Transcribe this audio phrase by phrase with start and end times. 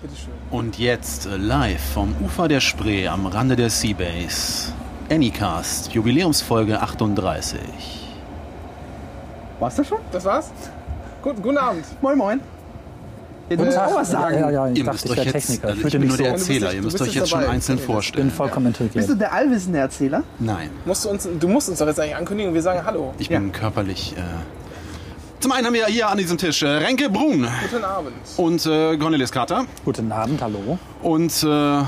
[0.00, 0.32] Bitteschön.
[0.50, 4.72] Und jetzt äh, live vom Ufer der Spree am Rande der Seabase.
[5.10, 7.58] Anycast, Jubiläumsfolge 38.
[9.58, 9.98] War's das schon?
[10.12, 10.50] Das war's?
[11.22, 11.84] Gut, guten Abend.
[12.00, 12.40] Moin, moin.
[13.50, 14.38] Ihr dürft auch was sagen.
[14.38, 15.64] Ja, ja, ich Ihr dachte, müsst ich euch wäre jetzt, Techniker.
[15.68, 16.32] also ich Fühlte bin nur der so.
[16.34, 17.52] bist Erzähler, ihr müsst bist euch jetzt jetzt schon dabei.
[17.54, 18.30] einzeln Okay, Ich bin vorstellen.
[18.30, 19.08] vollkommen Bist integriert.
[19.10, 20.22] du der allwissende Erzähler?
[20.38, 23.14] Nein, Musst du, uns, du musst uns doch jetzt eigentlich ankündigen und wir sagen Hallo.
[23.18, 24.14] ich bin körperlich...
[24.16, 24.20] Äh
[25.40, 28.12] zum einen haben wir hier an diesem Tisch äh, Renke Brun Guten Abend.
[28.36, 30.78] und äh, Cornelis Carter Guten Abend, hallo.
[31.02, 31.82] und äh,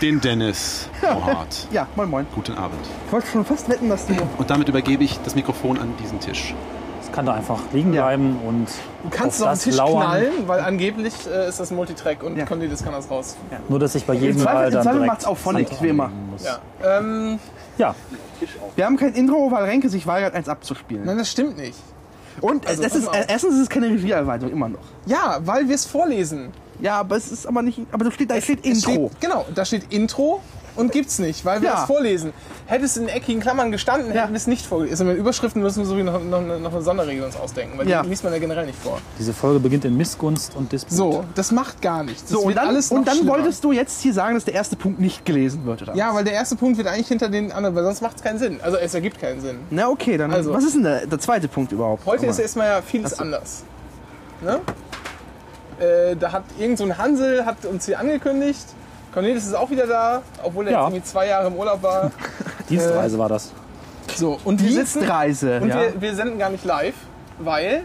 [0.00, 1.66] den Dennis Mohart.
[1.70, 2.26] Ja, moin, moin.
[2.34, 2.78] Guten Abend.
[3.06, 4.14] Ich wollte schon fast wetten, dass du.
[4.38, 6.54] Und damit übergebe ich das Mikrofon an diesen Tisch.
[7.02, 8.02] Es kann da einfach liegen Ja.
[8.06, 8.66] bleiben und
[9.02, 10.02] Du kannst auf auf den das Tisch lauern.
[10.06, 12.46] knallen, weil angeblich äh, ist das Multitrack und Ja.
[12.46, 13.36] Cornelis kann das raus.
[13.68, 15.88] Nur, dass ich bei jedem Mal Zweifel, im dann Zweifel direkt macht's auch Phonic, wie
[15.88, 16.08] immer.
[16.30, 16.44] muss.
[16.44, 16.58] Ja.
[16.98, 17.38] Ähm,
[17.78, 17.94] ja,
[18.76, 21.04] Wir haben kein Intro, weil Renke sich weigert, eins abzuspielen.
[21.04, 21.78] nein, das stimmt nicht.
[22.40, 24.80] Und Also, ist, erstens ist es keine Reviererweiterung, immer noch.
[25.06, 26.52] Ja, weil wir es vorlesen.
[26.80, 27.80] Ja, aber es ist aber nicht.
[27.90, 29.08] Aber da steht, da steht Intro.
[29.08, 30.42] Steht, genau, da steht Intro
[30.76, 31.80] und gibt's nicht, weil wir Ja.
[31.80, 32.32] es vorlesen.
[32.66, 34.22] Hätte es in eckigen Klammern gestanden, Ja.
[34.22, 34.92] hätten wir es nicht vorgelesen.
[34.92, 38.02] Also mit Überschriften müssen wir sowieso noch, noch, noch eine Sonderregel uns ausdenken, weil Ja.
[38.02, 38.98] die liest man ja generell nicht vor.
[39.18, 40.92] diese Folge beginnt in Missgunst und Disput.
[40.96, 42.22] So, das macht gar nichts.
[42.22, 43.32] Das So, und dann, alles und dann schlimmer.
[43.32, 45.94] wolltest du jetzt hier sagen, dass der erste Punkt nicht gelesen wird, oder?
[45.94, 48.38] Ja, weil der erste Punkt wird eigentlich hinter den anderen, weil sonst macht es keinen
[48.38, 48.60] Sinn.
[48.62, 49.58] Also es ergibt keinen Sinn.
[49.70, 50.32] Na, okay, dann.
[50.32, 50.52] Also.
[50.52, 52.04] was ist denn der, der zweite Punkt überhaupt?
[52.06, 53.62] Heute ist erstmal ja vieles anders.
[54.42, 54.60] Ne?
[55.78, 58.64] Äh, da hat irgend so ein Hansel hat uns hier angekündigt.
[59.16, 60.78] Cornelis ist auch wieder da, obwohl er Ja.
[60.80, 62.10] jetzt irgendwie zwei Jahre im Urlaub war.
[62.68, 63.50] Dienstreise war das.
[64.14, 65.58] So, und wir sitzen Dienstreise.
[65.62, 65.80] und ja.
[65.80, 66.94] wir, wir senden gar nicht live,
[67.38, 67.84] weil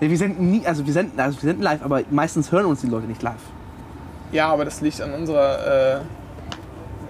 [0.00, 2.80] Nee, wir senden nie, also wir senden, also wir senden live, aber meistens hören uns
[2.80, 3.34] die Leute nicht live.
[4.32, 6.00] ja, aber das liegt an unserer, äh,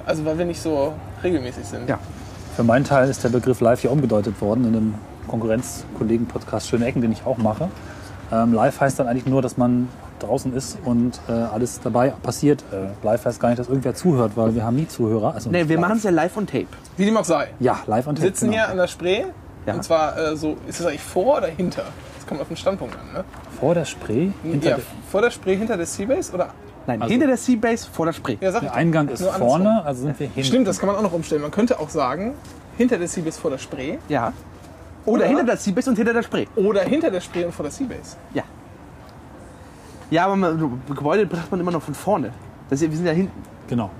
[0.04, 0.92] also weil wir nicht so
[1.24, 1.88] regelmäßig sind.
[1.88, 1.98] Ja.
[2.54, 4.94] Für meinen Teil ist der Begriff live hier umgedeutet worden in einem
[5.26, 7.70] Konkurrenzkollegen-Podcast Schöne Ecken, den ich auch mache.
[8.30, 9.88] Ähm, live heißt dann eigentlich nur, dass man
[10.22, 12.62] draußen ist und äh, alles dabei passiert.
[12.72, 15.34] Äh, live heißt gar nicht, dass irgendwer zuhört, weil wir haben nie Zuhörer.
[15.34, 16.66] Also Nee, wir machen es ja live on tape.
[16.96, 17.48] Wie dem auch sei.
[17.60, 19.24] Ja, live und Wir sitzen hier an der Spree
[19.66, 19.74] Ja.
[19.74, 21.82] und zwar äh, so, ist das eigentlich vor oder hinter?
[22.16, 23.24] Das kommt auf den Standpunkt an, ne?
[23.60, 24.30] vor der Spree.
[24.42, 26.48] Hinter ja, der, vor der Spree, hinter der Seabase oder?
[26.86, 28.36] Nein, Also- hinter der Seabase, vor der Spree.
[28.40, 28.74] Ja, der.
[28.74, 29.48] Eingang ist andersrum.
[29.48, 30.44] vorne, also sind wir hinten.
[30.44, 31.42] Stimmt, das kann man auch noch umstellen.
[31.42, 32.34] Man könnte auch sagen,
[32.76, 34.32] hinter der Seabase vor der Spree Ja.
[35.04, 35.26] Oder, Oder?
[35.26, 36.46] hinter der Seabase und hinter der Spree.
[36.56, 38.16] oder hinter der Spree und vor der Seabase.
[38.34, 38.42] Ja.
[40.10, 42.32] Ja, aber man, so Gebäude betrachtet man immer noch von vorne.
[42.70, 43.42] Das ist, wir sind ja hinten.
[43.68, 43.90] Genau.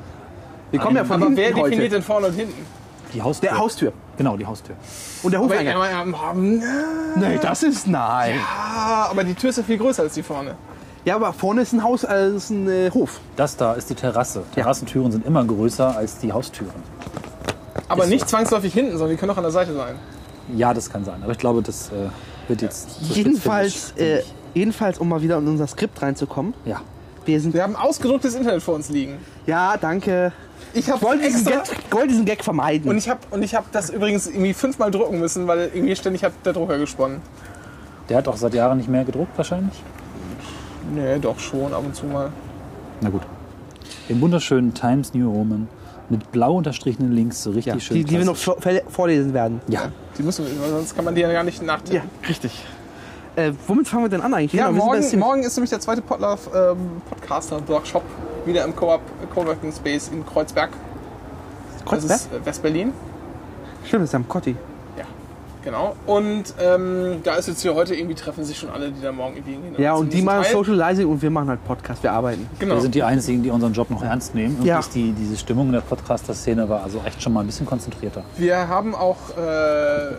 [0.71, 1.89] Wir kommen ja von Aber hinten wer definiert heute.
[1.91, 2.67] denn vorne und hinten?
[3.15, 3.49] Die Haustür.
[3.49, 3.93] Der Haustür.
[4.19, 4.75] Genau, die Haustür.
[5.23, 5.77] Und der Aber, Hofeingang.
[5.77, 8.35] aber, aber, Nee, das ist nein.
[8.47, 10.57] ah, aber die Tür ist ja viel größer als die vorne.
[11.05, 13.21] Ja, aber vorne ist ein Haus, äh, ist ein äh, Hof.
[13.37, 14.43] Das da ist die Terrasse.
[14.55, 16.71] Terrassentüren sind immer größer als die Haustüren.
[17.89, 18.15] Aber Ist so.
[18.15, 19.95] nicht zwangsläufig hinten, sondern die können auch an der Seite sein.
[20.55, 21.23] Ja, das kann sein.
[21.23, 22.11] Aber ich glaube, das äh,
[22.49, 22.91] wird jetzt.
[23.07, 26.55] zu Jedenfalls, spitzfindig, äh, jedenfalls, um mal wieder in unser Skript reinzukommen.
[26.65, 26.81] Ja.
[27.25, 27.55] Wir sind.
[27.55, 29.19] Wir haben ausgedrucktes Internet vor uns liegen.
[29.47, 30.33] Ja, danke.
[30.75, 31.47] Ich wollte diesen,
[32.09, 32.91] diesen Gag vermeiden.
[32.91, 36.25] Und ich habe und ich habe das übrigens irgendwie fünfmal drucken müssen, weil irgendwie ständig
[36.25, 37.21] hat der Drucker gesponnen.
[38.09, 39.75] Der hat auch seit Jahren nicht mehr gedruckt, wahrscheinlich.
[40.95, 42.31] Nee, doch schon, ab und zu mal.
[43.01, 43.23] Na gut.
[44.09, 45.69] Im wunderschönen Times New Roman
[46.09, 47.97] mit blau unterstrichenen Links, so richtig ja, schön.
[47.99, 49.61] die, die wir noch vorlesen werden.
[49.69, 49.93] Ja.
[50.17, 52.11] Die müssen wir, sonst kann man die ja gar nicht Ja, nachtippen.
[52.27, 52.65] richtig.
[53.39, 54.53] Äh, womit fangen wir denn an eigentlich?
[54.53, 56.41] Ja, Genau, morgen, morgen ist nämlich der zweite Podlove
[56.73, 58.03] ähm, Podcaster-Workshop
[58.45, 59.01] wieder im Co-op
[59.33, 60.71] Coworking Space in Kreuzberg.
[61.85, 62.09] Kreuzberg?
[62.09, 62.93] Das ist äh, West-Berlin.
[63.87, 64.57] Stimmt, das ist am Kotti.
[64.99, 65.05] Ja,
[65.63, 65.95] genau.
[66.07, 69.37] Und ähm, da ist jetzt hier heute irgendwie treffen sich schon alle, die da morgen
[69.37, 69.75] irgendwie hingehen.
[69.79, 70.53] Ja, und die machen Teil.
[70.55, 72.51] Socializing und wir machen halt Podcast, wir arbeiten.
[72.59, 72.75] Genau.
[72.75, 74.57] Wir sind die Einzigen, die unseren Job noch ernst nehmen.
[74.59, 74.81] Und Ja.
[74.81, 78.25] ist die, diese Stimmung in der Podcaster-Szene war also echt schon mal ein bisschen konzentrierter.
[78.37, 80.15] Wir haben auch äh,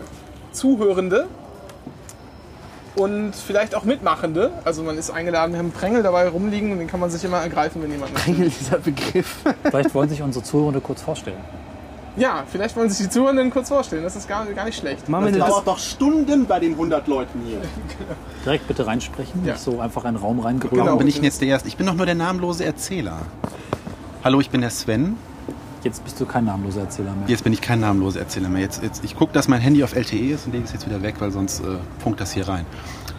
[0.52, 1.26] Zuhörende
[2.96, 4.50] und vielleicht auch Mitmachende.
[4.64, 7.24] Also man ist eingeladen, wir haben einen Prängel dabei rumliegen und den kann man sich
[7.24, 8.10] immer ergreifen, wenn jemand.
[8.26, 9.36] Engel, dieser Begriff.
[9.64, 11.38] Vielleicht wollen sich unsere Zuhörende kurz vorstellen.
[12.16, 14.02] Ja, vielleicht wollen sich die Zuhörenden kurz vorstellen.
[14.02, 15.08] Das ist gar, gar nicht schlecht.
[15.08, 17.58] Machen wir Das dauert doch Stunden bei den 100 Leuten hier.
[18.44, 19.52] Direkt bitte reinsprechen, Ja.
[19.52, 20.72] nicht so einfach in den Raum reingerührt.
[20.72, 20.86] Genau.
[20.86, 21.68] Warum bin ich denn jetzt der Erste?
[21.68, 23.18] Ich bin doch nur der namenlose Erzähler.
[24.24, 25.16] Hallo, ich bin der Sven.
[25.82, 27.26] Jetzt bist du kein namenloser Erzähler mehr.
[27.28, 28.60] Jetzt bin ich kein namenloser Erzähler mehr.
[28.62, 31.00] Jetzt, jetzt, ich gucke, dass mein Handy auf LTE ist und lege es jetzt wieder
[31.02, 32.66] weg, weil sonst äh, funkt das hier rein.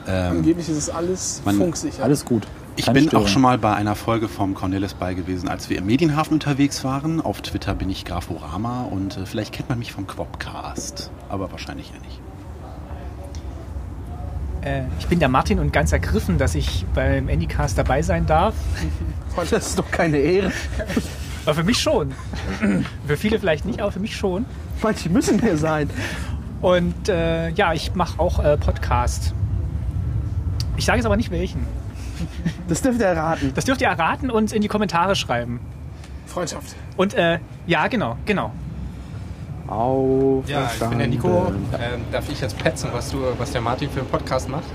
[0.08, 2.04] Ähm, Angeblich ist es alles Man- funksicher.
[2.04, 2.46] Alles gut.
[2.76, 3.26] ich Keine bin Störung.
[3.26, 6.84] auch schon mal bei einer Folge vom Cornelis bei gewesen, als wir im Medienhafen unterwegs
[6.84, 7.20] waren.
[7.20, 11.10] Auf Twitter bin ich Graforama und äh, vielleicht kennt man mich vom Quopcast.
[11.30, 12.20] Aber wahrscheinlich eher nicht.
[14.64, 18.54] Äh, ich bin der Martin und ganz ergriffen, dass ich beim Anycast dabei sein darf.
[19.50, 20.52] Das ist doch keine Ehre.
[21.46, 22.14] Aber für mich schon.
[23.08, 24.46] für viele vielleicht nicht, aber für mich schon.
[24.82, 25.90] Manche müssen hier sein.
[26.62, 29.34] Und äh, ja, ich mache auch äh, Podcast.
[30.78, 31.66] Ich sage jetzt aber nicht welchen.
[32.68, 33.52] Das dürft ihr erraten.
[33.56, 35.60] Das dürft ihr erraten und in die Kommentare schreiben.
[36.28, 36.76] Freundschaft.
[36.98, 38.52] Und äh, ja, genau, genau.
[39.68, 40.48] Auf.
[40.48, 41.52] Ja, ich bin der Nico.
[41.74, 44.66] Ähm, darf ich jetzt petzen, was, du, was der Martin für einen Podcast macht?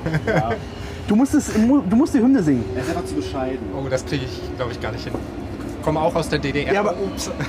[1.06, 1.60] Du musst, es, du
[1.96, 2.64] musst die Hymne singen.
[2.74, 3.60] Er ist einfach zu bescheiden.
[3.76, 5.12] Oh, das kriege ich, glaube ich, gar nicht hin.
[5.86, 6.72] Komme auch aus der DDR.
[6.74, 7.30] Ja, aber- Ups.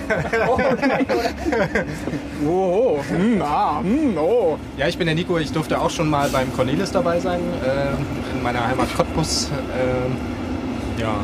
[2.48, 3.04] Oh, oh.
[3.10, 4.60] Hm, ah, hm, oh.
[4.78, 5.40] Ja, ich bin der Nico.
[5.40, 8.06] Ich durfte auch schon mal beim Cornelis dabei sein, ähm,
[8.36, 9.50] in meiner Heimat Cottbus.
[9.74, 10.16] Ähm,
[11.02, 11.16] ja,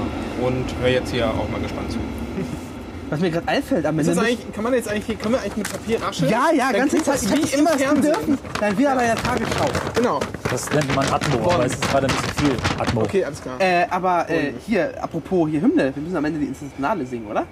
[0.43, 1.99] und höre jetzt hier auch mal gespannt zu.
[3.13, 4.19] Was mir gerade einfällt am Ist Ende.
[4.21, 6.31] das eigentlich, kann man jetzt eigentlich, können wir eigentlich mit Papier rascheln?
[6.31, 7.21] ja, ja, Dann ganz Zeit.
[7.31, 8.01] wie immer Fernsehen.
[8.01, 8.37] dürfen.
[8.59, 9.65] Dann wieder bei der Tagesschau.
[9.93, 10.19] Genau.
[10.49, 13.01] Das nennt man Atmo, aber es ist gerade ein bisschen viel Atmo.
[13.03, 13.61] Okay, alles klar.
[13.61, 17.45] Äh, aber äh, hier, apropos hier Hymne, wir müssen am Ende die Internationale singen, oder?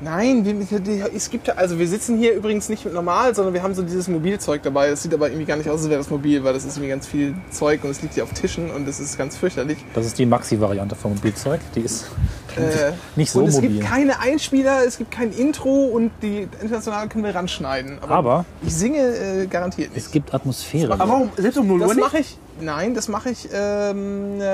[0.00, 0.66] Nein,
[1.14, 3.82] es gibt ja, also wir sitzen hier übrigens nicht mit normal, sondern wir haben so
[3.82, 4.90] dieses Mobilzeug dabei.
[4.90, 6.88] Das sieht aber irgendwie gar nicht aus, als wäre das mobil, weil das ist irgendwie
[6.90, 9.78] ganz viel Zeug und es liegt hier auf Tischen und das ist ganz fürchterlich.
[9.94, 11.60] Das ist die Maxi-Variante vom Mobilzeug.
[11.74, 12.06] Die ist
[12.54, 13.70] Äh, nicht so und es mobil.
[13.70, 17.98] gibt keine Einspieler, es gibt kein Intro und die internationale können wir ranschneiden.
[18.06, 20.04] Aber ich singe äh, garantiert nicht.
[20.04, 20.92] es gibt Atmosphäre.
[20.92, 21.30] Aber warum?
[21.38, 22.36] Selbst um 0 Uhr Das mache ich.
[22.60, 24.44] Nein, das mache ich ähm, äh,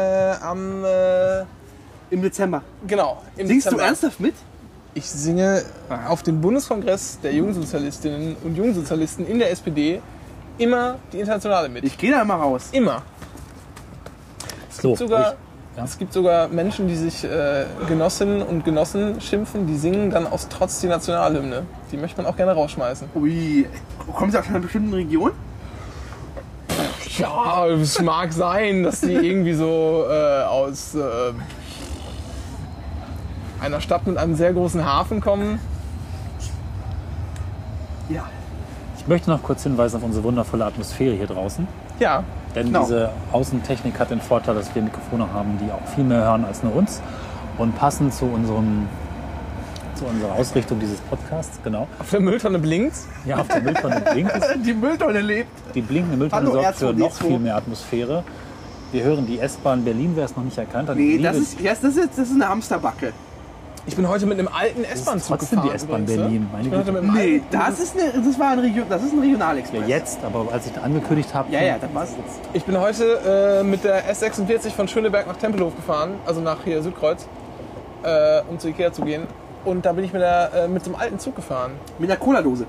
[0.41, 1.41] am äh,
[2.11, 2.63] Im Dezember.
[2.87, 3.21] genau.
[3.37, 3.83] Im Singst Dezember.
[3.83, 4.35] du ernsthaft mit?
[4.99, 5.63] Ich singe
[6.09, 10.03] auf dem Bundeskongress der Jungsozialistinnen und Jungsozialisten in der SPD
[10.59, 11.85] immer die Internationale mit.
[11.85, 12.71] Ich gehe da immer raus.
[12.73, 13.03] immer.
[14.71, 15.85] so, Sogar, ich, ja.
[15.85, 20.49] Es gibt sogar Menschen, die sich äh, Genossinnen und Genossen schimpfen, die singen dann aus
[20.49, 21.63] Trotz die Nationalhymne.
[21.93, 23.11] Die möchte man auch gerne rausschmeißen.
[23.15, 23.69] Ui,
[24.13, 25.31] kommen Sie aus einer bestimmten Region?
[27.19, 31.33] Ja, es mag sein, dass die irgendwie so äh, aus äh,
[33.61, 35.59] einer Stadt mit einem sehr großen Hafen kommen.
[38.09, 38.25] Ja.
[38.99, 41.67] ich möchte noch kurz hinweisen auf unsere wundervolle Atmosphäre hier draußen.
[42.01, 42.23] Ja,
[42.55, 42.81] Denn Genau.
[42.83, 46.63] diese Außentechnik hat den Vorteil, dass wir Mikrofone haben, die auch viel mehr hören als
[46.63, 47.03] nur uns.
[47.59, 48.89] Und passend zu, unserem,
[49.97, 51.87] zu unserer Ausrichtung dieses Podcasts, genau.
[51.99, 52.95] auf der Mülltonne blinkt.
[53.27, 54.63] Ja, auf der Mülltonne blinkt es.
[54.65, 55.51] Die Mülltonne lebt.
[55.75, 56.99] Die blinkende Mülltonne Hallo, sorgt für R2D2.
[56.99, 58.25] noch viel mehr Atmosphäre.
[58.93, 60.97] Wir hören die S-Bahn Berlin, wer es noch nicht erkannt hat.
[60.97, 63.13] Nee, das ist, ja, das ist, das ist eine Hamsterbacke.
[63.89, 65.67] Ich bin heute mit einem alten das S-Bahn-Zug gefahren.
[65.67, 66.43] die S-Bahn Berlin.
[66.43, 66.49] Ne?
[66.53, 67.03] Meine Güte.
[67.11, 69.81] Nee, das ist, eine, das war ein, Region, das ist ein Regionalexpress.
[69.81, 72.11] Ja, jetzt, aber als ich da angekündigt habe, Ja, ja, dann war's.
[72.53, 76.83] Ich bin heute äh, mit der S46 von Schöneberg nach Tempelhof gefahren, also nach hier
[76.83, 77.27] Südkreuz,
[78.03, 79.23] äh, um zu Ikea zu gehen.
[79.65, 81.73] Und da bin ich mit, der, äh, mit so einem alten Zug gefahren.
[81.99, 82.67] Mit einer Cola-Dose.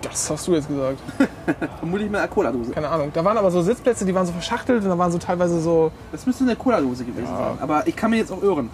[0.00, 1.00] Das hast du jetzt gesagt.
[1.80, 2.70] Vermutlich mit einer Cola-Dose.
[2.70, 3.10] Keine Ahnung.
[3.12, 5.92] Da waren aber so Sitzplätze, die waren so verschachtelt und da waren so teilweise so.
[6.12, 7.58] Das müsste eine Cola-Dose gewesen sein.
[7.60, 8.70] Aber ich kann mir jetzt auch irren.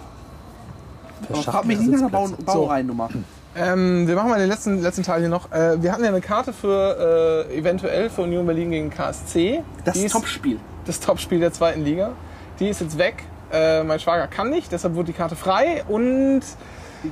[1.29, 2.57] Aber frag mich nicht nach einer Bau Sitzplätze.
[2.57, 3.09] Baureinnummer.
[3.57, 5.51] Ähm, wir machen mal den letzten, letzten Teil hier noch.
[5.51, 9.63] Äh, wir hatten ja eine Karte für äh, eventuell für Union Berlin gegen KSC.
[9.85, 10.59] Das ist Topspiel.
[10.85, 12.11] das Topspiel der zweiten Liga.
[12.59, 13.23] Die ist jetzt weg.
[13.51, 16.41] Äh, mein Schwager kann nicht, deshalb wurde die Karte frei und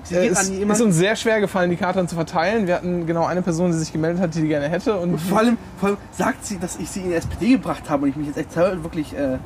[0.10, 0.80] äh, es ist immer.
[0.82, 2.68] uns sehr schwer gefallen, die Karte dann zu verteilen.
[2.68, 4.98] Wir hatten genau eine Person, die sich gemeldet hat, die die gerne hätte.
[5.00, 8.04] Und Vor allem, vor allem sagt sie, dass ich sie in die SPD gebracht habe
[8.04, 9.38] und ich mich jetzt echt wirklich äh,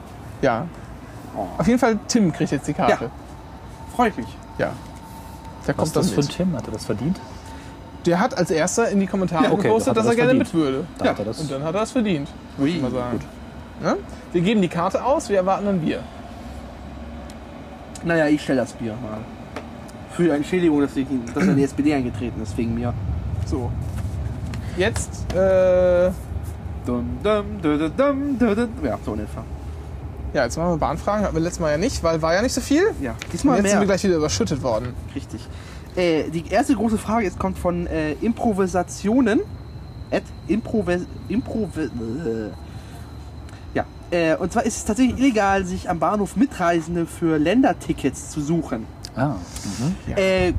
[0.42, 0.66] ja.
[1.58, 3.12] Auf jeden Fall, Tim kriegt jetzt die Karte.
[3.96, 4.28] freue ich mich.
[4.57, 4.74] Ja.
[5.68, 6.27] Der Was kommt das für ein.
[6.30, 6.56] Tim?
[6.56, 7.19] Hat er das verdient?
[8.06, 10.54] Der hat als erster in die Kommentare Ja, okay, gepostet, dass er er gerne das
[10.54, 10.86] mit würde.
[10.98, 11.39] Dann hat das.
[11.39, 13.19] Und dann hat er es verdient, würde ich mal sagen.
[13.83, 13.98] Ne?
[14.31, 16.00] Wir geben die Karte aus, wir erwarten ein Bier.
[18.04, 19.19] Naja, ich stelle das Bier mal.
[20.12, 22.94] Für die Entschädigung, dass, ich, dass er in die SPD eingetreten ist, wegen mir.
[23.45, 23.71] So.
[24.78, 26.09] Jetzt, äh,
[26.85, 28.69] dum, dum, dum, dum, dum, dum.
[28.83, 29.44] Ja, so in etwa.
[30.34, 31.24] Ja, jetzt machen wir Bahnfragen.
[31.26, 32.84] Hatten wir letztes Mal ja nicht, weil war ja nicht so viel.
[33.02, 33.81] Ja, Und diesmal jetzt sind mehr.
[33.81, 34.94] wir gleich wieder überschüttet worden.
[35.16, 35.48] Richtig.
[35.96, 39.42] Äh, die erste große Frage jetzt kommt von äh, Improvisationen.
[40.12, 41.02] At Improvis...
[41.28, 41.90] Improvi äh.
[43.74, 43.86] Ja.
[44.12, 48.86] Äh, und zwar ist es tatsächlich illegal, sich am Bahnhof Mitreisende für Ländertickets zu suchen.
[49.16, 49.36] Ah,
[50.16, 50.54] Äh,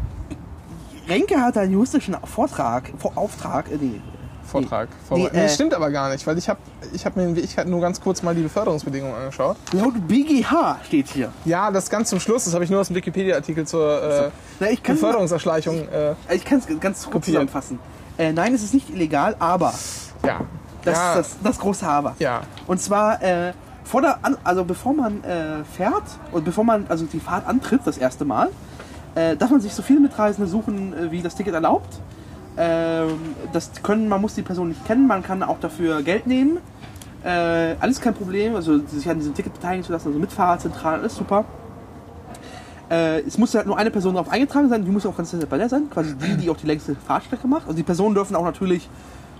[1.08, 4.00] Renke hat einen juristischen Vortrag, Vor Auftrag, äh, nee,
[4.48, 4.88] Vortrag.
[5.10, 6.58] Nee, Vorbe- äh, nee, stimmt aber gar nicht, weil ich habe
[6.92, 9.56] ich hab mir in Wirklichkeit nur ganz kurz mal die Beförderungsbedingungen angeschaut.
[9.72, 11.32] laut BGH steht hier.
[11.44, 14.70] Ja, das ganz zum Schluss, das habe ich nur aus dem Wikipedia-Artikel zur äh, Na,
[14.70, 15.88] ich kann Beförderungserschleichung.
[15.88, 17.24] Äh, ich kann es ganz kurz Kopiert.
[17.26, 17.78] zusammenfassen.
[18.16, 19.72] Äh, nein, es ist nicht illegal, aber
[20.26, 20.40] ja.
[20.84, 22.16] das ja, ist das, das große Aber.
[22.18, 22.40] ja.
[22.66, 23.52] Und zwar äh,
[23.84, 26.02] vor der An also bevor man äh, fährt
[26.32, 28.48] und bevor man also die Fahrt antritt, das erste Mal,
[29.14, 32.00] äh, darf man sich so viele Mitreisende suchen, äh, wie das Ticket erlaubt.
[32.58, 33.18] Ähm,
[33.52, 36.58] das können, man muss die Person nicht kennen, man kann auch dafür Geld nehmen.
[37.24, 41.14] Äh, alles kein Problem, also sich an diesem Ticket beteiligen zu lassen, also Mitfahrerzentrale, alles
[41.14, 41.44] super.
[42.90, 45.58] Äh, es muss halt nur eine Person darauf eingetragen sein, die muss auch ganz bei
[45.58, 47.66] der sein, quasi die, die auch die längste Fahrstrecke macht.
[47.66, 48.88] Also die Personen dürfen auch natürlich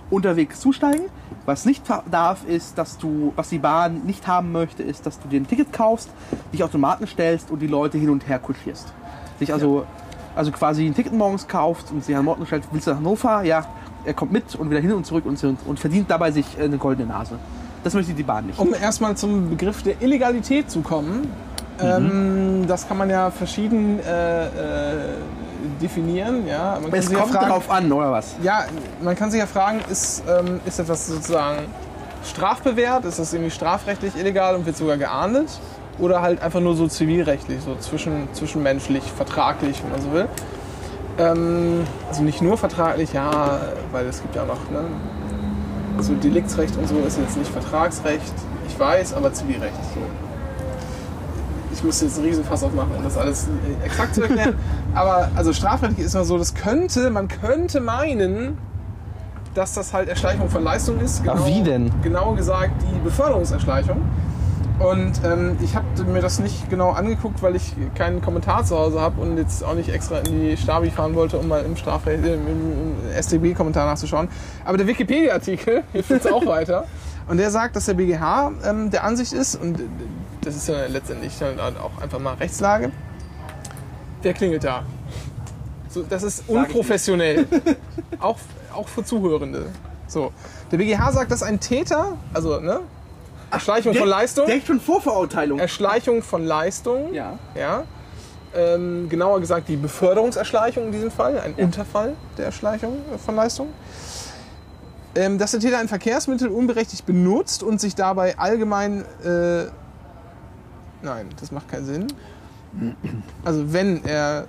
[0.09, 1.05] unterwegs zusteigen.
[1.45, 5.27] Was nicht darf, ist, dass du, was die Bahn nicht haben möchte, ist, dass du
[5.27, 6.09] dir ein Ticket kaufst,
[6.53, 8.93] dich Automaten stellst und die Leute hin und her kuschierst.
[9.39, 9.85] Sich also,
[10.35, 13.43] also quasi ein Ticket morgens kauft und sich an Morten stellt, willst du nach Hannover?
[13.43, 13.65] Ja,
[14.05, 16.77] er kommt mit und wieder hin und zurück und, und verdient dabei sich äh, eine
[16.77, 17.35] goldene Nase.
[17.83, 18.59] Das möchte die Bahn nicht.
[18.59, 21.31] Um erstmal zum Begriff der Illegalität zu kommen,
[21.81, 24.49] ähm, das kann man ja verschieden äh, äh,
[25.81, 26.45] definieren.
[26.45, 26.77] Ja.
[26.81, 28.35] Man kann es sich ja kommt fragen, darauf an, oder was?
[28.43, 28.65] Ja,
[29.01, 31.59] man kann sich ja fragen, ist, ähm, ist etwas sozusagen
[32.25, 33.05] strafbewehrt?
[33.05, 35.47] Ist das irgendwie strafrechtlich illegal und wird sogar geahndet?
[35.99, 40.27] Oder halt einfach nur so zivilrechtlich, so zwischen, zwischenmenschlich, vertraglich, wenn man so will?
[41.17, 43.59] Ähm, also nicht nur vertraglich, ja,
[43.91, 44.85] weil es gibt ja auch noch, ne,
[45.99, 48.33] so Deliktsrecht und so ist jetzt nicht Vertragsrecht,
[48.67, 49.75] ich weiß, aber Zivilrecht.
[49.93, 50.01] So.
[51.73, 54.55] Ich müsste jetzt einen Riesenfass aufmachen, um das alles äh, exakt zu erklären.
[54.93, 58.57] aber also strafrechtlich ist mal so, das könnte, man könnte meinen,
[59.53, 61.21] dass das halt Erschleichung von Leistung ist.
[61.27, 61.91] Ach, wie denn?
[62.01, 64.01] Genauer gesagt die Beförderungserschleichung.
[64.79, 69.01] Und ähm, ich habe mir das nicht genau angeguckt, weil ich keinen Kommentar zu Hause
[69.01, 72.25] habe und jetzt auch nicht extra in die Stabi fahren wollte, um mal im Strafrecht,
[72.25, 74.29] im, im StB-Kommentar nachzuschauen.
[74.63, 76.85] Aber der Wikipedia-Artikel hilft uns auch weiter.
[77.27, 79.83] Und der sagt, dass der BGH ähm, der Ansicht ist, und äh,
[80.41, 82.91] das ist ja letztendlich dann auch einfach mal Rechtslage,
[84.21, 84.83] wer klingelt da?
[85.89, 87.47] So, das ist unprofessionell.
[88.21, 88.37] auch,
[88.73, 89.65] auch für Zuhörende.
[90.07, 90.31] So.
[90.71, 92.79] Der BGH sagt, dass ein Täter, also ne,
[93.51, 95.59] Erschleichung von Leistung, Direkt schon Vorverurteilung.
[95.59, 97.37] Erschleichung von Leistung, Ja.
[97.55, 97.83] ja
[98.55, 103.67] ähm, genauer gesagt die Beförderungserschleichung in diesem Fall, ein Unterfall der Erschleichung von Leistung.
[105.15, 109.03] Ähm, dass der Täter ein Verkehrsmittel unberechtigt benutzt und sich dabei allgemein.
[109.23, 109.65] Äh,
[111.01, 112.07] nein, das macht keinen Sinn.
[113.43, 114.47] Also, wenn er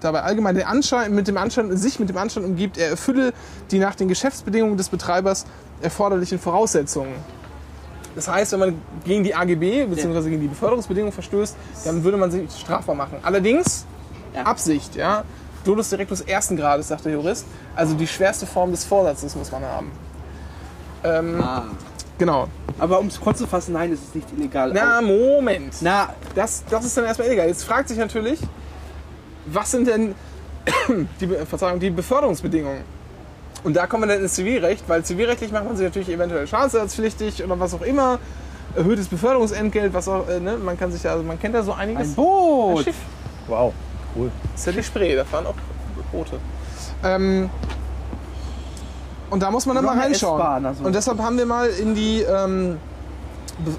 [0.00, 3.34] dabei allgemein den Anschein, mit dem Anschein, sich mit dem Anschein umgibt, er erfülle
[3.70, 5.44] die nach den Geschäftsbedingungen des Betreibers
[5.82, 7.14] erforderlichen Voraussetzungen.
[8.14, 10.28] Das heißt, wenn man gegen die AGB bzw.
[10.30, 13.18] gegen die Beförderungsbedingungen verstößt, dann würde man sich strafbar machen.
[13.22, 13.86] Allerdings
[14.34, 14.42] Ja.
[14.42, 15.24] Absicht, ja.
[15.64, 17.44] Dolus directus ersten Grades, sagt der Jurist.
[17.76, 19.90] Also die schwerste Form des Vorsatzes muss man haben.
[21.04, 21.64] Ähm, Ah.
[22.18, 22.48] Genau.
[22.78, 24.72] Aber um es kurz zu fassen, nein, es ist nicht illegal.
[24.74, 25.74] Na, Moment.
[25.80, 27.46] Na, Das, das ist dann erstmal illegal.
[27.48, 28.38] Jetzt fragt sich natürlich,
[29.46, 30.14] was sind denn
[31.20, 32.82] die, Verzeihung, die Beförderungsbedingungen?
[33.62, 37.44] Und da kommen wir dann ins Zivilrecht, weil zivilrechtlich macht man sich natürlich eventuell schadensersatzpflichtig
[37.44, 38.18] oder was auch immer.
[38.74, 40.56] Erhöhtes Beförderungsentgelt, was auch, äh, ne?
[40.56, 42.08] man kann sich ja, also man kennt ja so einiges.
[42.08, 42.78] ein Boot.
[42.78, 42.96] Ein Schiff.
[43.48, 43.72] Wow,
[44.16, 44.30] cool.
[44.52, 45.54] Das ist ja die Spree, da fahren auch
[46.12, 46.38] Boote.
[47.02, 47.50] Ähm,
[49.30, 50.66] und da muss man dann mal reinschauen.
[50.66, 50.84] Also.
[50.84, 52.78] Und deshalb haben wir mal in die, ähm,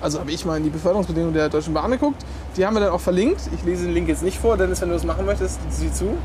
[0.02, 2.24] also habe ich mal in die Beförderungsbedingungen der Deutschen Bahn geguckt.
[2.58, 3.42] Die haben wir dann auch verlinkt.
[3.56, 6.18] Ich lese den Link jetzt nicht vor, Dennis, wenn du das machen möchtest, sieh zu.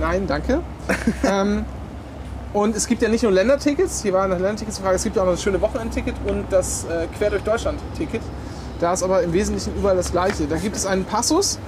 [0.00, 0.60] Nein, danke.
[1.24, 1.64] ähm,
[2.52, 5.16] und es gibt ja nicht nur Ländertickets, hier war nach Ländertickets die Frage, es gibt
[5.16, 8.22] ja auch noch das schöne Wochenendticket und das äh, Quer durch Deutschland-Ticket.
[8.80, 10.46] Da ist aber im Wesentlichen überall das Gleiche.
[10.46, 11.58] Da gibt es einen Passus.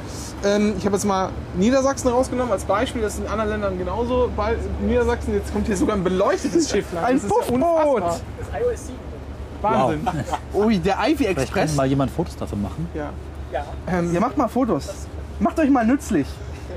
[0.45, 3.03] Ähm, ich habe jetzt mal Niedersachsen rausgenommen als Beispiel.
[3.03, 4.31] Das ist in anderen Ländern genauso.
[4.37, 7.05] Bei Niedersachsen, jetzt kommt hier sogar ein beleuchtetes Schiff lang.
[7.05, 7.57] Ein Das ist ja Puffboot.
[7.57, 8.21] unfassbar.
[8.39, 8.99] Das iOS 7.
[9.63, 10.09] Wahnsinn.
[10.55, 11.75] Ui, der Ivy Vielleicht kann Express.
[11.75, 12.89] mal jemand Fotos davon machen.
[12.95, 13.11] Ja.
[13.53, 13.65] Ja.
[13.89, 14.89] Ähm, Ja, macht mal Fotos.
[15.41, 16.27] Macht euch mal nützlich.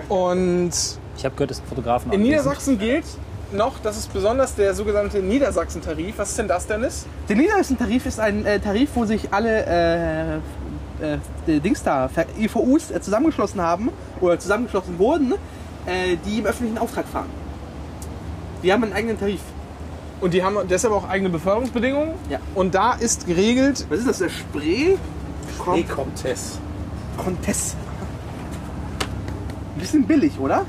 [0.10, 0.72] und
[1.16, 2.24] Ich habe gehört, es sind Fotografen in.
[2.24, 3.06] Niedersachsen gilt
[3.54, 6.18] noch, das ist besonders der sogenannte Niedersachsen-Tarif.
[6.18, 7.06] Was ist denn das, Dennis?
[7.30, 10.42] Der Niedersachsen-Tarif ist ein äh, Tarif, wo sich alle
[11.02, 11.14] äh,
[11.48, 13.90] äh, Dings da, IVUs äh, zusammengeschlossen haben
[14.22, 15.34] oder zusammengeschlossen wurden,
[15.86, 17.30] äh, die im öffentlichen Auftrag fahren.
[18.64, 19.42] Die haben einen eigenen Tarif.
[20.22, 22.14] Und die haben deshalb auch eigene Beförderungsbedingungen.
[22.30, 22.40] Ja.
[22.56, 24.18] Und da ist geregelt, Was ist das?
[24.20, 24.96] Der Spree?
[25.60, 26.60] Kom Comtesse.
[27.18, 27.76] Contest.
[29.76, 30.66] Ein bisschen billig, oder?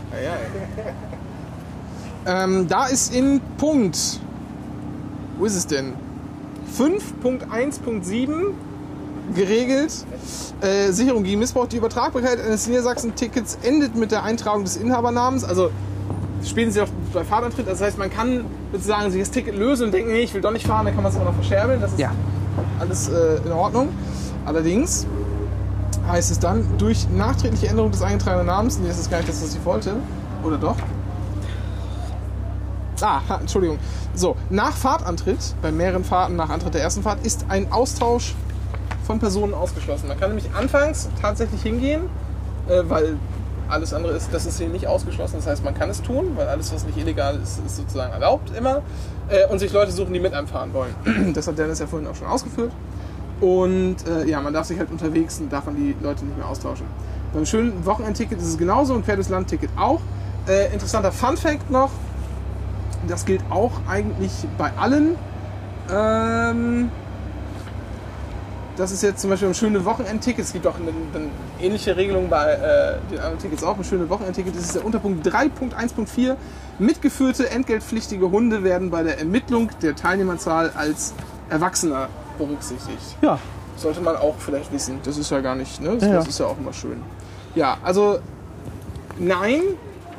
[2.27, 4.21] Ähm, da ist in Punkt,
[5.39, 5.93] wo ist es denn?
[6.79, 8.53] 5.1.7
[9.35, 9.93] geregelt,
[10.61, 11.67] äh, Sicherung gegen Missbrauch.
[11.67, 15.45] Die Übertragbarkeit eines Niedersachsen-Tickets endet mit der Eintragung des Inhabernamens.
[15.45, 15.71] Also
[16.45, 17.67] spätestens auch bei Fahrtantritt.
[17.67, 20.51] Das heißt, man kann sozusagen sich das Ticket lösen und denken, nee, ich will doch
[20.51, 21.81] nicht fahren, dann kann man es immer noch verscherbeln.
[21.81, 22.13] Das ist Ja.
[22.81, 23.89] alles äh, in Ordnung.
[24.45, 25.07] Allerdings
[26.07, 29.43] heißt es dann, durch nachträgliche Änderung des eingetragenen Namens, nee, das ist gar nicht das,
[29.43, 29.95] was ich wollte,
[30.43, 30.77] oder doch?
[33.05, 33.79] Ah, Entschuldigung.
[34.15, 38.35] So, nach Fahrtantritt, bei mehreren Fahrten nach Antritt der ersten Fahrt, ist ein Austausch
[39.07, 40.09] von Personen ausgeschlossen.
[40.09, 42.05] Man kann nämlich anfangs tatsächlich hingehen,
[42.67, 43.19] äh, weil
[43.69, 45.37] alles andere ist, das ist hier nicht ausgeschlossen.
[45.37, 48.57] Das heißt, man kann es tun, weil alles, was nicht illegal ist, ist sozusagen erlaubt
[48.57, 48.81] immer.
[49.29, 50.95] Äh, und sich Leute suchen, die mit einem fahren wollen.
[51.35, 52.73] das hat Dennis ja vorhin auch schon ausgeführt.
[53.43, 56.49] Und äh, ja, man darf sich halt unterwegs und darf man die Leute nicht mehr
[56.49, 56.87] austauschen.
[57.35, 60.01] Beim schönen Wochenendticket ist es genauso und quer durchs Land-Ticket auch.
[60.49, 61.91] Äh, interessanter Fun-Fact noch:
[63.09, 65.17] das gilt auch eigentlich bei allen.
[65.93, 66.91] Ähm,
[68.77, 70.45] das ist jetzt zum Beispiel ein schöne Wochenendticket.
[70.45, 71.29] Es gibt auch eine, eine
[71.61, 73.77] ähnliche Regelung bei äh, den anderen Tickets auch.
[73.77, 74.57] Ein schöne Wochenendticket.
[74.57, 76.37] Das ist der Unterpunkt 3.1.4.
[76.79, 81.15] Mitgeführte entgeltpflichtige Hunde werden bei der Ermittlung der Teilnehmerzahl als
[81.51, 83.17] Erwachsener berücksichtigt.
[83.23, 83.39] Ja.
[83.77, 84.99] Sollte man auch vielleicht wissen.
[85.05, 85.97] Das ist ja gar nicht, ne?
[85.99, 87.01] Das, Ja, ist ja auch immer schön.
[87.55, 88.19] Ja, also
[89.19, 89.61] nein,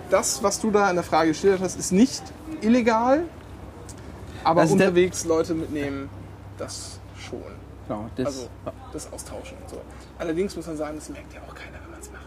[0.10, 2.24] das, was du da in der Frage gestellt hast, ist nicht
[2.66, 3.24] illegal.
[4.44, 6.10] Aber Also unterwegs Leute mitnehmen,
[6.58, 7.42] das schon.
[7.88, 8.48] Genau, das, Also
[8.94, 9.78] das Austauschen so.
[10.20, 12.26] Allerdings muss man sagen, das merkt ja auch keiner, wenn man es macht.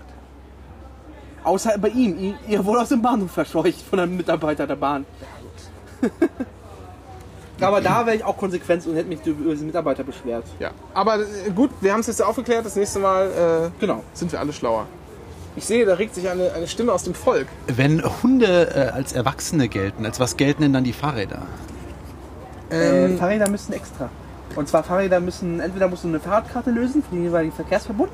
[1.44, 2.36] außer bei ihm.
[2.48, 5.04] Ihr- wurde aus dem Bahnhof verscheucht von einem Mitarbeiter der Bahn.
[7.60, 10.44] Aber da wäre ich auch konsequent und hätte mich über diesen Mitarbeiter beschwert.
[10.60, 10.70] Ja.
[10.94, 12.64] Aber äh, gut, wir haben es jetzt aufgeklärt.
[12.64, 14.04] Das nächste Mal äh, Genau.
[14.14, 14.86] sind wir alle schlauer.
[15.56, 17.48] Ich sehe, da regt sich eine, eine Stimme aus dem Volk.
[17.66, 21.42] Wenn Hunde äh, als Erwachsene gelten, als was gelten denn dann die Fahrräder?
[22.70, 24.10] Äh, Fahrräder müssen extra.
[24.54, 28.10] Und zwar Fahrräder müssen, entweder musst du eine Fahrradkarte lösen für den jeweiligen Verkehrsverbund.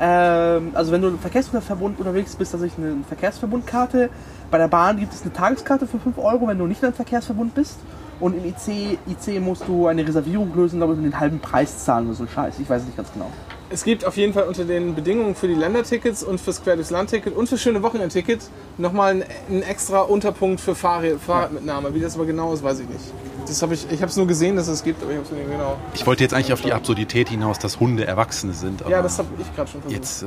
[0.00, 4.08] Ähm, also wenn du im Verkehrsverbund unterwegs bist, dann ist eine Verkehrsverbundkarte.
[4.50, 7.54] Bei der Bahn gibt es eine Tageskarte für 5 Euro, wenn du nicht im Verkehrsverbund
[7.54, 7.78] bist.
[8.18, 12.06] Und im IC, IC musst du eine Reservierung lösen, ich, und den halben Preis zahlen
[12.06, 12.58] oder so ein Scheiß.
[12.58, 13.30] Ich weiß es nicht ganz genau.
[13.72, 16.90] Es gibt auf jeden Fall unter den Bedingungen für die Ländertickets und fürs Quer durchs
[16.90, 18.40] Land-Ticket und für schöne Wochenendticket
[18.78, 21.94] nochmal einen, einen extra Unterpunkt für Fahrrad, Fahrradmitnahme.
[21.94, 23.00] Wie das aber genau ist, weiß ich nicht.
[23.46, 25.32] Das hab ich ich habe es nur gesehen, dass es gibt, aber ich habe es
[25.32, 25.76] nicht genau.
[25.94, 28.82] Ich wollte jetzt eigentlich auf die Absurdität hinaus, dass Hunde Erwachsene sind.
[28.82, 30.00] Aber Ja, das habe ich gerade schon versucht.
[30.00, 30.26] Jetzt äh,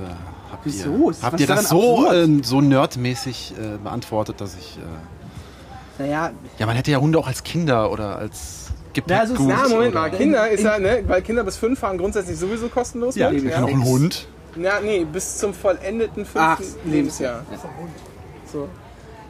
[0.52, 0.90] habt Wieso?
[1.06, 4.78] ihr, Ist- habt ihr das so, äh, so nerdmäßig äh, beantwortet, dass ich.
[4.78, 8.63] Äh, Naja, ja, man hätte ja Hunde auch als Kinder oder als
[9.08, 9.56] Ja, also Gepäckgut.
[9.64, 13.16] Na, Moment mal, Kinder ist ja, ne, weil Kinder bis fünf fahren grundsätzlich sowieso kostenlos.
[13.16, 14.28] Ja, mit, ich noch ein Hund.
[14.56, 17.44] Ja, nee, bis zum vollendeten fünften Ach, Lebensjahr.
[18.52, 18.70] So.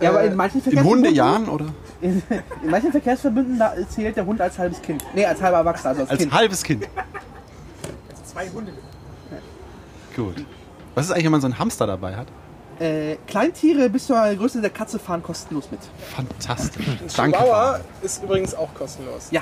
[0.02, 1.66] ja, aber Äh, in manchen In Verkehrsverbünden, Hundejahren oder?
[2.02, 2.22] in,
[2.64, 5.04] in manchen Verkehrsverbünden da zählt der Hund als halbes Kind.
[5.16, 6.34] Nee, als halber Erwachsener, also als, Als Kind.
[6.34, 6.90] halbes Kind.
[8.26, 8.74] Zwei Hunde.
[10.16, 10.46] Gut.
[10.96, 12.28] Was ist eigentlich, wenn man so einen Hamster dabei hat?
[12.84, 15.80] Äh, Kleintiere bis zur Größe der Katze fahren kostenlos mit.
[16.16, 16.86] Fantastisch.
[16.88, 17.38] Ein Danke.
[17.38, 19.28] Chihuahua ist übrigens auch kostenlos.
[19.32, 19.42] Ja,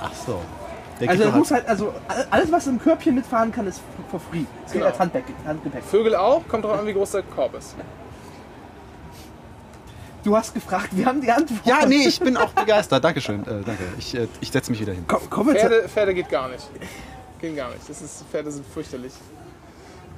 [0.00, 0.40] Ach so.
[0.98, 1.94] Der also geht als, halt, also
[2.30, 4.44] alles was im Körbchen mitfahren kann, ist for free.
[4.64, 4.86] Es geht Genau.
[4.86, 5.34] als Handgepäck.
[5.46, 5.84] Handgepäck.
[5.84, 7.74] Vögel auch, kommt drauf an, wie groß der Korb ist.
[10.22, 11.60] Du hast gefragt, wir haben die Antwort.
[11.64, 13.02] ja, nee, ich bin auch begeistert.
[13.02, 13.42] Dankeschön.
[13.42, 13.84] Äh, danke.
[13.98, 15.04] Ich, äh, ich setze mich wieder hin.
[15.06, 16.68] Komm, zu, Pferde, Pferde geht gar nicht.
[17.40, 17.88] Gehen gar nicht.
[17.88, 19.12] Das ist, Pferde sind fürchterlich.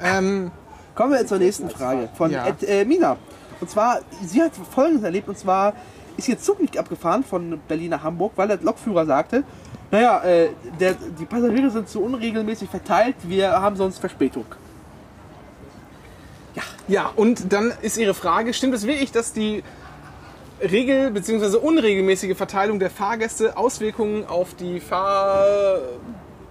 [0.01, 0.51] Ähm,
[0.95, 2.47] kommen wir zur nächsten Frage von Ja.
[2.47, 3.17] Ed, äh, Mina.
[3.61, 5.75] Und zwar, sie hat Folgendes erlebt, und zwar
[6.17, 9.45] ist ihr Zug nicht abgefahren von Berlin nach Hamburg, weil der Lokführer sagte,
[9.91, 10.49] naja, äh,
[10.81, 14.47] der, die Passagiere sind so unregelmäßig verteilt, wir haben sonst Verspätung.
[16.89, 19.63] ja, und dann ist Ihre Frage, stimmt es wirklich, dass die
[20.61, 21.57] regel- bzw.
[21.57, 24.81] unregelmäßige Verteilung der Fahrgäste Auswirkungen auf die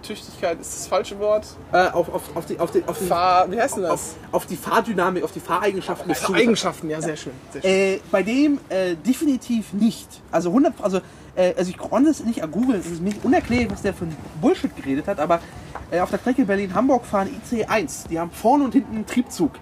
[0.02, 1.46] Fahrtüchtigkeit, ist das falsche Wort?
[1.72, 3.92] Äh, auf, auf, auf, die, auf, die, auf, die, Fahr, wie heißt denn das?
[3.92, 6.42] auf, auf die Fahrdynamik, auf die Fahreigenschaften des Zuges.
[6.42, 7.32] Eigenschaften, ja, sehr schön.
[7.52, 7.70] Sehr schön.
[7.70, 10.08] Äh, bei dem äh, definitiv nicht.
[10.32, 10.98] Also 100, also,
[11.36, 14.16] äh, also ich konnte es nicht googeln, es ist mir unerklärlich, was der für ein
[14.40, 15.40] Bullshit geredet hat, aber
[15.90, 18.08] äh, auf der Strecke Berlin-Hamburg fahren IC1.
[18.08, 19.52] Die haben vorne und hinten einen Triebzug.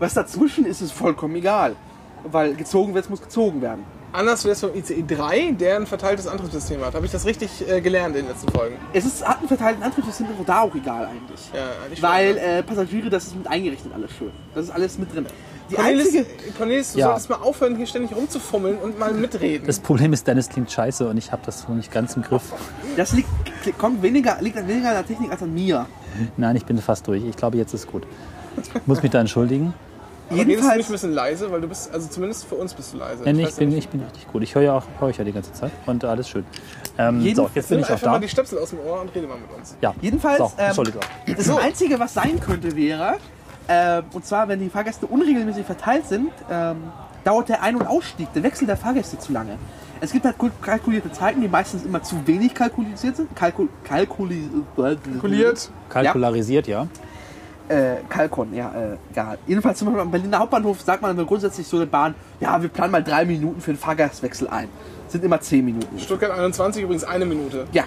[0.00, 1.76] Was dazwischen ist, ist vollkommen egal.
[2.24, 3.84] Weil gezogen wird, muss gezogen werden.
[4.14, 6.94] Anders wäre es vom ICE 3, der ein verteiltes Antriebssystem hat.
[6.94, 8.76] Habe ich das richtig äh, gelernt in den letzten Folgen?
[8.92, 11.50] Es ist, hat einen verteilten Antrieb, das sind aber da auch egal eigentlich.
[11.52, 14.30] Ja, eigentlich Weil äh, Passagiere, das ist mit eingerechnet alles schön.
[14.54, 15.26] Das ist alles mit drin.
[15.68, 17.06] Die Cornelis, einzige, Cornelis, du Ja.
[17.06, 19.66] solltest mal aufhören, hier ständig rumzufummeln und mal mitreden.
[19.66, 22.52] Das Problem ist, Dennis klingt scheiße und ich habe das noch nicht ganz im Griff.
[22.96, 23.28] das liegt,
[23.78, 25.86] kommt weniger, liegt weniger an der Technik als an mir.
[26.36, 27.24] Nein, ich bin fast durch.
[27.24, 28.06] Ich glaube, jetzt ist gut.
[28.62, 29.74] Ich muss mich da entschuldigen.
[30.28, 32.72] Aber redest du Jedenfalls, nicht ein bisschen leise, weil du bist, also zumindest für uns
[32.74, 33.22] bist du leise.
[33.24, 34.42] Nein, ich weiß bin, ich bin richtig gut.
[34.42, 36.44] Ich höre ja auch, höre euch ja die ganze Zeit und alles schön.
[36.96, 38.18] Ähm, so, jetzt bin ich auch einfach mal da.
[38.20, 39.76] die Stöpsel aus dem Ohr und rede mal mit uns.
[39.80, 41.34] Ja, Jedenfalls, So, ähm.
[41.36, 43.16] Das Einzige, was sein könnte, wäre,
[43.66, 46.76] äh, und zwar, wenn die Fahrgäste unregelmäßig verteilt sind, ähm,
[47.24, 49.56] dauert der Ein- und Ausstieg, der Wechsel der Fahrgäste zu lange.
[50.00, 53.34] Es gibt halt kul- kalkulierte Zeiten, die meistens immer zu wenig kalkuliert sind.
[53.34, 55.70] Kalkul kalkuli Kalkuliert.
[55.88, 56.86] Kalkularisiert, ja.
[57.68, 59.38] Äh, Kalkon, ja, äh, egal.
[59.46, 62.92] Jedenfalls zum Beispiel am Berliner Hauptbahnhof sagt man grundsätzlich so der Bahn, ja, wir planen
[62.92, 64.68] mal drei Minuten für den Fahrgastwechsel ein.
[65.08, 65.98] Sind immer zehn Minuten.
[65.98, 67.66] Stuttgart 21 übrigens eine Minute.
[67.72, 67.84] Ja,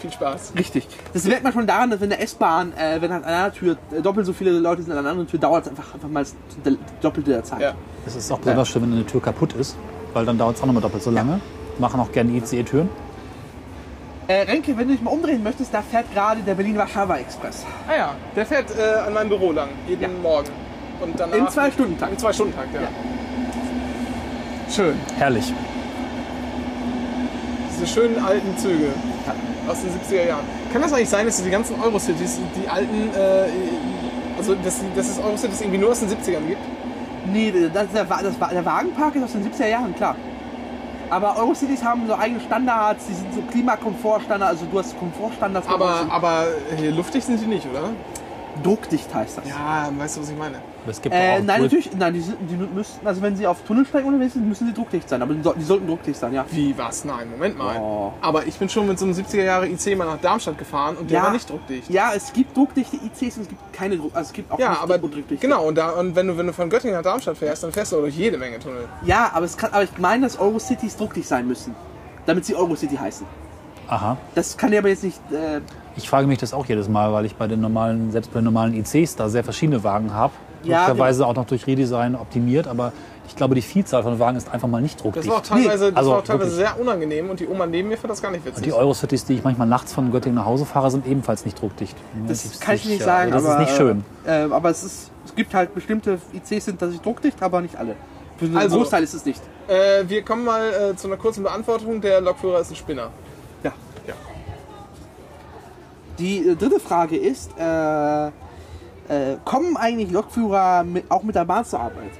[0.00, 0.54] Viel Spaß.
[0.56, 0.88] Richtig.
[1.12, 3.76] Das merkt man schon daran, dass wenn der S-Bahn, äh, wenn halt an einer Tür
[3.92, 6.20] äh, doppelt so viele Leute sind an einer anderen Tür, dauert es einfach, einfach mal
[6.24, 7.60] das der- Doppelte der Zeit.
[7.60, 7.74] Ja.
[8.06, 9.76] Es ist auch besonders schön, wenn eine Tür kaputt ist,
[10.14, 11.40] weil dann dauert es auch nochmal doppelt so lange.
[11.78, 12.88] Machen auch gerne ICE-Türen.
[14.30, 17.66] Äh, Renke, wenn du dich mal umdrehen möchtest, da fährt gerade der Berlin-Warschauer-Express.
[17.88, 20.08] Ah ja, der fährt äh, an meinem Büro lang, jeden Ja.
[20.08, 20.50] Morgen.
[21.00, 22.12] Und danach, Im Zwei-Stunden-Takt.
[22.12, 22.80] Im Zwei-Stunden-Takt, ja.
[24.72, 24.94] Schön.
[25.18, 25.52] Herrlich.
[27.72, 28.90] Diese schönen alten Züge
[29.66, 30.44] aus den 70er Jahren.
[30.72, 33.48] Kann das eigentlich sein, dass die ganzen Eurocities, die alten, äh,
[34.38, 36.62] also dass, dass es Eurocities irgendwie nur aus den 70ern gibt?
[37.32, 40.14] Nee, das, der, das, der Wagenpark ist aus den 70er Jahren, klar.
[41.10, 45.66] Aber Eurocities haben so eigene Standards, die sind so Klimakomfortstandards, also du hast Komfortstandards.
[45.68, 46.46] Aber, aber
[46.76, 47.90] hier luftig sind die nicht, oder?
[48.62, 49.48] druckdicht heißt das.
[49.48, 50.60] Ja, weißt du, was ich meine?
[50.86, 53.62] Es gibt Äh, auch nein, natürlich, nein, die, sind, die müssten, also wenn sie auf
[53.66, 56.44] Tunnelstrecken unterwegs sind, müssen sie druckdicht sein, aber die, soll- die sollten druckdicht sein, ja.
[56.50, 57.04] Wie, was?
[57.04, 57.76] Nein, Moment mal.
[57.78, 58.12] Oh.
[58.22, 61.10] Aber ich bin schon mit so einem 70er Jahre IC mal nach Darmstadt gefahren und
[61.10, 61.24] der Ja.
[61.24, 61.90] war nicht druckdicht.
[61.90, 64.70] Ja, es gibt druckdichte ICs und es gibt keine Druck, also es gibt auch Ja,
[64.70, 65.36] nicht aber druckdichte.
[65.36, 67.92] genau, und, da, und wenn, du, wenn du von Göttingen nach Darmstadt fährst, dann fährst
[67.92, 68.88] du auch durch jede Menge Tunnel.
[69.04, 71.74] Ja, aber es kann, aber ich meine, dass Eurocities druckdicht sein müssen,
[72.26, 73.26] damit sie Eurocity heißen.
[73.88, 74.16] Aha.
[74.34, 75.60] Das kann ja aber jetzt nicht, äh,
[76.02, 78.44] Ich frage mich das auch jedes Mal, weil ich bei den normalen, selbst bei den
[78.46, 80.32] normalen ICs da sehr verschiedene Wagen habe.
[80.62, 82.92] Ja, Möglicherweise auch noch durch Redesign optimiert, aber
[83.28, 85.28] ich glaube, die Vielzahl von Wagen ist einfach mal nicht Das druckdicht.
[85.28, 87.96] war auch teilweise, das also war auch teilweise sehr unangenehm und die Oma neben mir
[87.98, 88.56] fand das gar nicht witzig.
[88.58, 91.60] Und die Eurocities, die ich manchmal nachts von Göttingen nach Hause fahre, sind ebenfalls nicht
[91.60, 91.96] druckdicht.
[92.26, 94.04] das Relativ kann ich nicht sagen, Also das aber, ist nicht schön.
[94.26, 97.94] Äh, aber es ist, es gibt halt bestimmte ICs sind tatsächlich druckdicht, aber nicht alle.
[98.38, 99.40] Für Also- Großteil ist es nicht.
[99.68, 102.00] Äh, wir kommen mal äh, zu einer kurzen Beantwortung.
[102.00, 103.08] Der Lokführer ist ein Spinner.
[106.20, 106.26] Ja.
[106.38, 106.44] Ja.
[106.44, 108.30] Die äh, dritte Frage ist, äh, äh,
[109.44, 112.10] kommen eigentlich Lokführer mit, auch mit der Bahn zur Arbeit?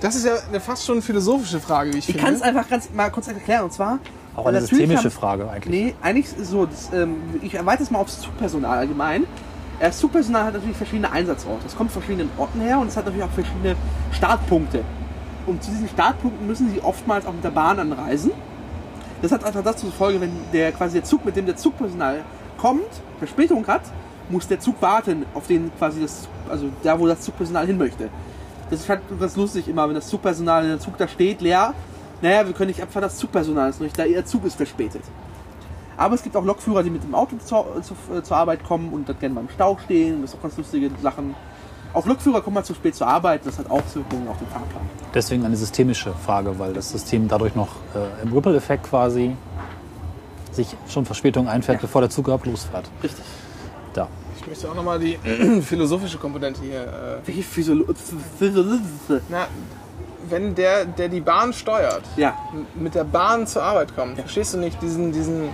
[0.00, 2.24] Das ist ja eine fast schon philosophische Frage, wie ich, Ich finde.
[2.24, 3.64] kann es einfach ganz mal kurz erklären.
[3.64, 3.98] Und zwar.
[4.34, 5.70] Auch eine systemische haben- Frage eigentlich.
[5.70, 6.66] Nee, eigentlich so.
[6.66, 9.22] Das, ähm, ich erweitere es mal aufs Zugpersonal allgemein.
[9.78, 11.66] Äh, Das Zugpersonal hat natürlich verschiedene Einsatzorte.
[11.66, 13.76] Es kommt von verschiedenen Orten her und es hat natürlich auch verschiedene
[14.12, 14.84] Startpunkte.
[15.46, 18.30] Und zu diesen Startpunkten müssen sie oftmals auch mit der Bahn anreisen.
[19.20, 22.20] Das hat einfach das zur Folge, wenn der quasi der Zug, mit dem der Zugpersonal
[22.62, 23.82] kommt, Verspätung hat,
[24.30, 28.08] muss der Zug warten auf den quasi das, also da, wo das Zugpersonal hin möchte.
[28.70, 31.74] Das ist halt ganz lustig immer, wenn das Zugpersonal, der Zug da steht, leer.
[32.22, 35.02] Naja, wir können nicht abfahren, das Zugpersonal ist nicht da, ihr Zug ist verspätet.
[35.96, 39.08] Aber es gibt auch Lokführer, die mit dem Auto zur, zur, zur Arbeit kommen und
[39.08, 40.22] dann gerne mal im Stau stehen.
[40.22, 41.34] Das ist auch ganz lustige Sachen.
[41.92, 43.42] Auch Lokführer kommen mal zu spät zur Arbeit.
[43.44, 44.82] Das hat Auswirkungen auf den Fahrplan.
[45.12, 49.36] Deswegen eine systemische Frage, weil das System dadurch noch äh, im Ripple-Effekt quasi
[50.52, 52.88] sich schon Verspätung einfährt, bevor der Zug überhaupt losfährt.
[53.02, 53.24] Richtig.
[53.94, 54.08] Da.
[54.38, 55.16] Ich möchte auch nochmal die
[55.62, 56.82] philosophische Komponente hier.
[56.82, 57.86] Äh, Welche Physiolo
[59.28, 59.46] na,
[60.28, 62.36] wenn der, der die Bahn steuert, Ja.
[62.74, 65.48] mit der Bahn zur Arbeit kommt, verstehst du nicht diesen, diesen.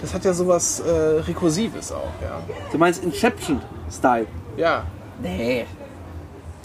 [0.00, 2.40] Das hat ja sowas äh, Rekursives auch, ja.
[2.70, 4.26] Du meinst Inception-Style?
[4.56, 4.84] Ja.
[5.22, 5.66] Nee.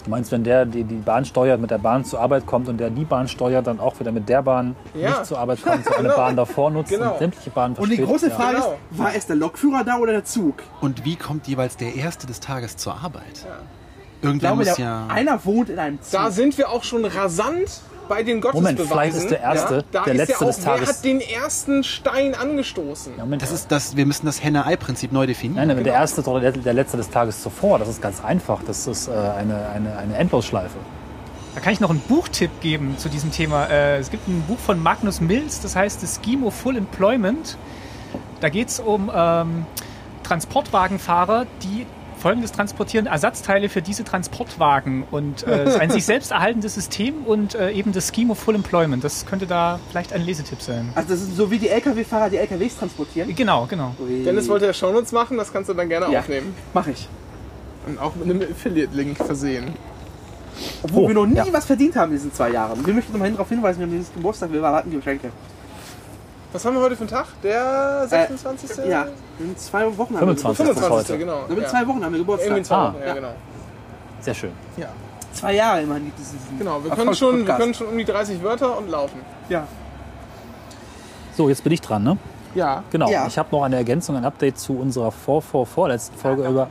[0.04, 2.78] Du meinst, wenn der die, die Bahn steuert, mit der Bahn zur Arbeit kommt und
[2.78, 5.10] der die Bahn steuert, dann auch wieder mit der Bahn Ja.
[5.10, 6.16] nicht zur Arbeit kommt, sondern eine Genau.
[6.16, 7.12] Bahn davor nutzt Genau.
[7.12, 8.10] und sämtliche Bahnen Und die verspätet?
[8.10, 8.30] große.
[8.30, 8.78] Frage Genau.
[8.92, 10.62] ist, war es der Lokführer da oder der Zug?
[10.80, 13.22] Und wie kommt jeweils der Erste des Tages zur Arbeit?
[13.34, 15.06] Ich Irgendwer glaube, muss der, ja...
[15.08, 16.12] einer wohnt in einem Zug.
[16.12, 18.88] Da sind wir auch schon rasant bei den Moment, Gottesbeweisen.
[18.88, 20.88] vielleicht ist der Erste da der ist Letzte ja auch, des Tages.
[20.88, 23.12] Wer hat den ersten Stein angestoßen?
[23.16, 25.68] Ja, Moment, Das ist das, wir müssen das Henne-Ei-Prinzip neu definieren.
[25.68, 27.78] Nein, nein, der erste ist doch der, der letzte des Tages zuvor.
[27.78, 28.62] Das ist ganz einfach.
[28.66, 30.76] Das ist äh, eine, eine, eine Endlosschleife.
[31.54, 33.66] Da kann ich noch einen Buchtipp geben zu diesem Thema.
[33.66, 37.56] Äh, es gibt ein Buch von Magnus Mills, das heißt The Scheme of Full Employment.
[38.40, 39.66] Da geht es um ähm,
[40.24, 41.86] Transportwagenfahrer, die
[42.20, 45.04] folgendes transportieren, Ersatzteile für diese Transportwagen.
[45.10, 49.02] Und äh, ein sich selbst erhaltendes System und äh, eben das Scheme of Full Employment.
[49.02, 50.90] Das könnte da vielleicht ein Lesetipp sein.
[50.94, 53.34] Also das ist so wie die LKW-Fahrer die LKWs transportieren.
[53.34, 53.94] Genau, genau.
[54.24, 56.20] Dennis wollte ja Shownotes machen, das kannst du dann gerne Ja.
[56.20, 56.54] aufnehmen.
[56.74, 57.08] Mach ich.
[57.86, 59.74] Und auch mit einem Affiliate-Link versehen.
[60.82, 61.46] Obwohl Oh, wir noch nie ja.
[61.52, 62.84] was verdient haben in diesen zwei Jahren.
[62.84, 65.30] Wir möchten nochmal darauf hinweisen, wir haben dieses Geburtstag, wir erwarten die Geschenke.
[66.52, 67.26] Was haben wir heute für einen Tag?
[67.42, 68.78] Der 26.
[68.78, 69.06] Äh, Ja,
[69.38, 70.66] in zwei Wochen haben 25.
[70.66, 70.90] wir 25.
[71.12, 71.18] heute.
[71.18, 71.46] genau.
[71.46, 71.56] Geburtstag.
[71.56, 71.68] In Ja.
[71.68, 72.46] zwei Wochen haben wir Geburtstag.
[72.46, 72.88] Irgendwie in zwei Ah.
[72.92, 73.14] Wochen, ja, Ja.
[73.14, 73.34] genau.
[74.20, 74.52] Sehr schön.
[74.76, 74.88] Ja.
[75.32, 78.04] Zwei Jahre immerhin gibt es diesen Genau, wir können, schon, wir können schon um die
[78.04, 79.20] 30 Wörter und laufen.
[79.48, 79.66] Ja.
[81.36, 82.18] So, jetzt bin ich dran, ne?
[82.54, 82.82] Ja.
[82.90, 83.10] Genau.
[83.10, 83.26] Ja.
[83.26, 86.68] Ich habe noch eine Ergänzung, ein Update zu unserer vor, vor, vorletzten Folge über.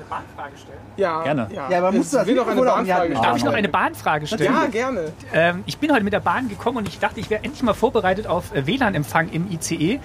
[0.98, 1.48] Ja, Gerne.
[1.54, 3.22] Ja, Ja, aber musst du das will noch eine Bahnfrage nehmen?
[3.22, 4.54] Darf ich noch eine Bahnfrage stellen?
[4.54, 5.14] Ja, gerne.
[5.34, 7.74] Ähm, ich bin heute mit der Bahn gekommen und ich dachte, ich wäre endlich mal
[7.74, 10.00] vorbereitet auf äh, WLAN-Empfang im ICE.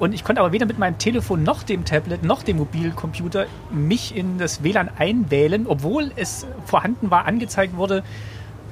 [0.00, 4.16] Und ich konnte aber weder mit meinem Telefon noch dem Tablet noch dem Mobilcomputer mich
[4.16, 8.02] in das WLAN einwählen, obwohl es vorhanden war, angezeigt wurde.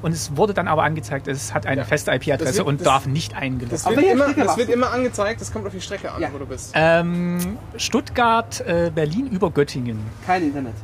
[0.03, 3.07] Und es wurde dann aber angezeigt, es hat eine feste Das IP-Adresse und das- darf
[3.07, 6.13] nicht eingeloggt Das immer, Strecke das warst wird immer angezeigt, das kommt auf die Strecke
[6.13, 6.29] an, Ja.
[6.33, 6.73] wo du bist.
[6.75, 9.99] Ähm, Stuttgart, äh, Berlin über Göttingen.
[10.27, 10.75] Kein Internet.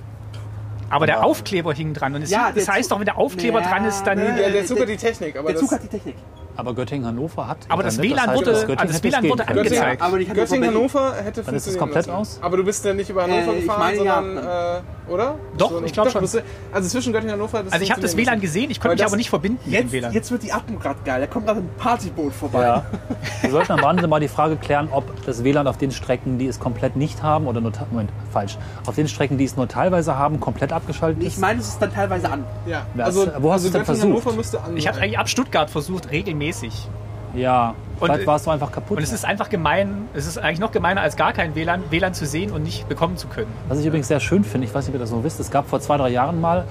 [0.90, 2.14] Aber der Aufkleber hing dran.
[2.14, 4.18] Und es, Ja, das heißt Zug- doch, wenn der Aufkleber Ja, dran ist, dann.
[4.18, 4.26] ne.
[4.28, 6.16] Ja, der der- Zug hat die Technik, aber Der Zug das, hat die Technik.
[6.56, 7.58] Aber Göttingen-Hannover hat.
[7.68, 9.58] Aber das WLAN wurde- Göttingen also das WLAN wurde können.
[9.58, 10.02] angezeigt.
[10.02, 12.38] Aber ich hatte Göttingen von Berlin- Hannover hätte Dann ist es komplett aus?
[12.42, 14.82] Aber du bist ja nicht über Hannover Äh, ich gefahren, meine, ja.
[15.08, 15.36] Oder?
[15.58, 16.20] Doch, So, ich glaub schon.
[16.22, 17.62] müsste- Also zwischen Göttingen und Hannover.
[17.62, 19.58] Das Also ich habe das WLAN gesehen, ich konnte Aber mich das- aber nicht verbinden
[19.64, 20.12] mit dem Jetzt, WLAN.
[20.12, 21.20] jetzt wird die Atmung gerade geil.
[21.20, 22.62] Da kommt gerade ein Partyboot vorbei.
[22.62, 22.84] Ja.
[23.42, 26.46] Wir sollten am Rande mal die Frage klären, ob das WLAN auf den Strecken, die
[26.46, 29.68] es komplett nicht haben, oder nur, te- Moment, falsch, auf den Strecken, die es nur
[29.68, 31.40] teilweise haben, komplett abgeschaltet Ich ist.
[31.40, 32.44] meine, es ist dann teilweise an.
[32.66, 34.74] Ja, Was- also, wo hast also du es denn versucht?
[34.76, 36.88] Ich habe eigentlich ab Stuttgart versucht, regelmäßig.
[37.34, 38.96] Ja, Und, vielleicht äh, warst du einfach kaputt.
[38.98, 42.14] Und es ist einfach gemein, es ist eigentlich noch gemeiner als gar kein WLAN, WLAN
[42.14, 43.52] zu sehen und nicht bekommen zu können.
[43.68, 45.50] Was ich übrigens sehr schön finde, ich weiß nicht, ob ihr das noch wisst, es
[45.50, 46.64] gab vor zwei, drei Jahren mal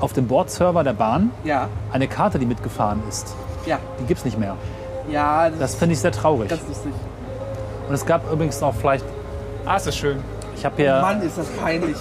[0.00, 3.34] auf dem Bordserver der Bahn Ja, eine Karte, die mitgefahren ist.
[3.66, 3.78] ja.
[4.00, 4.56] Die gibt es nicht mehr.
[5.10, 6.50] Ja, das, Das finde ich sehr traurig.
[6.50, 6.92] ist ganz lustig.
[7.88, 9.04] Und es gab übrigens noch vielleicht,
[9.66, 10.18] Ah, ist das schön.
[10.56, 11.96] ich habe hier Mann, ist das peinlich.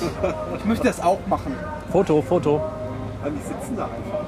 [0.57, 1.53] Ich möchte das auch machen.
[1.91, 2.61] Foto, Foto.
[3.25, 4.18] Die sitzen da einfach.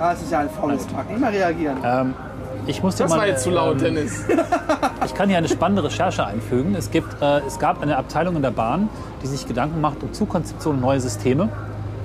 [0.00, 1.06] Ah, es ist ja ein faules Pack.
[1.14, 1.78] Immer reagieren.
[1.84, 2.14] Ähm,
[2.66, 4.24] ich muss Das mal, war jetzt zu laut, ähm, Dennis.
[5.04, 6.74] Ich kann hier eine spannende Recherche einfügen.
[6.74, 8.90] Es, gibt, äh, es gab eine Abteilung in der Bahn,
[9.22, 11.48] die sich Gedanken macht um Zugkonzeption und neue Systeme,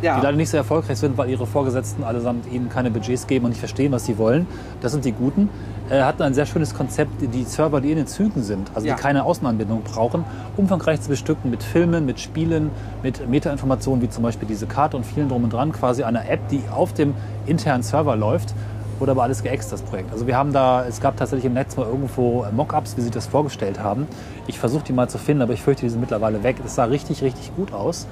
[0.03, 3.45] die Ja, leider nicht so erfolgreich sind, weil ihre Vorgesetzten allesamt ihnen keine Budgets geben
[3.45, 4.45] und nicht verstehen, was sie wollen.
[4.81, 5.49] Das sind die Guten.
[5.89, 8.95] Äh, hatten ein sehr schönes Konzept, die Server, die in den Zügen sind, also Ja.
[8.95, 10.23] die keine Außenanbindung brauchen,
[10.57, 12.69] umfangreich zu bestücken mit Filmen, mit Spielen,
[13.01, 16.47] mit Metainformationen wie zum Beispiel diese Karte und vielen drum und dran, quasi eine App,
[16.49, 17.13] die auf dem
[17.45, 18.53] internen Server läuft.
[18.99, 20.11] Wurde aber alles geäxt, das Projekt.
[20.13, 23.25] Also wir haben da, es gab tatsächlich im Netz mal irgendwo Mockups, wie sie das
[23.27, 24.07] vorgestellt haben.
[24.47, 26.57] Ich versuche die mal zu finden, aber ich fürchte, die sind mittlerweile weg.
[26.61, 28.07] Das sah richtig, richtig gut aus.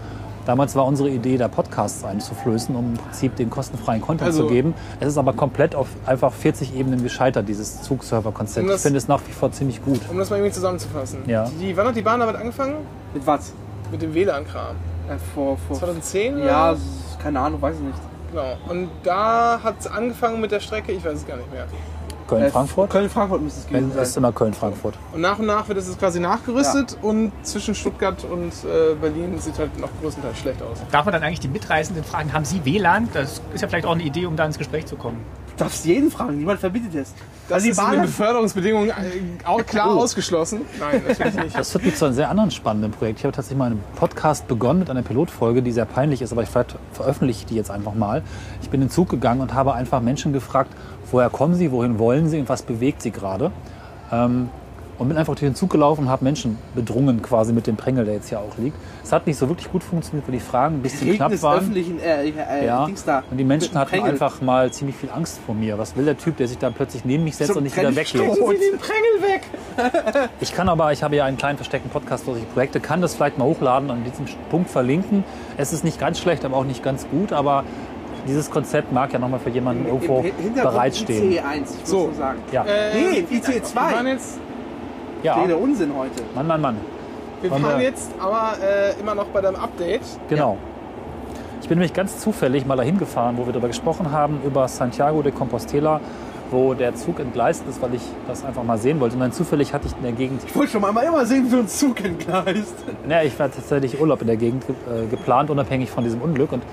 [0.45, 4.47] Damals war unsere Idee, da Podcasts einzuflößen, um im Prinzip den kostenfreien Content Also- zu
[4.49, 4.73] geben.
[4.99, 8.67] Es ist aber komplett auf einfach 40 Ebenen gescheitert, dieses Zugserver-Konzept.
[8.67, 9.99] Und Ich finde es nach wie vor ziemlich gut.
[10.09, 11.19] Um das mal irgendwie zusammenzufassen.
[11.27, 11.49] Ja.
[11.59, 12.75] Die, wann hat die Bahn damit angefangen?
[13.13, 13.53] mit was?
[13.91, 14.75] Mit dem WLAN-Kram.
[15.09, 16.39] Äh, vor, vor, 2010?
[16.39, 16.75] Ja,
[17.21, 17.97] keine Ahnung, weiß ich nicht.
[18.31, 18.55] Genau.
[18.69, 21.65] Und da hat es angefangen mit der Strecke, ich weiß es gar nicht mehr.
[22.39, 22.89] Köln-Frankfurt?
[22.89, 24.23] Äh, Köln-Frankfurt müsste es Wenn, gewesen das ist sein.
[24.23, 24.95] immer Köln-Frankfurt.
[25.13, 29.57] Und nach und nach wird es quasi nachgerüstet und zwischen Stuttgart und äh, Berlin sieht
[29.59, 30.77] halt noch größtenteils schlecht aus.
[30.91, 33.09] Darf man dann eigentlich die Mitreisenden fragen, haben sie WLAN?
[33.13, 35.17] Das ist ja vielleicht auch eine Idee, um da ins Gespräch zu kommen.
[35.57, 37.13] Du darfst jeden fragen, niemand verbietet es.
[37.47, 38.93] Das Also die ist in Bahn den hat- Beförderungsbedingungen äh,
[39.45, 39.99] auch klar Oh.
[39.99, 40.61] ausgeschlossen.
[40.79, 41.57] Nein, natürlich nicht.
[41.59, 43.19] Das führt mich zu einem sehr anderen spannenden Projekt.
[43.19, 46.43] Ich habe tatsächlich mal einen Podcast begonnen mit einer Pilotfolge, die sehr peinlich ist, aber
[46.43, 48.23] ich ver veröffentliche die jetzt einfach mal.
[48.61, 50.71] Ich bin in den Zug gegangen und habe einfach Menschen gefragt,
[51.11, 53.51] woher kommen sie, wohin wollen sie und was bewegt sie gerade.
[54.11, 54.49] Ähm,
[54.97, 58.05] und bin einfach durch den Zug gelaufen und habe Menschen bedrungen quasi mit dem Prängel,
[58.05, 58.77] der jetzt hier auch liegt.
[59.03, 61.57] Es hat nicht so wirklich gut funktioniert, weil die Fragen ein bisschen Reden knapp waren.
[61.57, 63.23] öffentlichen äh, äh, Ja, Dings da.
[63.31, 64.11] und die Menschen hatten Prängel.
[64.11, 65.79] einfach mal ziemlich viel Angst vor mir.
[65.79, 67.95] Was will der Typ, der sich da plötzlich neben mich setzt Zum und nicht wieder
[67.95, 68.11] weggeht?
[68.11, 69.41] Sie den Prängel weg!
[70.39, 73.15] Ich kann aber, ich habe ja einen kleinen versteckten Podcast für solche Projekte, kann das
[73.15, 75.23] vielleicht mal hochladen und an diesem Punkt verlinken.
[75.57, 77.63] Es ist nicht ganz schlecht, aber auch nicht ganz gut, aber
[78.27, 80.23] dieses Konzept mag ja nochmal für jemanden irgendwo
[80.55, 81.31] bereitstehen.
[81.31, 81.97] ICE 1, ich So.
[81.97, 82.39] muss nur sagen.
[82.51, 84.09] Ja, Nee, ICE Wir fahren 2.
[84.11, 84.39] jetzt,
[85.23, 85.37] ja.
[85.37, 86.21] Nee, der Unsinn heute.
[86.35, 86.77] Mann, Mann, Mann.
[87.41, 90.01] wir fahren wir- jetzt aber äh, immer noch bei deinem Update.
[90.29, 90.57] Genau.
[91.61, 95.21] Ich bin nämlich ganz zufällig mal dahin gefahren, wo wir darüber gesprochen haben, über Santiago
[95.21, 95.99] de Compostela,
[96.49, 99.13] wo der Zug entgleist ist, weil ich das einfach mal sehen wollte.
[99.15, 101.49] Und dann zufällig hatte ich in der Gegend Ich wollte schon mal immer sehen, wie
[101.49, 102.73] so ein Zug entgleist.
[103.07, 106.51] Ja, ich war tatsächlich Urlaub in der Gegend ge- äh, geplant, unabhängig von diesem Unglück.
[106.51, 106.63] Und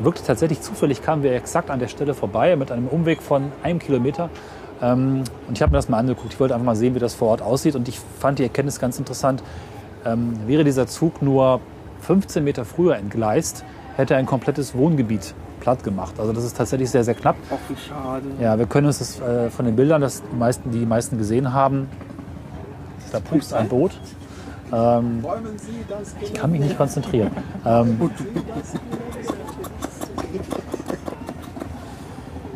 [0.00, 3.78] wirklich tatsächlich zufällig kamen wir exakt an der Stelle vorbei mit einem Umweg von einem
[3.78, 4.30] Kilometer.
[4.80, 6.32] Ähm, und ich habe mir das mal angeguckt.
[6.32, 7.74] Ich wollte einfach mal sehen, wie das vor Ort aussieht.
[7.74, 9.42] Und ich fand die Erkenntnis ganz interessant.
[10.04, 11.60] Ähm, wäre dieser Zug nur
[12.02, 13.64] 15 Meter früher entgleist,
[13.96, 16.14] hätte er ein komplettes Wohngebiet platt gemacht.
[16.18, 17.36] Also das ist tatsächlich sehr, sehr knapp.
[17.50, 18.26] Ach, wie schade.
[18.40, 21.18] Ja, wir können uns das äh, von den Bildern, das die meisten, die die meisten
[21.18, 21.88] gesehen haben,
[23.10, 23.92] da pupst ein Boot.
[24.72, 25.24] Ähm,
[26.20, 27.30] ich kann mich nicht konzentrieren.
[27.64, 28.10] Ähm,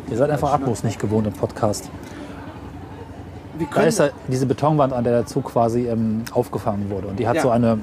[0.09, 1.89] ihr seid einfach Abos nicht gewohnt im Podcast.
[3.73, 7.07] Da ist ja diese Betonwand, an der der Zug quasi ähm, aufgefangen wurde.
[7.07, 7.41] Und die hat Ja.
[7.43, 7.79] so eine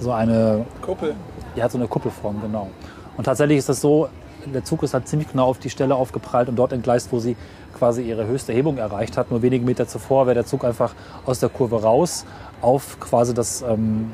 [0.00, 1.14] so eine Kuppel.
[1.56, 2.68] die hat so eine Kuppelform, genau.
[3.16, 4.08] Und tatsächlich ist das so,
[4.46, 7.36] der Zug ist halt ziemlich genau auf die Stelle aufgeprallt und dort entgleist, wo sie
[7.76, 9.30] quasi ihre höchste Hebung erreicht hat.
[9.30, 10.94] Nur wenige Meter zuvor wäre der Zug einfach
[11.26, 12.24] aus der Kurve raus
[12.60, 14.12] auf quasi das, ähm,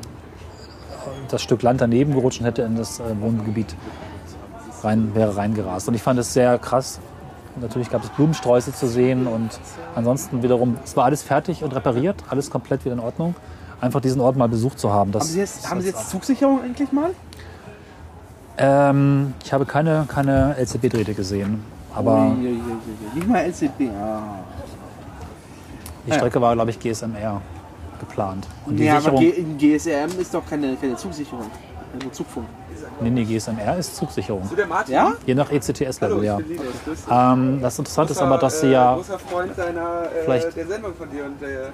[1.29, 3.75] das Stück Land daneben gerutscht und hätte in das äh, Wohngebiet
[4.85, 5.87] rein, wäre reingerast.
[5.87, 6.99] Und ich fand es sehr krass.
[7.59, 9.49] Natürlich gab es Blumensträuße zu sehen und
[9.95, 13.33] ansonsten wiederum, es war alles fertig und repariert, alles komplett wieder in Ordnung.
[13.81, 15.13] Einfach diesen Ort mal besucht zu haben.
[15.13, 17.11] Haben Sie jetzt, haben Sie jetzt Zugsicherung endlich mal?
[18.57, 21.61] ähm, ich habe keine, keine LCB-Drähte gesehen.
[21.93, 23.15] Aber Ui, ui, ui, ui.
[23.15, 23.89] Nicht mal LCB.
[24.01, 24.39] Ah.
[26.07, 27.41] die Strecke war, glaube ich, GSMR
[27.99, 28.47] geplant.
[28.65, 29.57] Und die Nee, aber Sicherung.
[29.57, 31.45] G GSRM ist doch keine, keine Zugsicherung.
[31.99, 32.47] Also Zugfunk.
[33.01, 34.49] nee, nee, GSMR ist Zugsicherung.
[34.57, 34.93] Der Martin?
[34.93, 35.13] Ja?
[35.25, 36.39] Je nach ECTS-Level, ja.
[36.39, 36.59] Ich.
[37.09, 38.91] Ähm, das Interessante ist aber, dass sie Großer, ja.
[38.93, 41.69] Äh, großer Freund deiner, äh, Vielleicht- der Sendung von dir und der.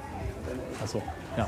[0.84, 1.02] Achso,
[1.38, 1.48] ja.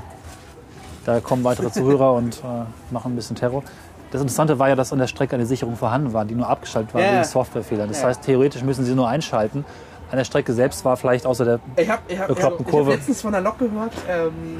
[1.05, 3.63] Da kommen weitere Zuhörer und äh, machen ein bisschen Terror.
[4.12, 6.93] Das Interessante war ja, dass an der Strecke eine Sicherung vorhanden war, die nur abgeschaltet
[6.93, 7.13] war Ja.
[7.13, 7.88] wegen Softwarefehlern.
[7.89, 8.07] Das Ja.
[8.09, 9.65] heißt, theoretisch müssen sie nur einschalten.
[10.12, 12.71] An der Strecke selbst war vielleicht außer der Ich habe ich hab, Bekloppten ich hab
[12.71, 12.91] Kurve.
[12.91, 14.59] letztens von einer Lok gehört, ähm,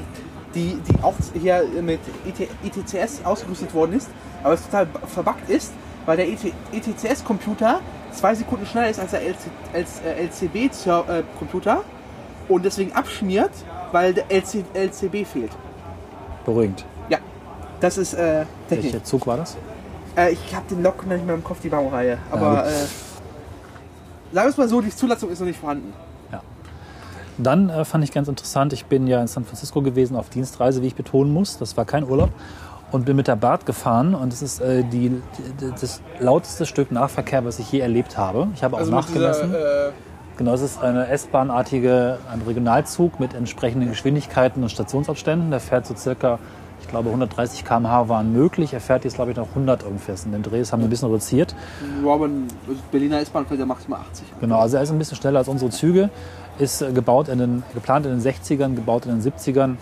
[0.54, 4.08] die, die auch hier mit IT, ITCS ausgerüstet worden ist,
[4.42, 5.72] aber es total verbuggt ist,
[6.06, 6.40] weil der IT,
[6.72, 7.80] ITCS-Computer
[8.12, 9.38] zwei Sekunden schneller ist als der LC,
[9.72, 11.82] als, äh, LCB-Computer
[12.48, 13.50] und deswegen abschmiert,
[13.92, 15.52] weil der LC, LCB fehlt.
[16.44, 16.84] beruhigend.
[17.08, 17.18] Ja,
[17.80, 18.92] das ist äh, Technik.
[18.92, 19.56] Welcher Zug war das?
[20.16, 22.18] Äh, ich habe den Lok nicht mehr im Kopf, die Baureihe.
[22.30, 22.66] Aber gut.
[22.66, 22.72] äh,
[24.34, 25.92] sagen wir es mal so, die Zulassung ist noch nicht vorhanden.
[27.38, 30.82] Dann äh, fand ich ganz interessant, ich bin ja in San Francisco gewesen auf Dienstreise,
[30.82, 31.58] wie ich betonen muss.
[31.58, 32.30] Das war kein Urlaub.
[32.92, 35.08] Und bin mit der BART gefahren und es ist äh, die,
[35.60, 38.46] die, das lauteste Stück Nahverkehr, was ich je erlebt habe.
[38.54, 39.48] Ich habe auch Also nachgemessen.
[39.48, 39.92] dieser, äh,
[40.36, 45.50] Genau, es ist eine S-Bahn-artige, ein Regionalzug mit entsprechenden Geschwindigkeiten und Stationsabständen.
[45.52, 46.40] Der fährt so circa,
[46.80, 48.72] ich glaube 130 km/h waren möglich.
[48.74, 50.16] Er fährt jetzt, glaube ich, noch 100 ungefähr.
[50.24, 51.54] In den Drehs haben wir ein bisschen reduziert.
[52.04, 52.48] Robin,
[52.90, 54.26] Berliner S-Bahn fährt ja maximal 80.
[54.40, 56.10] Genau, also er ist ein bisschen schneller als unsere Züge.
[56.58, 59.76] Ist gebaut in den, geplant in den 60ern, gebaut in den 70ern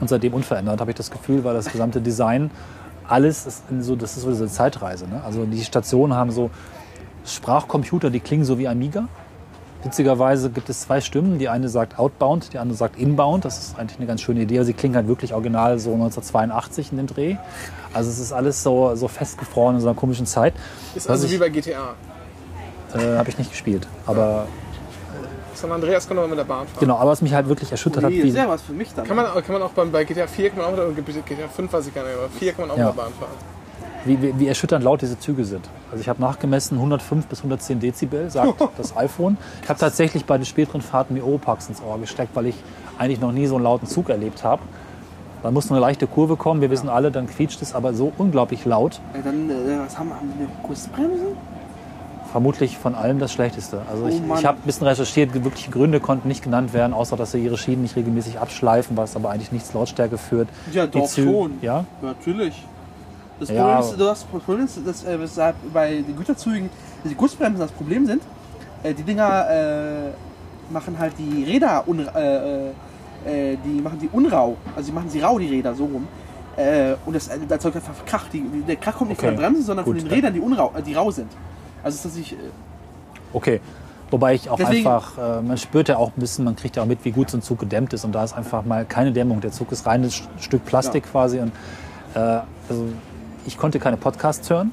[0.00, 2.50] und seitdem unverändert, habe ich das Gefühl, weil das gesamte Design,
[3.08, 5.06] alles ist so, das ist so diese Zeitreise.
[5.08, 5.20] Ne?
[5.24, 6.50] Also die Stationen haben so
[7.26, 9.08] Sprachcomputer, die klingen so wie Amiga.
[9.82, 11.38] Witzigerweise gibt es zwei Stimmen.
[11.38, 13.44] Die eine sagt Outbound, die andere sagt Inbound.
[13.46, 14.62] Das ist eigentlich eine ganz schöne Idee.
[14.62, 17.36] Sie klingen halt wirklich original so 1982 in dem Dreh.
[17.94, 20.52] Also es ist alles so, so festgefroren in so einer komischen Zeit.
[20.94, 21.94] ist also ich- wie bei GTA.
[22.94, 23.86] Äh, habe ich nicht gespielt.
[24.06, 24.46] Aber
[25.60, 26.80] San Andreas kann man mit der Bahn fahren.
[26.80, 28.92] genau, aber was mich halt wirklich erschüttert hat, Nee, wie, ist ja was für mich
[28.94, 29.06] dann.
[29.06, 31.48] Kann man, kann man auch beim, bei GTA 4 kann man auch mit der, GTA
[31.48, 32.86] 5 weiß ich gar nicht, aber 4 kann man auch Ja.
[32.88, 33.30] mit der Bahn fahren.
[34.06, 35.68] wie, wie, wie erschütternd laut diese Züge sind.
[35.90, 39.36] Also ich habe nachgemessen 105 bis 110 Dezibel, sagt das iPhone.
[39.62, 42.56] Ich habe tatsächlich bei den späteren Fahrten mir Oropax ins Ohr gesteckt, weil ich
[42.98, 44.62] eigentlich noch nie so einen lauten Zug erlebt habe.
[45.42, 48.12] Da muss nur eine leichte Kurve kommen, wir wissen alle, dann quietscht es aber so
[48.18, 49.00] unglaublich laut.
[49.14, 49.54] Äh, dann, äh,
[49.86, 50.46] was haben, haben wir?
[50.66, 51.28] Kursbremsen?
[52.32, 53.82] Vermutlich von allem das Schlechteste.
[53.90, 57.16] Also ich, Oh ich habe ein bisschen recherchiert, wirkliche Gründe konnten nicht genannt werden, außer
[57.16, 60.48] dass sie ihre Schienen nicht regelmäßig abschleifen, was aber eigentlich nichts Lautstärke führt.
[60.72, 61.52] Ja, Die doch Züge- schon.
[61.60, 62.64] Ja, Natürlich.
[63.40, 66.68] Das Ja, Problem ist, das Problem ist dass, äh, weshalb bei den Güterzügen
[67.04, 68.22] die Gussbremsen das Problem sind.
[68.82, 74.08] Äh, die Dinger äh, machen halt die Räder un, äh, äh, äh, die machen die
[74.12, 74.56] unrau.
[74.76, 76.06] Also die machen sie rau, die Räder, so rum.
[77.06, 78.24] Und das, erzeugt einfach Krach.
[78.30, 79.28] Die, der Krach kommt nicht Okay.
[79.28, 80.12] von der Bremse, sondern Gut, von den.
[80.14, 81.30] Rädern, die, unrau, die rau sind.
[81.82, 82.32] Also ist das nicht.
[82.32, 82.36] Äh,
[83.32, 83.60] Okay.
[84.10, 86.82] Wobei ich auch Deswegen- einfach, äh, man spürt ja auch ein bisschen, man kriegt ja
[86.82, 88.04] auch mit, wie gut so ein Zug gedämmt ist.
[88.04, 89.40] Und da ist einfach mal keine Dämmung.
[89.40, 91.38] Der Zug ist reines St- Stück Plastik quasi.
[91.38, 91.52] Und,
[92.14, 92.18] äh,
[92.68, 92.88] also
[93.46, 94.72] ich konnte keine Podcasts hören.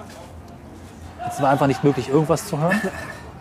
[1.30, 2.82] Es war einfach nicht möglich, irgendwas zu hören.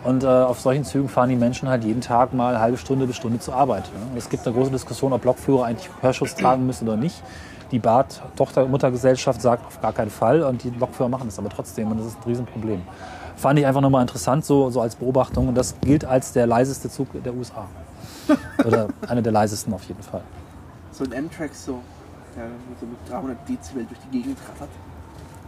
[0.03, 3.07] Und äh, auf solchen Zügen fahren die Menschen halt jeden Tag mal eine halbe Stunde
[3.07, 3.85] bis Stunde zur Arbeit.
[3.85, 4.17] Ne?
[4.17, 7.23] Es gibt eine große Diskussion, ob Lokführer eigentlich Hörschutz tragen müssen oder nicht.
[7.71, 11.49] Die BART, Tochter- Muttergesellschaft, sagt auf gar keinen Fall und die Lokführer machen das aber
[11.49, 12.81] trotzdem und das ist ein Riesenproblem.
[13.37, 16.89] Fand ich einfach nochmal interessant, so, so als Beobachtung und das gilt als der leiseste
[16.89, 17.67] Zug der USA.
[18.65, 20.21] Oder einer der leisesten auf jeden Fall.
[20.91, 21.79] so ein M-Track so,
[22.35, 22.45] der
[22.79, 24.69] so mit 300 Dezibel durch die Gegend rattert.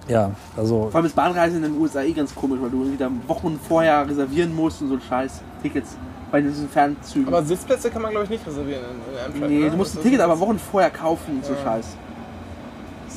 [0.07, 3.11] Ja, also Vor allem ist Bahnreisen in den USA eh ganz komisch, weil du wieder
[3.27, 5.41] Wochen vorher reservieren musst und so ein Scheiß.
[5.61, 5.97] Tickets
[6.31, 7.27] bei diesen Fernzügen.
[7.27, 9.49] Aber Sitzplätze kann man, glaube ich, nicht reservieren in, in Amtrak.
[9.49, 9.71] nee, ne?
[9.71, 11.85] du musst ein Ticket aber Wochen vorher kaufen und so Scheiß.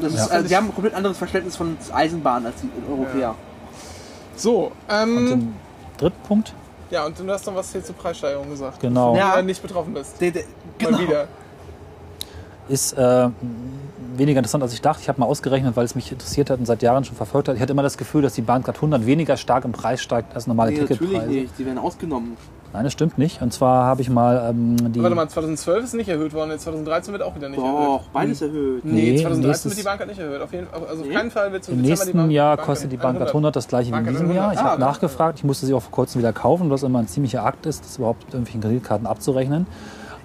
[0.01, 0.27] Das ist, Ja.
[0.27, 3.35] also, die haben ein komplett anderes Verständnis von Eisenbahn als die Europäer.
[4.37, 5.55] So, und ähm, den
[5.99, 6.55] dritten Punkt,
[6.91, 8.81] ja, und du hast noch was hier zur Preissteigerung gesagt.
[8.81, 9.13] Genau.
[9.15, 9.41] Wo Ja.
[9.41, 10.21] nicht betroffen bist.
[10.21, 10.45] Der, der,
[10.91, 11.29] Mal wieder.
[12.69, 13.29] ist äh,
[14.19, 15.03] weniger interessant, als ich dachte.
[15.03, 17.57] Ich habe mal ausgerechnet, weil es mich interessiert hat und seit Jahren schon verfolgt hat.
[17.57, 20.47] Ich hatte immer das Gefühl, dass die Bahncard 100 weniger stark im Preis steigt als
[20.47, 21.31] normale Nee, natürlich Ticketpreise.
[21.31, 21.59] nicht.
[21.59, 22.37] Die werden ausgenommen.
[22.75, 23.43] Nein, das stimmt nicht.
[23.43, 25.03] Und zwar habe ich mal ähm, die.
[25.03, 27.65] Warte mal, 2012 ist nicht erhöht worden, jetzt 2013 wird auch wieder nicht Doch,
[27.99, 28.01] erhöht.
[28.15, 28.83] beides erhöht.
[28.87, 30.41] Nee, Nee, 2013 nächstes- wird die Bahncard nicht erhöht.
[30.41, 31.13] Auf jeden, also auf Nee?
[31.15, 33.69] keinen Fall wird zum Im nächsten die Bahn- Jahr Bahncard kostet die Bahncard 100 das
[33.69, 34.53] gleiche wie in Bahncard diesem Jahr.
[34.55, 34.73] Ich 100.
[34.73, 37.45] habe Ah, nachgefragt, ich musste sie auch vor kurzem wieder kaufen, was immer ein ziemlicher
[37.45, 39.67] Akt ist, das überhaupt mit irgendwelchen Kreditkarten abzurechnen.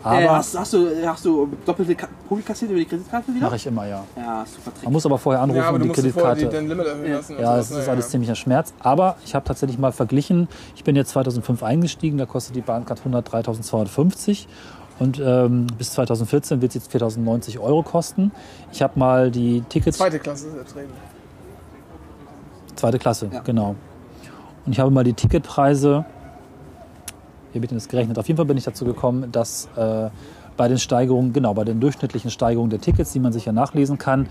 [0.09, 1.95] Aber äh, hast, hast, du, hast du doppelte
[2.27, 3.45] Punkte kassiert über die Kreditkarte wieder?
[3.45, 4.03] mache ich immer, ja.
[4.15, 4.83] Ja, super Trick.
[4.83, 6.55] Man muss aber vorher anrufen Ja, aber du die musst vorher die, Kreditkarte.
[6.55, 7.35] dein Limit erhöhen lassen.
[7.39, 8.73] Ja, es ist alles ziemlicher Schmerz.
[8.79, 10.47] Aber ich habe tatsächlich mal verglichen.
[10.75, 14.47] Ich bin jetzt 2005 eingestiegen, da kostet die Bahncard 100 3250.
[14.99, 18.31] Und ähm, bis 2014 wird sie jetzt 4090 Euro kosten.
[18.71, 19.97] Ich habe mal die Tickets.
[19.99, 20.95] Zweite Klasse ist erträglich.
[22.75, 23.39] Zweite Klasse, Ja.
[23.41, 23.75] genau.
[24.65, 26.05] Und ich habe mal die Ticketpreise,
[27.53, 28.17] wie wird das gerechnet?
[28.19, 30.09] Auf jeden Fall bin ich dazu gekommen, dass äh,
[30.57, 33.97] bei den Steigerungen, genau, bei den durchschnittlichen Steigerungen der Tickets, die man sich ja nachlesen
[33.97, 34.27] kann,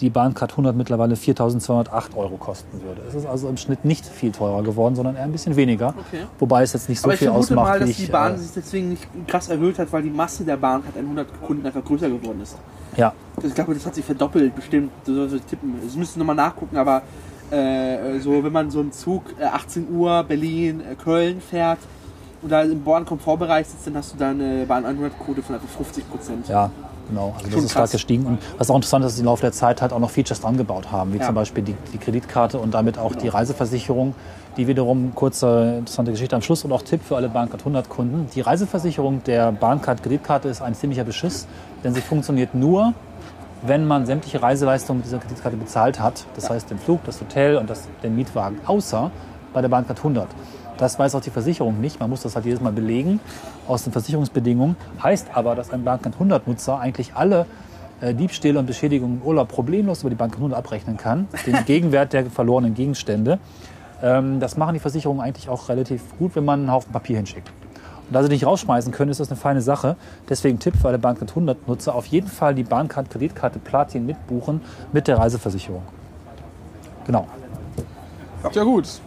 [0.00, 3.02] die Bahncard 100 mittlerweile 4.208 Euro kosten würde.
[3.08, 5.88] Es ist also im Schnitt nicht viel teurer geworden, sondern eher ein bisschen weniger.
[5.88, 6.24] Okay.
[6.38, 8.06] Wobei es jetzt nicht so Aber ich viel vermute ausmacht, mal, wie dass ich...
[8.06, 10.96] die Bahn äh, sich deswegen nicht krass erhöht hat, weil die Masse der Bahn hat
[10.96, 12.56] 100 Kunden einfach größer geworden ist.
[12.96, 13.12] Ja,
[13.42, 14.90] Ich glaube, das hat sich verdoppelt, bestimmt.
[15.04, 15.74] So, so tippen.
[15.84, 17.02] Das müsste nochmal nachgucken, aber
[17.50, 21.78] äh, so, wenn man so einen Zug äh, 18 Uhr Berlin, äh, Köln fährt
[22.44, 26.48] und da im Born-Komfortbereich sitzt, dann hast du da eine Bahn-100-Quote von etwa 50 Prozent.
[26.48, 26.70] Ja,
[27.08, 27.34] genau.
[27.38, 27.92] Also das ist stark krass.
[27.92, 28.26] gestiegen.
[28.26, 30.40] Und was auch interessant ist, dass sie im Laufe der Zeit halt auch noch Features
[30.42, 31.26] dran gebaut haben, wie Ja.
[31.26, 34.14] zum Beispiel die, die Kreditkarte und damit auch die Reiseversicherung,
[34.58, 38.28] die wiederum, kurze interessante Geschichte am Schluss und auch Tipp für alle Bahncard 100 Kunden.
[38.34, 41.46] Die Reiseversicherung der Bahncard Kreditkarte ist ein ziemlicher Beschiss,
[41.82, 42.92] denn sie funktioniert nur,
[43.62, 46.26] wenn man sämtliche Reiseleistungen mit dieser Kreditkarte bezahlt hat.
[46.36, 49.10] Das heißt den Flug, das Hotel und das, den Mietwagen, außer
[49.54, 50.28] bei der Bahncard 100.
[50.78, 52.00] Das weiß auch die Versicherung nicht.
[52.00, 53.20] Man muss das halt jedes Mal belegen
[53.68, 54.76] aus den Versicherungsbedingungen.
[55.02, 57.46] Heißt aber, dass ein Bahncard 100-Nutzer eigentlich alle
[58.00, 61.28] äh, Diebstähle und Beschädigungen im Urlaub problemlos über die Bahncard 100 abrechnen kann.
[61.46, 63.38] Den Gegenwert der verlorenen Gegenstände.
[64.02, 67.50] Ähm, das machen die Versicherungen eigentlich auch relativ gut, wenn man einen Haufen Papier hinschickt.
[68.08, 69.96] Und da sie dich rausschmeißen können, ist das eine feine Sache.
[70.28, 74.60] Deswegen Tipp für alle Bahncard 100 Nutzer, auf jeden Fall die Bahncard Kreditkarte Platin mitbuchen
[74.92, 75.82] mit der Reiseversicherung.
[77.06, 77.26] Genau.
[78.52, 79.00] Ja gut.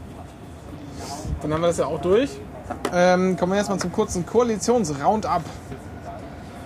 [1.41, 2.31] Dann haben wir das ja auch durch.
[2.93, 5.43] Ähm, kommen wir jetzt mal zum kurzen Koalitions-Roundup.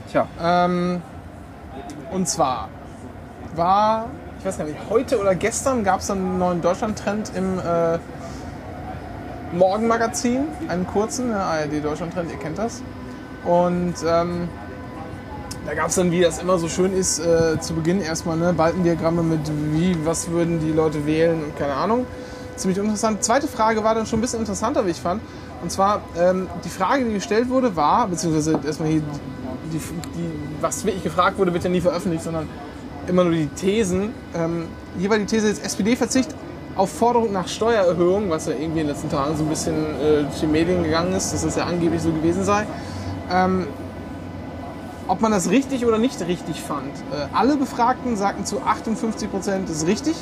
[0.09, 1.01] Tja, Ähm,
[2.11, 2.69] und zwar
[3.55, 4.07] war,
[4.39, 7.99] ich weiß gar nicht, heute oder gestern gab es einen neuen Deutschland-Trend im äh,
[9.53, 12.81] Morgenmagazin, einen kurzen, ARD Deutschland-Trend, ihr kennt das.
[13.45, 14.47] Und ähm,
[15.65, 18.53] da gab es dann, wie das immer so schön ist, äh, zu Beginn erstmal ne,
[18.53, 19.39] Balkendiagramme mit
[19.73, 22.05] wie, was würden die Leute wählen und keine Ahnung.
[22.61, 23.23] Ziemlich interessant.
[23.23, 25.19] Zweite Frage war dann schon ein bisschen interessanter, wie ich fand.
[25.63, 29.01] Und zwar, ähm, die Frage, die gestellt wurde, war, beziehungsweise erstmal hier,
[29.73, 32.47] die, die, was wirklich gefragt wurde, wird ja nie veröffentlicht, sondern
[33.07, 34.13] immer nur die Thesen.
[34.35, 34.67] Ähm,
[34.99, 36.35] hier war die These jetzt SPD-Verzicht
[36.75, 40.21] auf Forderung nach Steuererhöhung, was ja irgendwie in den letzten Tagen so ein bisschen äh,
[40.21, 42.67] durch die Medien gegangen ist, dass das ja angeblich so gewesen sei.
[43.31, 43.65] Ähm,
[45.07, 46.95] ob man das richtig oder nicht richtig fand.
[47.11, 50.15] Äh, alle Befragten sagten zu 58 Prozent, das ist richtig.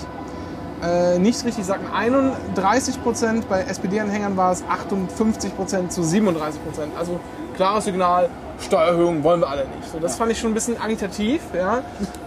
[0.82, 6.94] Äh, nicht richtig sagten 31 Prozent, bei SPD-Anhängern war es 58 Prozent zu 37 Prozent.
[6.98, 7.20] Also
[7.56, 8.30] klares Signal,
[8.62, 9.92] Steuererhöhung wollen wir alle nicht.
[9.92, 11.82] So, das fand ich schon ein bisschen agitativ, ja?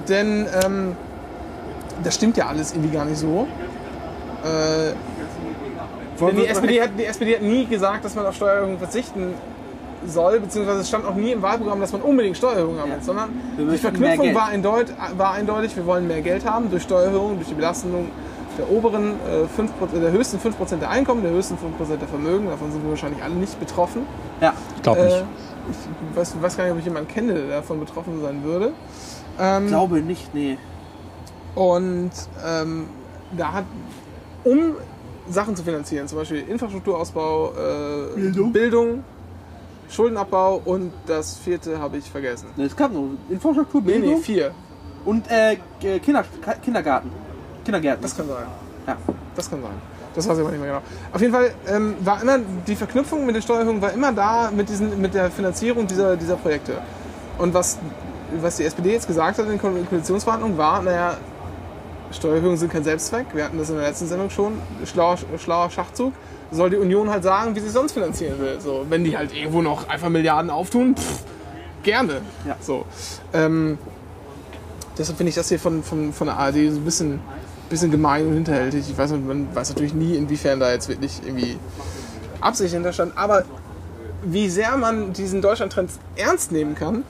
[0.09, 0.97] denn ähm,
[2.03, 3.47] das stimmt ja alles irgendwie gar nicht so.
[4.45, 4.93] Äh,
[6.21, 9.35] denn die SPD, hat, die SPD hat nie gesagt, dass man auf Steuererhöhung verzichten
[10.07, 12.97] soll, beziehungsweise es stand auch nie im Wahlprogramm, dass man unbedingt Steuererhöhung haben Ja.
[12.97, 14.87] muss, sondern die Verknüpfung war, eindeut,
[15.17, 18.11] war eindeutig, wir wollen mehr Geld haben durch Steuererhöhung, durch die Belastung
[18.59, 22.71] der oberen äh, 5%, der höchsten 5% der Einkommen, der höchsten 5% der Vermögen, davon
[22.73, 24.03] sind wir wahrscheinlich alle nicht betroffen.
[24.41, 25.17] Ja, Ich glaube nicht.
[25.17, 25.25] Äh,
[25.71, 28.73] ich weiß, weiß gar nicht, ob ich jemanden kenne, der davon betroffen sein würde.
[29.41, 30.59] Ähm, glaube nicht, nee.
[31.55, 32.11] und
[32.47, 32.87] ähm,
[33.37, 33.65] da hat,
[34.45, 34.75] um
[35.31, 38.53] Sachen zu finanzieren, zum Beispiel Infrastrukturausbau, äh, Bildung.
[38.53, 39.05] Bildung,
[39.89, 42.49] Schuldenabbau und das vierte habe ich vergessen.
[42.59, 44.51] Es gab noch Infrastruktur, Nee, Bildung nee, vier.
[45.05, 45.57] und äh,
[46.01, 46.25] Kinder,
[46.63, 47.11] Kindergarten.
[47.65, 48.03] Kindergärten.
[48.03, 48.45] Das kann sein.
[48.87, 48.97] ja.
[49.35, 49.71] Das kann sein.
[50.15, 50.83] Das weiß ich aber nicht mehr genau.
[51.13, 54.69] Auf jeden Fall ähm, war immer die Verknüpfung mit der Steuererhöhung war immer da mit,
[54.69, 56.75] diesen, mit der Finanzierung dieser, dieser Projekte.
[57.39, 57.79] Und was,
[58.41, 61.17] was die SPD jetzt gesagt hat in den Ko- Koalitionsverhandlungen war, naja,
[62.11, 63.27] Steuererhöhungen sind kein Selbstzweck.
[63.33, 64.53] Wir hatten das in der letzten Sendung schon.
[64.85, 66.13] Schlauer, schlauer Schachzug.
[66.51, 68.61] Soll die Union halt sagen, wie sie sonst finanzieren will.
[68.61, 71.21] So, wenn die halt irgendwo noch einfach Milliarden auftun, pff,
[71.83, 72.21] gerne.
[72.47, 72.57] Ja.
[72.61, 72.85] So.
[73.33, 73.79] Ähm,
[74.99, 77.21] deshalb finde ich das hier von, von, von der ARD so ein bisschen,
[77.73, 78.89] bisschen gemein und hinterhältig.
[78.89, 81.59] Ich weiß, man weiß natürlich nie, inwiefern da jetzt wirklich irgendwie
[82.41, 83.17] Absicht hinterstand.
[83.17, 83.45] Aber
[84.23, 87.03] wie sehr man diesen Deutschland-Trend ernst nehmen kann,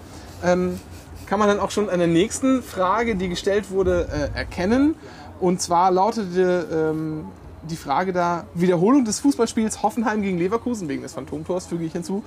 [0.43, 0.81] ähm,
[1.27, 4.95] kann man dann auch schon an der nächsten Frage, die gestellt wurde, äh, erkennen.
[5.41, 7.25] Und zwar lautete ähm,
[7.69, 12.23] die Frage da, Wiederholung des Fußballspiels Hoffenheim gegen Leverkusen, wegen des Phantomtors füge ich hinzu,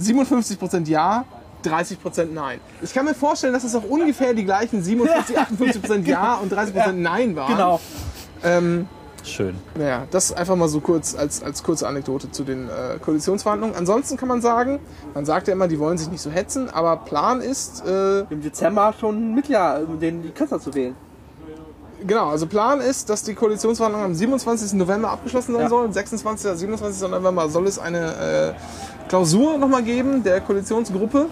[0.00, 1.24] 57% Ja,
[1.68, 2.60] 30% Nein.
[2.82, 6.92] Ich kann mir vorstellen, dass es auch ungefähr die gleichen 57, 58% Ja und 30%
[6.92, 7.52] Nein waren.
[7.52, 7.80] Genau.
[8.44, 8.86] Ähm,
[9.22, 9.56] Schön.
[9.76, 13.74] naja, das einfach mal so kurz als, als kurze Anekdote zu den äh, Koalitionsverhandlungen.
[13.76, 14.78] Ansonsten kann man sagen,
[15.14, 18.40] man sagt ja immer, die wollen sich nicht so hetzen, aber Plan ist, äh, Im
[18.42, 20.94] Dezember schon Mitglieder, um den die Kanzler zu wählen.
[22.06, 24.74] genau, also Plan ist, dass die Koalitionsverhandlungen am 27.
[24.74, 25.68] November abgeschlossen sein Ja.
[25.70, 25.92] sollen.
[25.92, 26.46] 26.
[26.46, 27.08] oder 27.
[27.10, 31.26] November soll es eine äh, Klausur nochmal geben der Koalitionsgruppe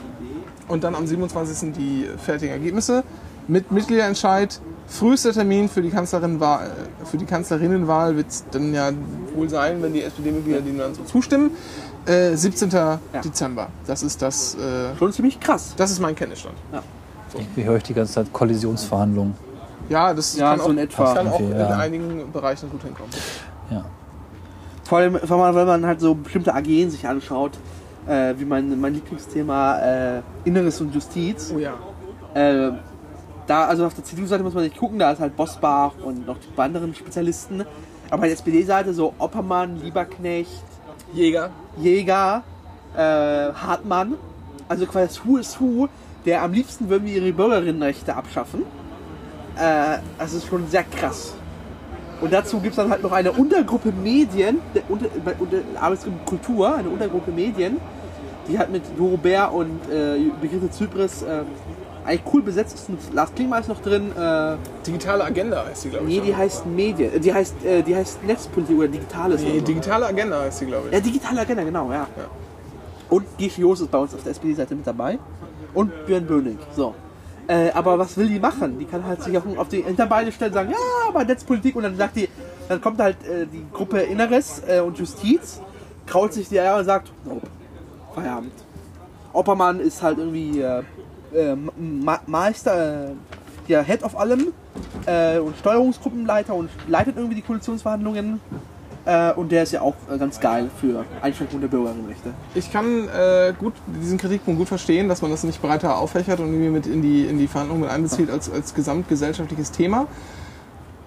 [0.69, 1.73] und dann am 27.
[1.73, 3.05] die fertigen Ergebnisse
[3.49, 4.61] mit Mitgliederentscheid.
[4.87, 6.71] Frühester Termin für die, Kanzlerinnenwahl,
[7.05, 8.91] für die Kanzlerinnenwahl wird es dann ja
[9.35, 11.51] wohl sein, wenn die SPD-Mitglieder dem dann so zustimmen.
[12.07, 12.71] Äh, 17.
[13.25, 13.69] Dezember.
[13.87, 14.55] Das ist das.
[14.57, 15.73] Äh, Schon ziemlich krass.
[15.77, 16.55] das ist mein Kenntnisstand.
[17.33, 19.35] Irgendwie höre ich die ganze Zeit Kollisionsverhandlungen.
[19.89, 21.15] Ja, das Ja, kann, so auch, in etwa.
[21.15, 21.69] kann auch in ja.
[21.79, 23.11] einigen Bereichen gut hinkommen.
[23.71, 23.85] Ja.
[24.85, 27.53] Vor allem, wenn man, wenn man halt so bestimmte AGen sich anschaut,
[28.07, 31.53] äh, wie mein, mein Lieblingsthema äh, Inneres und Justiz.
[31.55, 31.75] Oh ja.
[32.35, 32.73] Äh,
[33.47, 36.39] da, also auf der CDU-Seite muss man nicht gucken, da ist halt Bosbach und noch
[36.39, 37.65] die anderen Spezialisten.
[38.11, 40.65] Aber bei der SPD-Seite so Oppermann, Lieberknecht,
[41.13, 41.51] Jäger.
[41.79, 42.43] Jäger,
[42.97, 44.15] äh, Hartmann,
[44.69, 45.89] also quasi das Who is Who,
[46.25, 48.63] der am liebsten würden wir ihre Bürgerinnenrechte abschaffen.
[49.57, 51.35] Äh, das ist schon sehr krass.
[52.21, 55.07] Und dazu gibt es dann halt noch eine Untergruppe Medien, der unter,
[55.39, 57.79] unter, Arbeitsgruppe Kultur, eine Untergruppe Medien,
[58.49, 61.43] die halt mit Doro Bär und äh, Brigitte Zypris äh,
[62.05, 62.89] eigentlich cool besetzt ist.
[62.89, 64.13] Und Lars Klingbeil ist noch drin.
[64.17, 66.15] Äh, Digitale Agenda heißt sie, glaube ich.
[66.15, 69.41] nee, die heißt Medien, äh, die heißt, äh, die heißt Netzpolitik oder Digitales.
[69.43, 70.95] Nee, oder digitale Agenda heißt sie, glaube ich.
[70.95, 72.07] Ja, digitale Agenda, genau, ja.
[73.09, 75.19] Und Gies Joos ist bei uns auf der SPD-Seite mit dabei.
[75.73, 76.59] Und Björn Böning.
[76.75, 76.95] So.
[77.47, 78.79] Äh, aber was will die machen?
[78.79, 81.77] Die kann halt sich auch auf die Hinterbeine stellen und sagen, ja, aber Netzpolitik.
[81.77, 82.29] Und dann sagt die,
[82.69, 85.61] dann kommt halt äh, die Gruppe Inneres äh, und Justiz,
[86.07, 87.47] kraut sich die Eier und sagt, nope,
[88.15, 88.53] Feierabend.
[89.33, 90.83] Oppermann ist halt irgendwie äh,
[91.35, 93.13] äh, Ma Meister, äh,
[93.69, 94.49] der Head of allem
[95.07, 98.41] äh, und Steuerungsgruppenleiter und leitet irgendwie die Koalitionsverhandlungen.
[99.07, 102.31] Äh, und der ist ja auch äh, ganz geil für Einschränkung der Bürgerinnenrechte.
[102.55, 103.09] Ich kann
[103.59, 107.03] gut diesen Kritikpunkt gut verstehen, dass man das nicht breiter auffächert und irgendwie mit in
[107.03, 110.07] die, in die Verhandlungen mit einbezieht als, als gesamtgesellschaftliches Thema.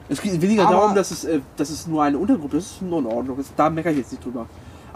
[0.09, 1.27] Es geht weniger Aber- darum, dass es,
[1.57, 3.37] dass es nur eine Untergruppe ist, das ist nur in Ordnung.
[3.55, 4.45] Da meckere ich jetzt nicht drüber.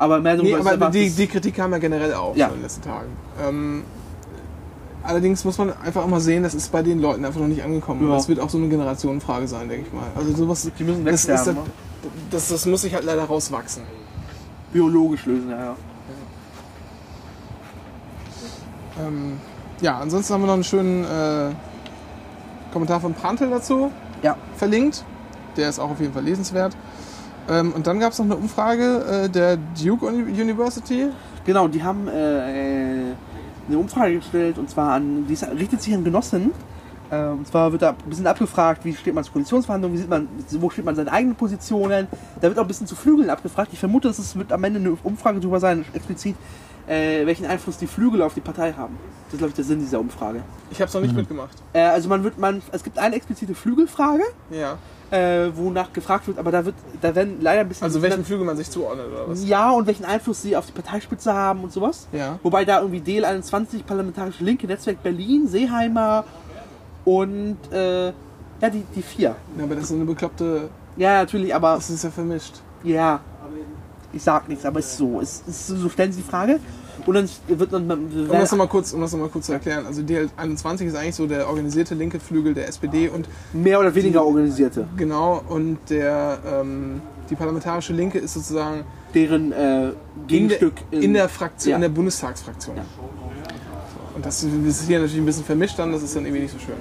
[0.01, 2.47] Aber mehr darüber Nee, aber die, das- die Kritik kam ja generell auf Ja.
[2.47, 3.09] in den letzten Tagen.
[3.47, 3.83] Ähm,
[5.03, 7.63] allerdings muss man einfach auch mal sehen, das ist bei den Leuten einfach noch nicht
[7.63, 8.07] angekommen.
[8.09, 8.15] Ja.
[8.15, 10.07] Das wird auch so eine Generationenfrage sein, denke ich mal.
[10.15, 11.55] Also sowas, die müssen das, wegsterben.
[11.55, 11.71] das, ne?
[12.31, 13.83] das, das muss sich halt leider rauswachsen.
[14.73, 15.57] Biologisch lösen, ja.
[15.65, 15.75] ja.
[18.99, 19.37] Ähm,
[19.81, 21.51] ja, ansonsten haben wir noch einen schönen äh,
[22.73, 23.91] Kommentar von Prantl dazu
[24.23, 24.35] Ja.
[24.55, 25.03] verlinkt.
[25.57, 26.75] Der ist auch auf jeden Fall lesenswert.
[27.51, 31.07] Ähm, und dann gab es noch eine Umfrage äh, der Duke Uni- University.
[31.45, 33.13] Genau, die haben äh, äh,
[33.67, 36.51] eine Umfrage gestellt und zwar an, die ist- richtet sich an Genossen.
[37.09, 40.09] Äh, und zwar wird da ein bisschen abgefragt, wie steht man zu Koalitionsverhandlungen, wie sieht
[40.09, 40.27] man,
[40.59, 42.07] wo steht man seine eigenen Positionen.
[42.39, 43.69] Da wird auch ein bisschen zu Flügeln abgefragt.
[43.73, 46.35] Ich vermute, dass es wird am Ende eine Umfrage darüber sein, explizit,
[46.87, 48.97] äh, welchen Einfluss die Flügel auf die Partei haben.
[49.25, 50.41] Das ist, glaube ich, der Sinn dieser Umfrage.
[50.71, 51.57] Ich habe es noch nicht mitgemacht.
[51.73, 54.77] Äh, also man wird, man, es gibt eine explizite Flügelfrage, Ja.
[55.11, 57.83] Äh, wonach gefragt wird, aber da wird, da werden leider ein bisschen.
[57.83, 59.45] Also welchen Flügel man sich zuordnet oder was?
[59.45, 62.07] Ja, und welchen Einfluss sie auf die Parteispitze haben und sowas.
[62.11, 62.39] Ja.
[62.43, 66.23] Wobei da irgendwie DL21, Parlamentarische Linke, Netzwerk Berlin, Seeheimer
[67.05, 69.35] und äh, ja, die, die vier.
[69.57, 70.69] Ja, aber das ist so eine bekloppte.
[70.97, 72.55] Ja, natürlich, aber Das ist ja vermischt.
[72.83, 73.19] ja,
[74.13, 75.21] ich sag nichts, aber es ist so.
[75.21, 76.59] Es ist so, so stellen sie die Frage
[77.05, 77.89] und dann wird dann.
[77.91, 79.85] Um das nochmal kurz, um das noch mal kurz zu erklären.
[79.85, 84.25] Also DL21 ist eigentlich so der organisierte linke Flügel der SPD und mehr oder weniger
[84.25, 84.87] organisierte.
[84.97, 88.83] genau und der ähm, die parlamentarische Linke ist sozusagen
[89.13, 89.93] Deren äh, in der,
[90.27, 91.75] Gegenstück in der Fraktion, Ja.
[91.77, 92.75] in der Bundestagsfraktion.
[92.77, 94.15] So.
[94.15, 96.59] Und das ist hier natürlich ein bisschen vermischt dann, das ist dann irgendwie nicht so
[96.59, 96.75] schön.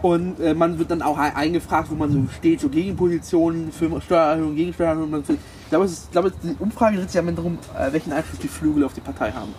[0.00, 4.00] Und äh, man wird dann auch ein- eingefragt, wo man so steht, so Gegenpositionen für
[4.00, 5.10] Steuererhöhung, Gegensteuererhöhung.
[5.10, 5.24] Man-
[5.68, 8.38] Ich glaube, ist, ich glaube, die Umfrage dreht sich am Ende darum, äh, welchen Einfluss
[8.40, 9.52] die Flügel auf die Partei haben.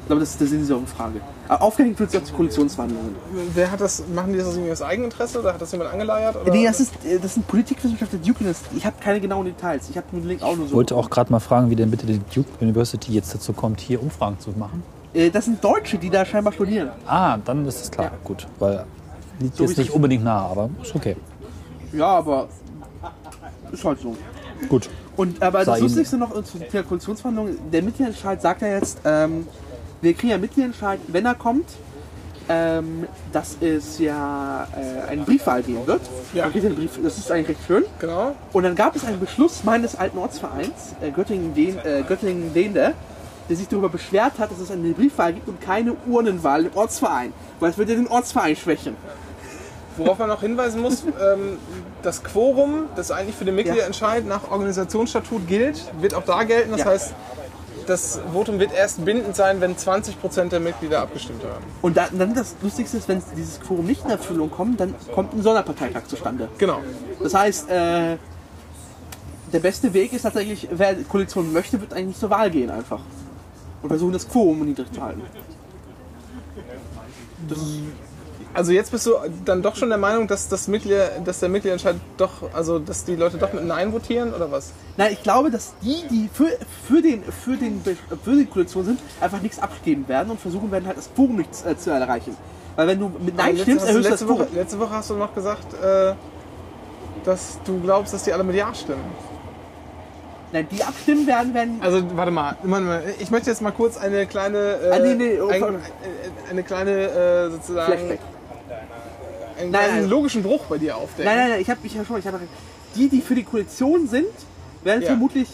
[0.00, 1.20] Ich glaube, das ist der Sinn dieser Umfrage.
[1.46, 3.14] Aber aufgehängt wird sie auf die Koalitionsverhandlungen.
[3.54, 6.34] Wer hat das, machen die das aus irgendwie aus Eigeninteresse oder hat das jemand angeleiert?
[6.34, 6.50] Oder?
[6.52, 8.76] Nee, das, ist, äh, das sind Politikwissenschaftler der Duke University.
[8.78, 9.88] Ich habe keine genauen Details.
[9.88, 10.76] Ich habe den Link auch nur Ich so.
[10.76, 14.02] wollte auch gerade mal fragen, wie denn bitte die Duke University jetzt dazu kommt, hier
[14.02, 14.82] Umfragen zu machen.
[15.14, 16.90] Äh, das sind Deutsche, die da scheinbar studieren.
[17.06, 18.10] Ah, dann ist es klar.
[18.24, 18.84] Gut, weil
[19.38, 21.14] liegt So jetzt nicht unbedingt nah, aber ist okay.
[21.92, 22.48] Ja, aber
[23.70, 24.16] ist halt so.
[24.68, 24.90] Gut.
[25.16, 29.46] Und aber das Lustigste noch zu der Koalitionsverhandlung, der Mitgliederentscheid sagt ja jetzt, ähm,
[30.00, 31.66] wir kriegen ja einen Mitgliederentscheid, wenn er kommt,
[32.48, 36.02] ähm, dass es ja äh, eine Briefwahl geben wird.
[36.34, 36.44] Ja.
[36.44, 37.84] Einen Brief, das ist eigentlich recht schön.
[38.00, 38.34] Genau.
[38.52, 42.94] Und dann gab es einen Beschluss meines alten Ortsvereins, äh, Göttingen-Dehn- äh, Göttingen-Dehende,
[43.48, 47.32] der sich darüber beschwert hat, dass es eine Briefwahl gibt und keine Urnenwahl im Ortsverein.
[47.60, 48.96] Weil es würde ja den Ortsverein schwächen.
[49.96, 51.58] Worauf man noch hinweisen muss, ähm,
[52.02, 56.72] das Quorum, das eigentlich für den Mitgliederentscheid nach Organisationsstatut gilt, wird auch da gelten.
[56.72, 56.86] Das Ja.
[56.86, 57.14] heißt,
[57.86, 61.64] das Votum wird erst bindend sein, wenn 20% der Mitglieder abgestimmt haben.
[61.82, 65.34] Und da, dann das Lustigste ist, wenn dieses Quorum nicht in Erfüllung kommt, dann kommt
[65.34, 66.48] ein Sonderparteitag zustande.
[66.58, 66.80] Genau.
[67.22, 68.16] Das heißt, äh,
[69.52, 73.00] der beste Weg ist tatsächlich, wer die Koalition möchte, wird eigentlich zur Wahl gehen einfach.
[73.82, 75.22] Und versuchen, das Quorum niedrig zu halten.
[78.54, 81.96] Also jetzt bist du dann doch schon der Meinung, dass, das Mitglieder, dass der Mitgliederentscheid
[82.16, 84.72] doch, also dass die Leute doch mit Nein votieren oder was?
[84.96, 86.46] Nein, ich glaube, dass die, die für,
[86.86, 87.82] für, den, für, den,
[88.22, 91.50] für die Koalition sind, einfach nichts abgeben werden und versuchen werden, halt das Quorum nicht
[91.66, 92.36] äh, zu erreichen.
[92.76, 95.14] Weil wenn du mit Nein stimmst, erhöhst du das letzte, Woche, letzte Woche hast du
[95.14, 96.14] noch gesagt, äh,
[97.24, 99.02] dass du glaubst, dass die alle mit Ja stimmen.
[100.52, 101.82] Nein, die abstimmen werden, wenn.
[101.82, 102.56] Also warte mal,
[103.18, 105.78] ich möchte jetzt mal kurz eine kleine, äh, Ah, nee, nee, oh, ein, äh,
[106.48, 108.20] eine kleine äh, sozusagen Flashback.
[109.58, 110.10] Einen, Nein, einen nein.
[110.10, 111.24] logischen Bruch bei dir aufdecken.
[111.24, 112.40] Nein, nein, nein, ich habe mich ja schon, ich habe
[112.94, 114.26] die, die für die Koalition sind,
[114.82, 115.08] werden Ja.
[115.08, 115.48] vermutlich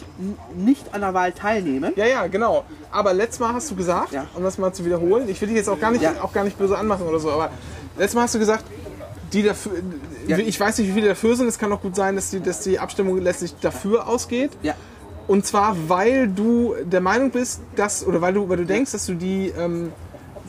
[0.57, 1.93] nicht an der Wahl teilnehmen.
[1.95, 2.65] Ja, ja, genau.
[2.91, 4.25] Aber letztes Mal hast du gesagt, Ja.
[4.35, 6.15] um das mal zu wiederholen, ich will dich jetzt auch gar nicht, Ja.
[6.21, 7.49] auch gar nicht böse anmachen oder so, aber
[7.97, 8.65] letztes Mal hast du gesagt,
[9.31, 9.71] die dafür,
[10.27, 11.47] ich weiß nicht, wie viele dafür sind.
[11.47, 14.51] Es kann auch gut sein, dass die, dass die Abstimmung letztlich dafür ausgeht.
[14.61, 14.73] Ja.
[15.27, 19.05] Und zwar, weil du der Meinung bist, dass, oder weil du, weil du denkst, dass
[19.05, 19.93] du die, ähm,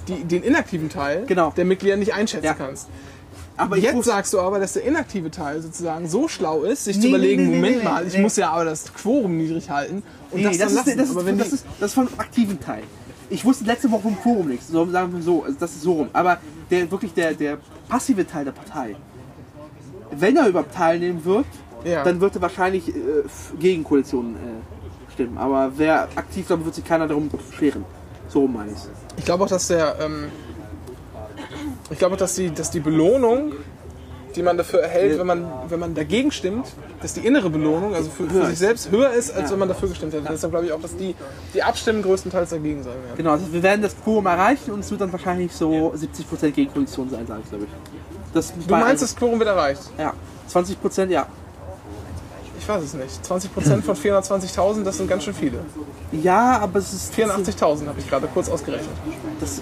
[0.08, 1.52] die, den inaktiven Teil Genau.
[1.56, 2.88] der Mitglieder nicht einschätzen kannst.
[3.62, 6.96] Aber Jetzt wusste- sagst du aber, dass der inaktive Teil sozusagen so schlau ist, sich
[6.96, 10.02] Nee, zu überlegen, nee, nee, Moment mal, ich muss ja aber das Quorum niedrig halten
[10.30, 12.82] und das das, ist, das, ist, das, die, ist, das ist vom aktiven Teil.
[13.30, 15.92] Ich wusste letzte Woche vom Quorum nichts, so, sagen wir so, also das ist so
[15.94, 16.08] rum.
[16.12, 16.38] Aber
[16.70, 17.58] der, wirklich der, der
[17.88, 18.96] passive Teil der Partei,
[20.10, 21.46] wenn er überhaupt teilnehmen wird,
[21.84, 22.04] Ja.
[22.04, 22.92] dann wird er wahrscheinlich äh,
[23.58, 25.38] gegen Koalitionen äh, stimmen.
[25.38, 27.84] Aber wer aktiv dann wird sich keiner darum scheren.
[28.28, 28.78] So rum meine ich
[29.18, 30.26] Ich glaube auch, dass der, ähm,
[31.90, 33.52] ich glaube dass die, dass die Belohnung,
[34.34, 36.66] die man dafür erhält, wenn man, wenn man dagegen stimmt,
[37.02, 39.88] dass die innere Belohnung, also für, für sich selbst höher ist, als wenn man dafür
[39.88, 40.24] gestimmt hätte.
[40.30, 41.14] Deshalb glaube ich auch, dass die,
[41.52, 43.16] die Abstimmen größtenteils dagegen sein werden.
[43.16, 46.72] Genau, also wir werden das Quorum erreichen und es wird dann wahrscheinlich so 70% gegen
[46.72, 47.70] Koalition sein, sage ich glaube ich.
[48.32, 49.82] Das Du meinst, das Quorum wird erreicht?
[49.98, 50.14] Ja,
[50.50, 51.26] 20% ja.
[52.58, 53.24] Ich weiß es nicht.
[53.24, 55.58] 20% von 420.000, das sind ganz schön viele.
[56.12, 57.12] Ja, aber es ist...
[57.14, 58.94] 84.000 habe ich gerade kurz ausgerechnet.
[59.40, 59.60] Das,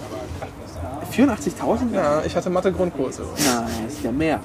[1.11, 1.95] 84.000?
[1.95, 3.23] Ja, ich hatte Mathe-Grundkurse.
[3.23, 4.41] Nein, das ist ja mehr.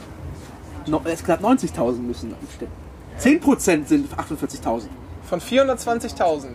[0.88, 2.72] No, es knapp 90.000 müssen stimmen.
[3.20, 4.84] 10% sind 48.000.
[5.28, 6.47] Von 420.000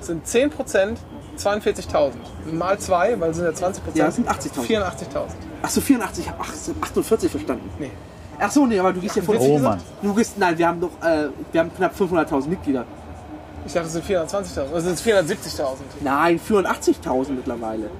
[0.00, 0.96] sind 10%
[1.38, 2.12] 42.000.
[2.52, 3.74] Mal 2, weil es sind ja 20%.
[3.94, 4.66] Ja, das sind 80.000.
[4.66, 5.26] 84.000.
[5.62, 6.42] Achso, 84, ich habe
[6.82, 7.70] 48 verstanden.
[7.78, 7.90] Nee.
[8.38, 9.36] Ach so, nee, aber du gehst ja von...
[9.38, 9.80] Oh Mann.
[10.02, 12.84] Du gehst, nein, wir haben doch, äh, wir haben knapp 500.000 Mitglieder.
[13.64, 14.72] Ich dachte, es sind 420.000.
[14.74, 15.76] Also sind es 470.000.
[16.00, 17.90] Nein, 84.000 mittlerweile.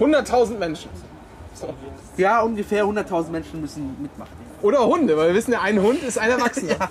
[0.00, 0.90] 100.000 Menschen.
[1.54, 1.72] So.
[2.16, 4.30] Ja, ungefähr 100.000 Menschen müssen mitmachen.
[4.62, 6.76] Oder Hunde, weil wir wissen ja, ein Hund ist ein Erwachsener.
[6.80, 6.88] Ja,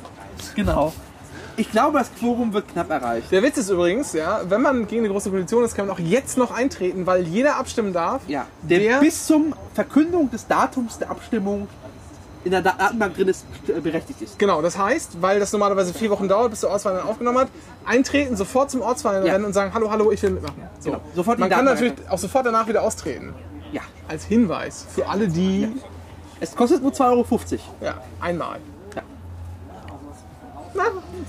[0.55, 0.93] genau.
[1.57, 3.31] Ich glaube, das Quorum wird knapp erreicht.
[3.31, 5.99] Der Witz ist übrigens, ja, wenn man gegen eine große Koalition ist, kann man auch
[5.99, 8.21] jetzt noch eintreten, weil jeder abstimmen darf.
[8.27, 11.67] Ja, der Wer- bis zum Verkündung des Datums der Abstimmung
[12.45, 14.39] in der Datenbank drin ist, äh, berechtigt ist.
[14.39, 17.47] Genau, das heißt, weil das normalerweise vier Wochen dauert, bis der Ortsverein dann aufgenommen hat,
[17.85, 19.33] eintreten, sofort zum Ortsverein Ja.
[19.33, 20.55] rennen und sagen, hallo, hallo, ich will mitmachen.
[20.79, 20.91] So.
[20.91, 23.33] Genau, sofort Man kann natürlich auch sofort danach wieder austreten.
[23.73, 23.81] Ja.
[24.07, 25.67] Als Hinweis für alle, die
[26.39, 27.27] Es kostet nur 2,50 Euro.
[27.81, 28.59] Ja, einmal.
[28.95, 29.01] Ja.
[30.75, 30.83] Na,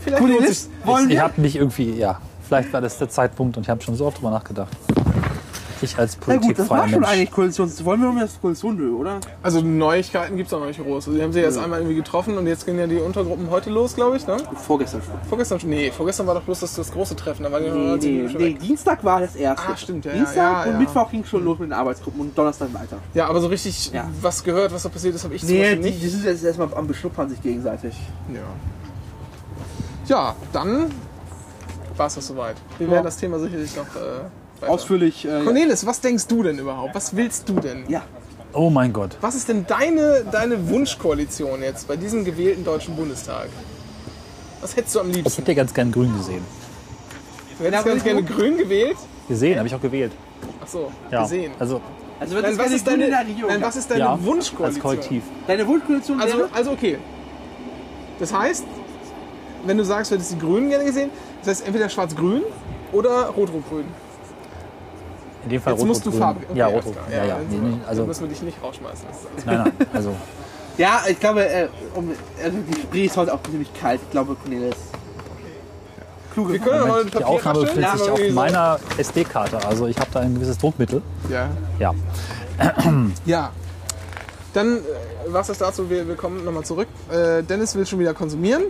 [0.04, 0.68] vielleicht sich.
[0.84, 1.22] wollen Ich wir?
[1.22, 4.18] habe mich irgendwie, ja, vielleicht war das der Zeitpunkt und ich habe schon so oft
[4.18, 4.72] drüber nachgedacht.
[5.82, 7.12] Ich als Na gut, das war schon Mensch.
[7.12, 7.84] eigentlich Koalitions...
[7.84, 9.20] Wollen wir um das Koalition, nö, oder?
[9.42, 11.06] Also Neuigkeiten gibt es auch noch nicht groß.
[11.06, 13.68] Also, die haben sich jetzt einmal irgendwie getroffen und jetzt gehen ja die Untergruppen heute
[13.70, 14.26] los, glaube ich.
[14.26, 14.38] Ne?
[14.54, 15.14] Vorgestern schon.
[15.28, 15.68] Vorgestern schon.
[15.70, 17.42] Nee, vorgestern war doch bloß das, das große Treffen.
[17.42, 17.62] Da waren
[18.00, 18.52] die Nee, nee, nee.
[18.54, 19.68] Dienstag war das erste.
[19.68, 20.78] Ah, stimmt, ja, ja, Dienstag ja, und ja.
[20.78, 22.96] Mittwoch ging schon los mit den Arbeitsgruppen und Donnerstag weiter.
[23.14, 24.08] Ja, aber so richtig Ja.
[24.22, 26.02] was gehört, was da passiert ist, habe ich zum Nee, Beispiel die, nicht.
[26.02, 27.94] die sind jetzt erstmal am Beschnuppern sich gegenseitig.
[28.32, 28.40] Ja.
[30.06, 30.90] ja, dann
[31.96, 32.56] war es das soweit.
[32.78, 32.92] Wir Ja.
[32.94, 34.20] werden das Thema sicherlich noch äh,
[34.62, 34.72] weiter.
[34.72, 35.24] Ausführlich.
[35.26, 36.94] Äh, Cornelis, was denkst du denn überhaupt?
[36.94, 37.84] Was willst du denn?
[37.88, 38.02] ja.
[38.52, 39.18] Oh mein Gott.
[39.20, 43.48] Was ist denn deine, deine Wunschkoalition jetzt bei diesem gewählten Deutschen Bundestag?
[44.62, 45.42] Was hättest du am Ich liebsten?
[45.42, 46.42] hätte ganz gern grün gesehen.
[47.58, 48.96] Du hättest ganz gerne grün gewählt?
[49.28, 50.12] Gesehen, habe ich auch gewählt.
[50.64, 51.22] Ach so, Ja.
[51.24, 51.52] gesehen.
[51.58, 51.82] Also,
[52.18, 53.60] Also wird das was, ist deine, gab.
[53.60, 54.82] was ist deine ja, als Wunschkoalition?
[54.82, 55.22] Kollektiv.
[55.46, 56.48] Deine Wunschkoalition Also, wäre?
[56.54, 56.96] also okay.
[58.18, 58.64] Das heißt,
[59.66, 62.42] wenn du sagst, du hättest die Grünen gerne gesehen, das heißt entweder schwarz-grün
[62.92, 63.84] oder rot-rot-grün.
[65.46, 66.20] In dem Fall Jetzt rot, musst du grün.
[66.20, 66.40] Farbe.
[66.48, 66.94] okay, ja, rot, rot.
[67.10, 67.34] Ja, ja.
[67.36, 69.06] dann Nee, dann also, müssen wir dich nicht rausschmeißen.
[69.46, 69.88] Nein, nein.
[69.94, 70.14] Also,
[70.78, 72.10] Ja, ich glaube, äh, um,
[72.42, 74.00] also die Spree ist heute auch ziemlich kalt.
[74.02, 74.76] Ich glaube, Cornelis.
[76.34, 79.64] Kluge Wir können ein die Aufnahme befindet sich auf meiner SD-Karte.
[79.66, 81.02] Also, ich habe da ein gewisses Druckmittel.
[81.30, 81.48] Ja.
[81.78, 81.94] Ja.
[83.24, 83.52] Ja.
[84.52, 84.80] Dann, äh,
[85.28, 85.88] was ist dazu?
[85.88, 86.88] Wir, wir kommen nochmal zurück.
[87.10, 88.64] Äh, Dennis will schon wieder konsumieren.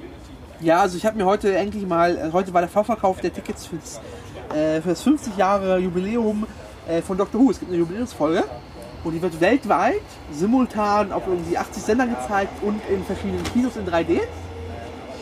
[0.61, 3.67] Ja, also ich habe mir heute endlich mal, äh, heute war der Vorverkauf der Tickets
[3.67, 4.01] fürs,
[4.55, 6.47] äh, für das 50 Jahre Jubiläum
[6.89, 7.51] äh, von Doctor Who.
[7.51, 8.45] Es gibt eine Jubiläumsfolge
[9.05, 13.87] und die wird weltweit simultan auf irgendwie 80 Sendern gezeigt und in verschiedenen Kinos in
[13.87, 14.21] 3D.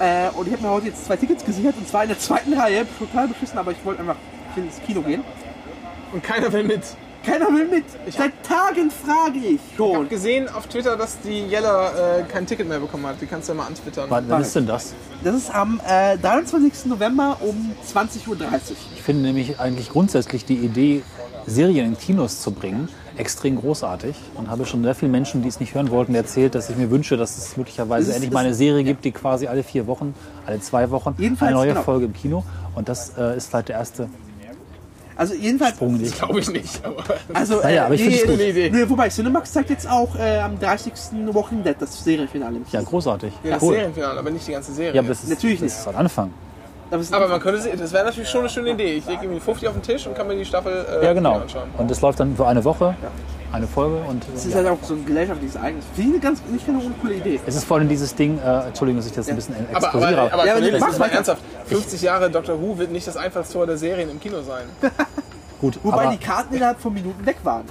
[0.01, 2.53] Äh, und ich habe mir heute jetzt zwei Tickets gesichert und zwar in der zweiten
[2.55, 2.87] Reihe.
[2.99, 4.17] Total beschissen, aber ich wollte einfach
[4.57, 5.23] ins Kino gehen.
[6.12, 6.83] Und keiner will mit.
[7.25, 7.85] Keiner will mit.
[8.07, 12.47] Ich Seit Tagen frage ich Ich habe gesehen auf Twitter, dass die Jella äh, kein
[12.47, 13.21] Ticket mehr bekommen hat.
[13.21, 14.07] Die kannst du ja mal antwittern.
[14.11, 14.95] Wann, wann ist denn das?
[15.23, 16.87] Das ist am äh, 23.
[16.87, 18.37] November um 20.30 Uhr.
[18.95, 21.03] Ich finde nämlich eigentlich grundsätzlich die Idee,
[21.47, 24.14] Serien in Kinos zu bringen, extrem großartig.
[24.34, 26.90] Und habe schon sehr vielen Menschen, die es nicht hören wollten, erzählt, dass ich mir
[26.90, 30.14] wünsche, dass es möglicherweise endlich mal eine Serie gibt, die quasi alle vier Wochen,
[30.47, 31.82] alle zwei Wochen Jedenfalls, eine neue genau.
[31.82, 32.45] Folge im Kino.
[32.74, 34.09] Und das äh, ist vielleicht der erste
[35.16, 35.76] Also jedenfalls.
[35.76, 36.14] Sprunglich.
[36.16, 36.84] Glaube ich nicht.
[36.84, 38.32] Aber Also, Naja, aber ich find's gut.
[38.32, 38.70] Eine Idee.
[38.70, 40.92] Nee, wobei, Cinemax zeigt jetzt auch äh, am 30.
[41.32, 42.59] Walking Dead das Serienfinale.
[42.72, 43.32] Ja, großartig.
[43.45, 43.74] ja, das cool.
[43.74, 44.95] Serienfinale, aber nicht die ganze Serie.
[44.95, 45.78] Ja, aber das ist, Natürlich das nicht.
[45.78, 46.30] ist ein Anfang.
[46.95, 48.95] Aber, ist man könnte sie, das wäre natürlich schon eine schöne Idee.
[48.95, 51.38] Ich lege irgendwie 50 auf den Tisch und kann mir die Staffel äh, Ja, genau.
[51.40, 51.68] anschauen.
[51.78, 52.95] Und das läuft dann für eine Woche,
[53.53, 54.57] eine Folge und es ist ja.
[54.59, 55.84] halt auch so ein gesellschaftliches Ereignis.
[55.95, 57.40] Finde ich eine ganz, nicht keine uncoole Idee.
[57.47, 59.84] es ist vor allem dieses Ding, äh, Entschuldigung, dass ich das ein bisschen Aber, aber,
[59.86, 60.20] explosiere.
[60.20, 61.42] aber, aber Ja, aber Cornelis, mach jetzt mal ernsthaft.
[61.66, 64.64] 50 Jahre Doctor Who wird nicht das Einfallstor der Serien im Kino sein.
[65.61, 67.64] gut, Wobei aber, die Karten innerhalb von Minuten weg waren.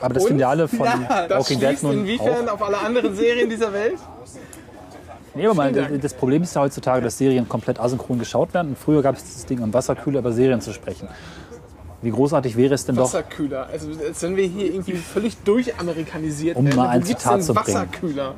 [0.00, 0.26] aber das?
[0.26, 2.54] Finale von Ja, Das Walking Dead nun inwiefern auch.
[2.54, 3.98] auf alle anderen Serien dieser Welt?
[5.34, 6.00] Nee, aber Dank.
[6.00, 8.68] das Problem ist ja heutzutage, dass Serien komplett asynchron geschaut werden.
[8.68, 11.08] Und früher gab es das Ding am Wasserkühler über Serien zu sprechen.
[12.00, 13.66] Wie großartig wäre es denn doch, Wasserkühler.
[13.66, 16.76] Also als wenn wir hier irgendwie völlig durchamerikanisiert Um werden.
[16.76, 17.66] mal ein Zitat zu bringen.
[17.66, 18.34] Wasserkühler?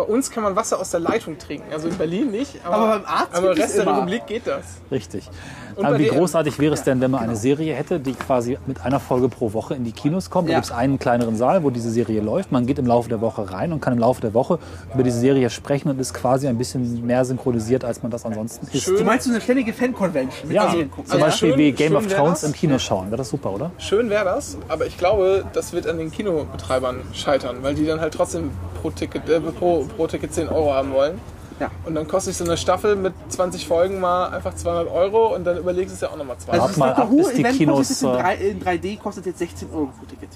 [0.00, 1.70] Bei uns kann man Wasser aus der Leitung trinken.
[1.72, 3.86] Also in Berlin nicht, aber, Aber beim Arzt aber Rest der.
[3.86, 4.64] Republik geht das.
[4.90, 5.28] richtig.
[5.76, 8.80] Und Aber wie großartig wäre es denn, wenn man eine Serie hätte, die quasi mit
[8.82, 10.48] einer Folge pro Woche in die Kinos kommt?
[10.48, 10.58] Da Ja.
[10.58, 12.50] gibt es einen kleineren Saal, wo diese Serie läuft.
[12.50, 14.58] Man geht im Laufe der Woche rein und kann im Laufe der Woche
[14.94, 18.66] über diese Serie sprechen und ist quasi ein bisschen mehr synchronisiert, als man das ansonsten
[18.72, 18.82] ist.
[18.84, 18.96] Schön.
[18.96, 20.48] Du meinst so eine ständige Fan-Convention?
[20.48, 20.88] mit Ja, gucken?
[20.94, 23.06] zum also Beispiel wie Game schön of Thrones im Kino schauen.
[23.08, 23.70] Wäre das super, oder?
[23.76, 28.00] Schön wäre das, aber ich glaube, das wird an den Kinobetreibern scheitern, weil die dann
[28.00, 31.20] halt trotzdem pro Ticket, äh, pro, pro Ticket 10 Euro haben wollen.
[31.58, 31.70] Ja.
[31.84, 35.44] Und dann kostet sich so eine Staffel mit 20 Folgen mal einfach 200 Euro und
[35.44, 36.52] dann überlegst du es ja auch nochmal zwei.
[36.52, 38.60] Also Wart das mal Doctor ab, bis die Who-Event in, äh, 3, in
[38.96, 40.30] 3D kostet jetzt 16 Euro pro Ticket.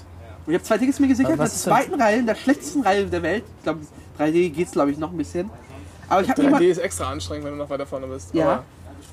[0.45, 3.05] Und ich habe zwei Tickets mir gesichert, in der zweiten Reihe, in der schlechtesten Reihe
[3.05, 3.43] der Welt.
[3.57, 3.79] Ich glaube,
[4.19, 5.49] 3D geht's glaube ich noch ein bisschen.
[6.07, 8.33] Aber ich habe mir 3D mal, ist extra anstrengend, wenn du noch weiter vorne bist.
[8.35, 8.63] ja, Aber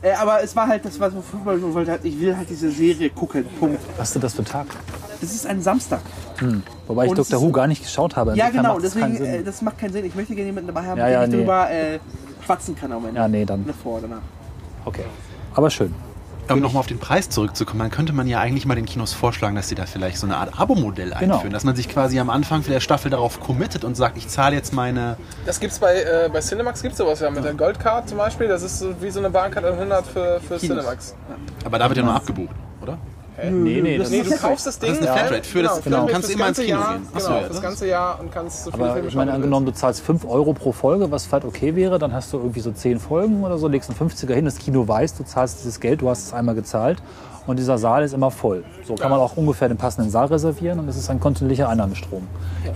[0.02, 2.70] äh, aber es war halt, das so Fußball, ich wollte halt, ich will halt diese
[2.70, 3.44] Serie gucken.
[3.58, 3.80] Punkt.
[3.96, 4.66] Was ist denn das für ein Tag?
[5.20, 6.00] Das ist ein Samstag.
[6.88, 7.40] Wobei ich Und Dr.
[7.40, 8.34] Who gar nicht geschaut habe.
[8.36, 8.74] Ja, genau.
[8.74, 9.24] macht Deswegen, Sinn.
[9.26, 10.04] äh, das macht keinen Sinn.
[10.04, 11.36] Ich möchte gerne jemanden dabei haben, Ja, ja, ich nee.
[11.36, 11.98] darüber äh,
[12.44, 13.20] schwatzen kann am Ende.
[13.20, 13.64] Ja, nee, dann.
[13.66, 14.18] Davor, danach.
[14.84, 15.04] Okay.
[15.54, 15.94] Aber schön.
[16.52, 19.56] Um nochmal auf den Preis zurückzukommen, dann könnte man ja eigentlich mal den Kinos vorschlagen,
[19.56, 21.40] dass sie da vielleicht so eine Art Abo-Modell einführen.
[21.40, 21.52] Genau.
[21.52, 24.72] Dass man sich quasi am Anfang der Staffel darauf committet und sagt, ich zahle jetzt
[24.72, 25.16] meine.
[25.46, 28.48] das gibt's bei, äh, bei Cinemax gibt's sowas ja mit der Goldcard zum Beispiel.
[28.48, 31.14] Das ist so wie so eine Bahncard 100 für, für Cinemax.
[31.64, 32.54] Aber da wird ja nur abgebucht,
[33.38, 33.50] oder?
[33.50, 34.50] Nee, nee, das Nee, ist du Flatrate.
[34.50, 34.88] kaufst das Ding.
[34.90, 36.80] Das ist eine ja, Flatrate für das- genau, genau, kannst fürs immer ins ganze Kino
[36.80, 37.06] Jahr, gehen.
[37.14, 39.14] Ach so, Genau, ja, das das- ganze Jahr und kannst so viele Aber Filme ich
[39.14, 42.32] meine, du angenommen, du zahlst 5 Euro pro Folge, was vielleicht okay wäre, dann hast
[42.32, 45.24] du irgendwie so 10 Folgen oder so, legst einen 50er hin, das Kino weiß, du
[45.24, 47.02] zahlst dieses Geld, du hast es einmal gezahlt
[47.46, 48.62] und dieser Saal ist immer voll.
[48.86, 52.26] So kann man auch ungefähr den passenden Saal reservieren und es ist ein kontinuierlicher Einnahmestrom.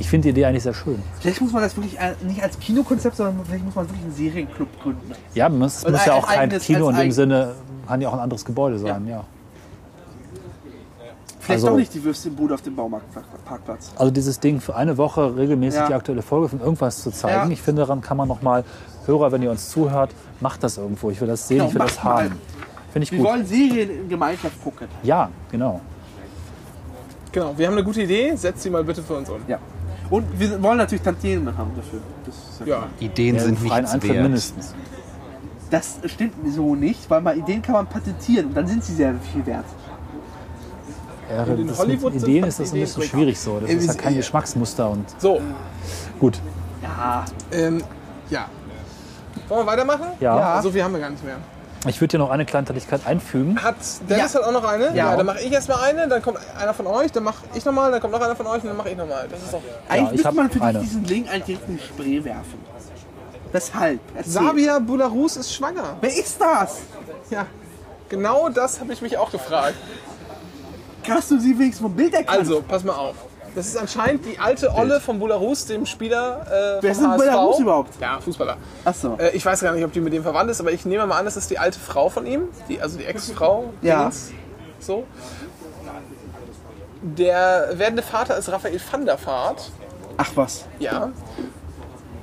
[0.00, 1.00] Ich finde die Idee eigentlich sehr schön.
[1.20, 1.96] Vielleicht muss man das wirklich
[2.26, 5.12] nicht als Kinokonzept, sondern vielleicht muss man wirklich einen Serienclub gründen.
[5.34, 7.52] Ja, es muss, ja auch kein eigenes- Kino in dem Sinne,
[7.86, 9.22] kann ja auch ein anderes Gebäude sein, ja.
[11.46, 13.92] Vielleicht Also- doch nicht die Würstchenbude auf dem Baumarktparkplatz.
[13.96, 15.86] Also dieses Ding für eine Woche regelmäßig Ja.
[15.88, 17.48] die aktuelle Folge von irgendwas zu zeigen.
[17.48, 17.52] Ja.
[17.52, 18.64] Ich finde, daran kann man noch mal,
[19.06, 21.10] Hörer, wenn ihr uns zuhört, macht das irgendwo.
[21.10, 22.24] Ich will das sehen, Genau, ich will das macht mal.
[22.24, 22.40] haben.
[22.92, 23.28] Finde ich Wir gut.
[23.28, 24.88] wollen Serien in Gemeinschaft gucken.
[25.04, 25.80] Ja, genau.
[27.30, 29.36] Genau, wir haben eine gute Idee, setzt sie mal bitte für uns um.
[29.46, 29.58] Ja.
[30.10, 32.00] Und wir wollen natürlich Tantiemen haben dafür.
[32.24, 34.22] Das, ist ja Ja, Ideen Ja, sind nichts Eintritt wert.
[34.22, 34.74] mindestens.
[35.70, 39.14] Das stimmt so nicht, weil mal Ideen kann man patentieren und dann sind sie sehr
[39.32, 39.64] viel wert.
[41.30, 43.58] Ja, Und in Hollywood mit Ideen ist das ein bisschen schwierig so.
[43.60, 45.40] Das ist ja kein äh, Geschmacksmuster und so,
[46.20, 46.38] gut.
[46.82, 47.24] Ja.
[47.52, 47.82] ähm,
[48.30, 48.46] ja.
[49.48, 50.06] Wollen wir weitermachen?
[50.20, 50.60] Ja.
[50.62, 51.36] So viel haben wir gar nicht mehr.
[51.86, 53.62] Ich würde hier noch eine Kleinteiligkeit einfügen.
[53.62, 53.76] Hat
[54.08, 54.40] Dennis Ja.
[54.40, 54.96] hat auch noch eine?
[54.96, 55.16] Ja.
[55.16, 58.00] dann mache ich erstmal eine, dann kommt einer von euch, dann mache ich nochmal, dann
[58.00, 59.26] kommt noch einer von euch und dann mache ich nochmal.
[59.30, 59.60] Das ist doch.
[59.88, 60.80] Eigentlich ich müsste man für eine.
[60.80, 62.58] diesen Link eigentlich die Spree werfen.
[63.52, 64.00] Weshalb?
[64.16, 64.32] Erzähl.
[64.32, 65.96] Sabia Bularus ist schwanger.
[66.00, 66.78] Wer ist das?
[67.30, 67.46] Ja.
[68.08, 69.74] Genau das habe ich mich auch gefragt.
[71.08, 72.38] Hast du sie wenigstens vom Bild erkannt?
[72.38, 73.16] Also, pass mal auf.
[73.54, 77.16] Das ist anscheinend die alte Olle von Bularus, dem Spieler äh, Wer ist denn.
[77.16, 77.98] Bularus überhaupt?
[77.98, 78.58] Ja, Fußballer.
[78.84, 79.16] Achso.
[79.16, 81.18] Äh, ich weiß gar nicht, ob die mit dem verwandt ist, aber ich nehme mal
[81.18, 83.72] an, das ist die alte Frau von ihm, die, also die Ex-Frau.
[83.80, 84.10] Ja.
[84.78, 85.04] So.
[87.00, 89.70] Der werdende Vater ist Raphael van der Vaart.
[90.18, 90.66] Ach was.
[90.78, 91.12] Ja.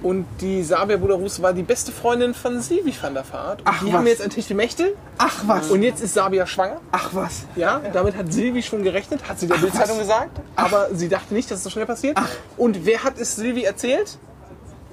[0.04, 3.62] Und die Sabia Bularus war die beste Freundin von Silvi van der Vaart.
[3.62, 3.93] Und Ach, die was.
[3.93, 4.95] haben jetzt ein Techtelmechtel.
[5.18, 5.72] Ach was.
[5.72, 6.82] Und jetzt ist Sabia schwanger.
[6.91, 7.45] Ach was.
[7.56, 10.41] Ja, damit hat Silvi schon gerechnet, hat sie der Bildzeitung gesagt.
[10.58, 12.20] Aber sie dachte nicht, dass es so schnell passiert.
[12.58, 14.18] Und wer hat es Silvi erzählt?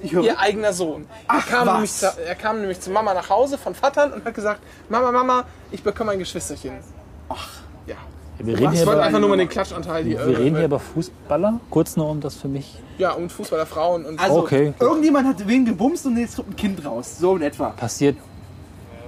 [0.01, 1.07] Ihr eigener Sohn.
[1.27, 1.73] Ach, er, kam was.
[1.73, 5.11] nämlich zu, er kam nämlich zu Mama nach Hause von Vattern und hat gesagt, Mama,
[5.11, 6.79] Mama, ich bekomme ein Geschwisterchen.
[7.29, 7.60] Ach, ja.
[8.45, 10.25] Wir reden, Ich hier wollte einfach nur mal den Klatschanteil hier.
[10.27, 11.59] wir reden hier über Fußballer.
[11.69, 12.77] Kurz nur, um das für mich.
[12.97, 14.73] Ja, und Fußballerfrauen und Also, Okay.
[14.79, 17.17] irgendjemand hat wen gebumst und jetzt kommt ein Kind raus.
[17.19, 17.69] So in etwa.
[17.71, 18.17] Passiert.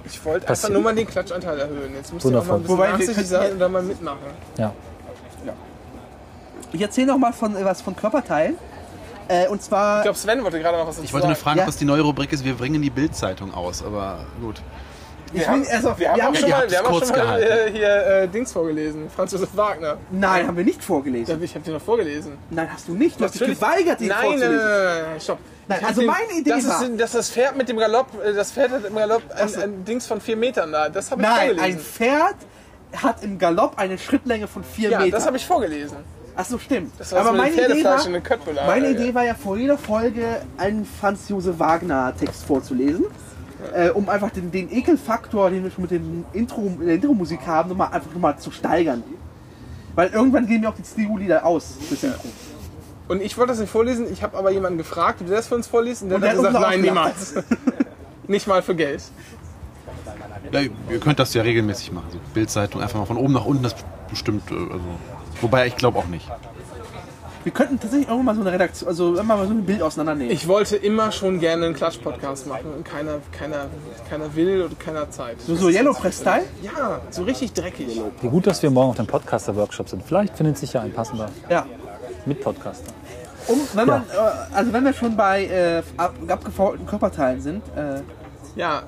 [0.04, 1.94] ich wollte einfach nur mal den Klatschanteil erhöhen.
[1.94, 4.18] Jetzt müsst ihr auch mal ein bisschen Wobei, wir könnten sein und da mal mitmachen.
[4.58, 4.72] Ja.
[6.72, 8.56] Ich erzähle noch mal von äh, was von Körperteilen.
[9.28, 9.98] Äh, und zwar.
[9.98, 11.44] Ich glaube, Sven wollte gerade noch was dazu Ich wollte nur sagen.
[11.44, 11.66] fragen, Ja.
[11.66, 12.44] was die neue Rubrik ist.
[12.44, 14.60] Wir bringen die Bildzeitung aus, aber gut.
[15.34, 17.70] Ich bin, also, Wir haben auch schon ihr mal, wir haben kurz schon mal äh,
[17.72, 19.10] hier äh, Dings vorgelesen.
[19.14, 19.96] Franz Josef Wagner.
[20.10, 21.42] Nein, haben wir nicht Ja, vorgelesen.
[21.42, 22.32] ich habe dir noch vorgelesen.
[22.50, 23.18] Nein, hast du nicht.
[23.18, 24.66] Du hast dich geweigert, ihn nein, nein, nein, vorzulesen.
[24.66, 25.38] nein, nein, stopp.
[25.66, 28.32] Nein, also den- meine Idee das war- Ist, dass das Pferd mit dem Galopp, äh,
[28.32, 30.88] das Pferd hat im Galopp ein, ein Dings von vier Metern da.
[30.88, 31.80] Das habe ich Nein, ein vorgelesen.
[31.80, 32.34] Pferd
[33.02, 35.10] hat im Galopp eine Schrittlänge von 4 ja, Metern.
[35.12, 35.96] das habe ich vorgelesen.
[36.36, 36.92] Ach so, stimmt.
[36.98, 37.98] Das war Aber meine Idee, war,
[38.66, 43.06] meine Idee war ja vor jeder Folge einen Franz Josef Wagner Text vorzulesen.
[43.72, 47.40] Äh, um einfach den, den Ekelfaktor, den wir schon mit dem Intro, in der Intro-Musik
[47.46, 49.02] haben, nochmal, einfach nochmal zu steigern.
[49.94, 51.76] Weil irgendwann gehen mir auch die Stillieder aus.
[51.90, 52.28] Das Intro.
[53.06, 55.54] Und ich wollte das nicht vorlesen, ich habe aber jemanden gefragt, ob der das für
[55.54, 56.02] uns vorliest.
[56.02, 57.34] Und der Und hat der hat gesagt, nein, niemals.
[58.26, 59.02] nicht mal für Geld.
[60.52, 62.06] Ja, ihr könnt das ja regelmäßig machen.
[62.12, 63.74] So Bildzeitung einfach mal von oben nach unten, das
[64.08, 64.50] bestimmt.
[64.50, 64.84] äh, Also,
[65.40, 66.30] wobei ich glaube auch nicht.
[67.44, 70.32] Wir könnten tatsächlich irgendwann mal so eine Redaktion, also immer mal so ein Bild auseinandernehmen.
[70.32, 73.66] Ich wollte immer schon gerne einen Klatsch-Podcast machen und keiner, keiner,
[74.08, 75.40] keiner will und keiner Zeit.
[75.42, 76.44] so, so Yellow Press Style?
[76.62, 78.00] Ja, so richtig dreckig.
[78.22, 80.02] Wie gut, dass wir morgen auf dem Podcaster-Workshop sind.
[80.06, 81.66] Vielleicht findet sich ja ein passender Ja.
[82.24, 82.92] Mitpodcaster.
[83.46, 88.00] Um, wenn man, äh, also wenn wir schon bei äh, ab, abgefaulten Körperteilen sind, äh,
[88.56, 88.84] Ja.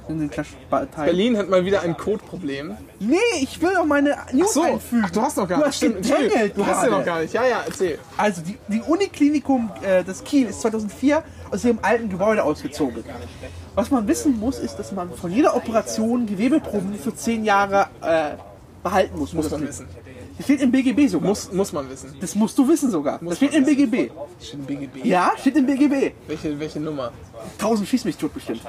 [0.97, 2.77] Berlin hat mal wieder ein Codeproblem.
[3.01, 5.03] Nee, ich will doch meine News So, einfügen.
[5.05, 5.69] ach, du hast noch gar Du nicht.
[5.69, 7.35] hast Stimmt, du hast ja noch gar nicht.
[7.35, 7.99] Ja, ja, erzähl.
[8.17, 13.03] Also die, die Uniklinikum äh, des Kiel ist 2004 aus ihrem alten Gebäude ausgezogen.
[13.75, 18.31] Was man wissen muss, ist, dass man von jeder Operation Gewebeproben für 10 Jahre äh,
[18.83, 19.33] behalten muss.
[19.33, 19.89] Muss das man wissen.
[20.37, 21.29] Das steht im BGB sogar.
[21.31, 22.15] Muss, muss man wissen.
[22.21, 23.19] das musst du wissen sogar.
[23.23, 24.11] das steht im BGB.
[24.41, 25.05] Steht im BGB.
[25.05, 26.13] Ja, steht im BGB.
[26.27, 27.11] Welche, welche Nummer?
[27.59, 28.61] 1000 schieß mich tot bestimmt.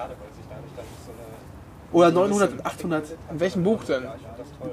[1.92, 3.06] Oder 900, 800.
[3.32, 4.04] In welchem Buch denn?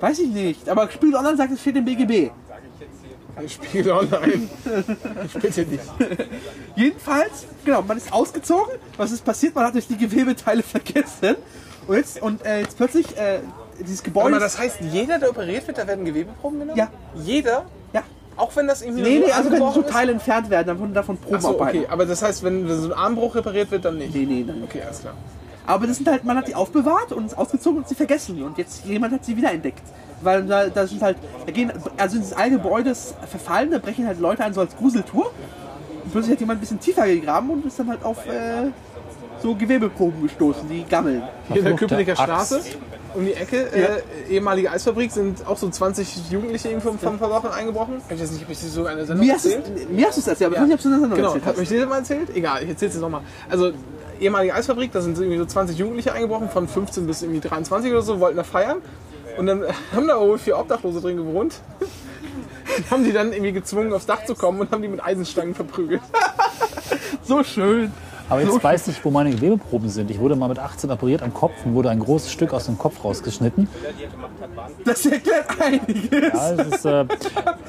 [0.01, 0.69] Weiß ich nicht.
[0.69, 2.31] Aber Spiel Online sagt, es steht im BGB.
[3.49, 4.49] Spiegel Online.
[5.27, 5.81] Ich bitte dich.
[6.77, 8.75] Jedenfalls, genau, man ist ausgezogen.
[8.97, 9.55] Was ist passiert?
[9.55, 11.37] Man hat durch die Gewebeteile vergessen.
[11.87, 13.41] Und jetzt, und, äh, jetzt plötzlich, äh,
[13.81, 14.29] dieses Gebäude.
[14.29, 16.79] Aber das heißt, jeder, der operiert wird, da werden Gewebeproben genommen?
[16.79, 16.89] Ja.
[17.17, 17.65] Jeder?
[17.93, 18.03] ja.
[18.37, 19.91] Auch wenn das irgendwie Nee, nee, also wenn so angebrochen ist?
[19.91, 21.87] Teile entfernt werden, dann wurden davon Proben Ach so, okay.
[21.89, 24.15] Aber das heißt, wenn so ein Armbruch repariert wird, dann nicht?
[24.15, 24.62] Nee, nee, nein.
[24.65, 25.15] Okay, alles klar.
[25.67, 28.43] Aber das sind halt, man hat die aufbewahrt und ist ausgezogen und sie vergessen.
[28.43, 29.83] Und jetzt jemand hat sie wiederentdeckt.
[30.21, 34.07] Weil da, da sind halt, da gehen, also dieses alte Gebäude ist verfallen, da brechen
[34.07, 35.31] halt Leute ein, so als Gruseltour.
[36.05, 38.71] Und plötzlich hat jemand ein bisschen tiefer gegraben und ist dann halt auf äh,
[39.43, 41.23] so Gewebeproben gestoßen, die gammeln.
[41.49, 42.15] Hier in der Köpenicker.
[42.15, 42.61] Straße,
[43.15, 47.45] um die Ecke, äh, ehemalige Eisfabrik, sind auch so 20 Jugendliche irgendwie vom, vom Verbrauch
[47.45, 47.97] eingebrochen.
[48.09, 50.07] Ich weiß nicht, ob ich das so in einer Sendung Mir hast, erzählt es, mir
[50.07, 51.29] hast du es erzählt, aber ich weiß nicht, ob du es in der Sendung Genau,
[51.29, 51.73] erzählt hat hast.
[51.73, 52.37] euch das mal erzählt?
[52.37, 53.21] Egal, ich erzähl's jetzt nochmal.
[53.49, 53.73] Also,
[54.21, 58.03] ehemalige Eisfabrik, da sind irgendwie so 20 Jugendliche eingebrochen, von 15 bis irgendwie 23 oder
[58.03, 58.79] so, wollten da feiern.
[59.37, 61.61] Und dann haben da wohl vier Obdachlose drin gewohnt.
[62.91, 66.01] Haben die dann irgendwie gezwungen, aufs Dach zu kommen und haben die mit Eisenstangen verprügelt.
[67.23, 67.93] So schön.
[68.29, 70.11] Aber jetzt weiß ich, wo meine Gewebeproben sind.
[70.11, 72.79] Ich wurde mal mit 18 operiert am Kopf und wurde ein großes Stück aus dem
[72.79, 73.68] Kopf rausgeschnitten.
[74.85, 76.33] Das erklärt einiges.
[76.33, 77.05] Ja, es ist, äh,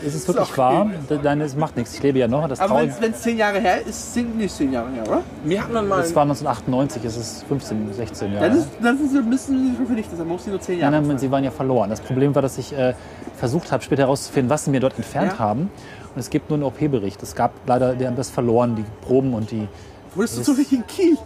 [0.05, 0.89] es ist wirklich wahr.
[1.23, 1.93] Nein, es macht nichts.
[1.95, 2.47] Ich lebe ja noch.
[2.47, 5.21] Das, Aber wenn es zehn Jahre her ist, sind nicht zehn Jahre her, oder?
[5.43, 6.01] Mir hat man mal.
[6.01, 8.49] es war 1998, es ist 15, 16 Jahre.
[8.49, 10.27] Dann, ist, dann sind sie, müssen sie schon vernichtet sein.
[10.27, 10.91] Man muss sie nur zehn Jahre.
[10.93, 11.89] Nein, nein, sie waren ja verloren.
[11.89, 12.93] Das Problem war, dass ich äh,
[13.35, 15.39] versucht habe, später herauszufinden, was sie mir dort entfernt Ja.
[15.39, 15.69] haben.
[16.13, 17.21] Und es gibt nur einen OP-Bericht.
[17.23, 19.67] Es gab leider, die haben das verloren, die Proben und die.
[20.15, 21.17] Wurdest du zufällig in Kiel?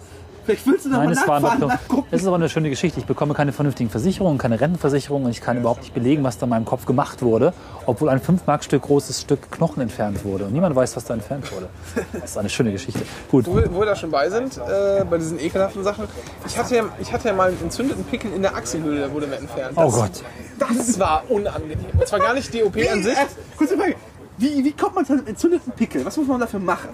[0.46, 2.08] Vielleicht willst du da Nein, mal es war nachgucken.
[2.10, 3.00] es ist aber eine schöne Geschichte.
[3.00, 6.46] Ich bekomme keine vernünftigen Versicherungen, keine Rentenversicherung und ich kann überhaupt nicht belegen, was da
[6.46, 7.54] in meinem Kopf gemacht wurde,
[7.86, 10.46] obwohl ein 5-Mark-Stück großes Stück Knochen entfernt wurde.
[10.46, 11.68] Und niemand weiß, was da entfernt wurde.
[12.14, 13.02] Das ist eine schöne Geschichte.
[13.30, 13.46] Gut.
[13.46, 16.06] wo, wir- wo wir da schon bei sind, äh, bei diesen ekelhaften Sachen.
[16.48, 19.28] Ich hatte, ja, ich hatte ja mal einen entzündeten Pickel in der Achselhöhle, der wurde
[19.28, 19.74] mir entfernt.
[19.76, 20.24] Oh Das, Gott.
[20.58, 21.78] Das war unangenehm.
[21.96, 23.14] Und zwar gar nicht die OP an sich.
[23.16, 23.26] Äh,
[23.56, 23.96] kurze Frage.
[24.40, 26.06] Wie, wie kommt man zu einem entzündeten Pickel?
[26.06, 26.90] Was muss man dafür machen?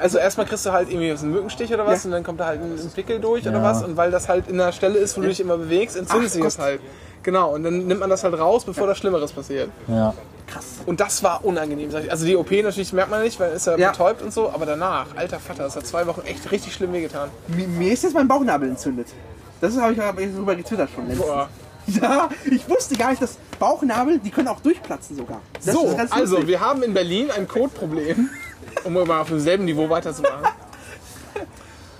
[0.00, 2.08] Also erstmal kriegst du halt irgendwie so einen Mückenstich oder was Ja.
[2.08, 3.62] und dann kommt da halt ein Pickel durch oder Ja.
[3.62, 3.82] was.
[3.84, 6.42] Und weil das halt in der Stelle ist, wo du dich immer bewegst, entzündet sich
[6.42, 6.80] das halt.
[7.22, 9.68] Genau, und dann nimmt man das halt raus, bevor das Schlimmeres passiert.
[9.88, 10.14] Ja.
[10.86, 11.90] Und das war unangenehm.
[12.08, 13.90] Also die OP natürlich merkt man nicht, weil ist ja, Ja.
[13.90, 17.28] betäubt und so, aber danach, alter Vater, das hat zwei Wochen echt richtig schlimm wehgetan.
[17.48, 19.08] Mir, mir ist jetzt mein Bauchnabel entzündet.
[19.60, 21.26] Das habe ich hab ich drüber getwittert schon letztens.
[21.26, 21.48] Boah.
[22.02, 25.40] Ja, ich wusste gar nicht, dass Bauchnabel, die können auch durchplatzen sogar.
[25.64, 28.30] Das so, ist ganz also wir haben in Berlin ein Codeproblem,
[28.84, 30.46] um mal auf demselben Niveau weiterzumachen.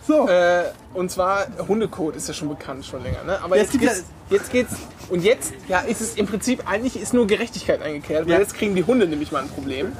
[0.06, 0.28] so.
[0.28, 3.38] Äh, und zwar Hundekot ist ja schon bekannt schon länger, ne?
[3.42, 4.72] Aber jetzt es gibt geht's, jetzt geht's
[5.10, 8.38] und jetzt ja ist es im Prinzip eigentlich ist nur Gerechtigkeit eingekehrt, weil Ja.
[8.38, 9.92] jetzt kriegen die Hunde nämlich mal ein Problem.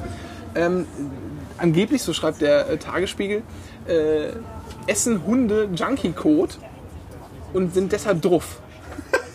[0.55, 0.87] Ähm,
[1.59, 3.43] angeblich, so schreibt der äh, Tagesspiegel,
[3.87, 4.29] äh,
[4.87, 6.59] essen Hunde Junkie-Kot
[7.53, 8.61] und sind deshalb druff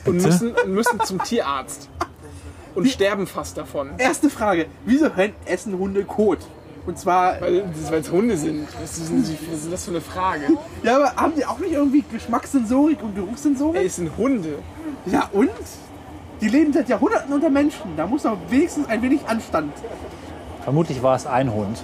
[0.05, 1.89] und müssen, und müssen zum Tierarzt
[2.75, 3.91] und sterben fast davon.
[3.97, 4.65] Erste Frage.
[4.85, 6.39] Wieso Hen- essen Hunde Kot?
[6.85, 7.63] Und zwar, Weil
[7.99, 8.67] es Hunde sind.
[8.81, 10.41] Was ist, denn, was ist das für eine Frage?
[10.83, 13.79] ja, aber haben die auch nicht irgendwie Geschmackssensorik und Geruchssensorik?
[13.79, 14.59] Ey, es sind Hunde.
[15.05, 15.49] Ja, und?
[16.41, 17.95] Die leben seit Jahrhunderten unter Menschen.
[17.95, 19.71] Da muss doch wenigstens ein wenig Anstand.
[20.65, 21.81] Vermutlich war es ein Hund.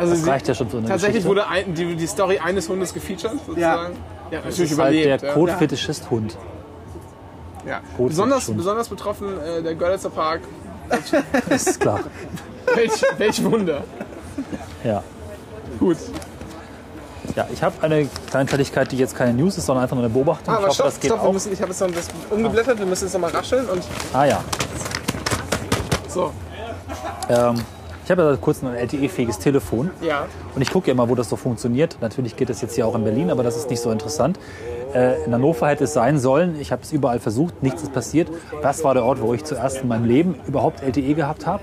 [0.00, 1.28] Also Das reicht ja schon so eine Tatsächlich Geschichte.
[1.28, 3.94] wurde ein, die, die Story eines Hundes gefeatured, sozusagen.
[4.32, 5.22] Ja, Das natürlich ist halt der überlebt.
[5.22, 5.32] ja.
[5.34, 6.36] Kotfetischist-Hund.
[7.66, 7.80] Ja.
[7.96, 10.40] Gut, Besonders, besonders betroffen äh, der Görlitzer Park.
[11.48, 12.00] Das ist klar.
[12.74, 13.84] Welch, welch Wunder.
[14.84, 15.02] Ja.
[15.78, 15.96] Gut.
[17.36, 20.12] Ja, ich habe eine kleine Kleinigkeit, die jetzt keine News ist, sondern einfach nur eine
[20.12, 20.52] Beobachtung.
[20.52, 22.08] Ah, ich aber hoffe, stopp, das geht stopp, wir müssen, ich habe jetzt noch das
[22.30, 23.82] umgeblättert, wir müssen jetzt noch mal rascheln und
[24.12, 24.44] Ah ja.
[26.08, 26.32] so.
[27.28, 27.62] Ähm, ich
[28.12, 30.26] habe ja kurz ein LTE-fähiges Telefon Ja.
[30.54, 31.96] und ich gucke ja immer, wo das so funktioniert.
[32.00, 34.38] Natürlich geht das jetzt hier auch in Berlin, aber das ist nicht so interessant.
[34.94, 36.60] Äh, in Hannover hätte es sein sollen.
[36.60, 38.28] Ich habe es überall versucht, nichts ist passiert.
[38.62, 41.62] Das war der Ort, wo ich zuerst in meinem Leben überhaupt LTE gehabt habe.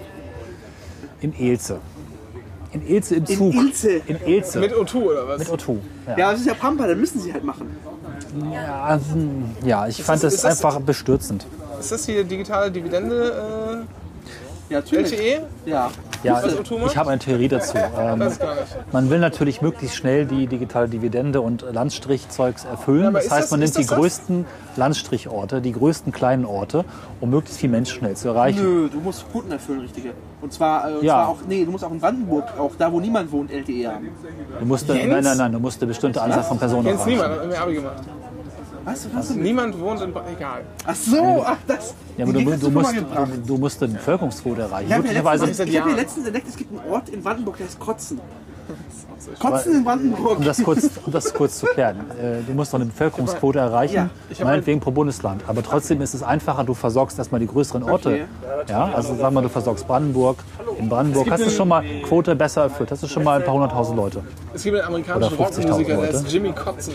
[1.22, 1.78] In Elze.
[2.72, 3.54] In Elze im Zug.
[3.54, 3.90] Ilze?
[4.08, 4.60] In Elze.
[4.60, 5.40] Mit O2 oder was?
[5.40, 5.78] Mit O2.
[6.08, 7.76] Ja, Ja, das ist ja Pampa, dann müssen sie halt machen.
[8.54, 9.00] ja,
[9.66, 11.46] ja ich fand das- es ist das- einfach bestürzend.
[11.80, 13.84] Ist das hier digitale Dividende
[14.70, 15.14] Ja, äh, natürlich.
[15.14, 15.42] LTE?
[15.66, 15.90] Ja.
[16.24, 16.92] Ja, Was O2 macht?
[16.92, 17.78] ich habe eine Theorie dazu.
[17.78, 18.24] Ähm.
[18.92, 23.14] Man will natürlich möglichst schnell die digitale Dividende und Landstrichzeugs erfüllen.
[23.14, 24.46] das heißt, man nimmt die größten
[24.76, 26.84] Landstrichorte, die größten kleinen Orte,
[27.22, 28.62] um möglichst viele Menschen schnell zu erreichen.
[28.62, 30.12] Nö, du musst Quoten erfüllen, richtige.
[30.42, 31.14] Und zwar, äh, und Ja.
[31.16, 34.10] zwar auch, nee, du musst auch in Brandenburg, auch da, wo niemand wohnt, LTE haben.
[34.60, 35.08] Du musst, Jens?
[35.10, 37.18] nein, nein, nein, du musst eine bestimmte Anzahl von Personen Kennst erreichen.
[37.22, 37.94] niemand, hat mir Abi gemacht.
[38.86, 39.08] Was?
[39.14, 39.30] Was?
[39.32, 40.14] Niemand wohnt in.
[40.14, 40.62] Ba- Egal.
[40.86, 41.94] Ach so, ach das.
[42.18, 44.88] Ja, aber du, du, mal musst, du, du musst eine Bevölkerungsquote erreichen.
[44.90, 47.80] Ich habe ja letztens, hab letztens entdeckt, es gibt einen Ort in Brandenburg, der heißt
[47.80, 48.20] Kotzen.
[49.40, 50.40] Kotzen in Brandenburg.
[50.40, 51.98] um das kurz, um das kurz zu klären.
[52.20, 54.46] Äh, Du musst noch eine Bevölkerungsquote erreichen, Ja.
[54.46, 55.44] Meinetwegen pro Bundesland.
[55.48, 58.26] Aber trotzdem ist es einfacher, du versorgst erstmal die größeren Orte.
[58.68, 60.38] Ja, also sag mal, du versorgst Brandenburg.
[60.78, 62.92] In Brandenburg hast du schon mal Quote besser erfüllt.
[62.92, 64.22] Hast du schon mal ein paar hunderttausend Leute.
[64.54, 66.94] Es gibt einen amerikanischen Oder 50.000 Rockmusiker, der ist Jimmy Kotzen.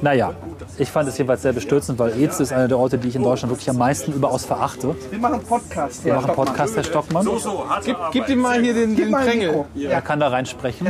[0.00, 0.32] Naja,
[0.78, 3.22] ich fand es jedenfalls sehr bestürzend, weil Eze ist einer der Orte, die ich in
[3.22, 4.94] Deutschland wirklich am meisten überaus verachte.
[5.10, 6.04] Wir machen Podcast.
[6.04, 7.26] Wir machen Podcast, Herr Stockmann.
[7.84, 9.64] Gib, gib ihm mal hier den, Gib den Prängel.
[9.76, 10.88] Er kann da reinsprechen.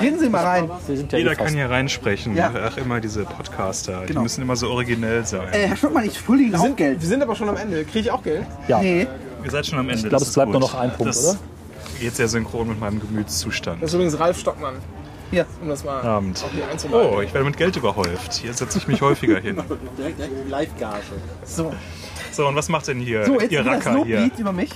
[0.00, 0.70] Reden Sie mal rein.
[0.88, 2.36] Ja Jeder eh kann hier reinsprechen.
[2.36, 2.52] Ja.
[2.68, 4.02] Ach, immer diese Podcaster.
[4.02, 4.22] Die Genau.
[4.22, 5.48] müssen immer so originell sein.
[5.52, 7.00] Äh, Herr Stockmann, ich schulde Ihnen auch Geld.
[7.00, 7.84] Wir sind aber schon am Ende.
[7.84, 8.46] Kriege ich auch Geld?
[8.68, 8.80] Ja.
[8.80, 9.06] Nee.
[9.44, 10.02] Ihr seid schon am Ende.
[10.02, 10.72] Ich glaube, es bleibt nur gut.
[10.72, 11.38] noch ein Punkt, das oder?
[12.00, 13.82] Geht sehr synchron mit meinem Gemütszustand.
[13.82, 14.74] Das ist übrigens Ralf Stockmann,
[15.30, 15.46] Hier.
[15.60, 16.44] um das mal Abend.
[16.92, 18.34] Oh, ich werde mit Geld überhäuft.
[18.34, 19.62] Hier setze ich mich häufiger hin.
[21.44, 21.72] So,
[22.32, 24.20] So, und was macht denn hier so jetzt ihr wieder das Racker hier?
[24.20, 24.70] Loblied über mich.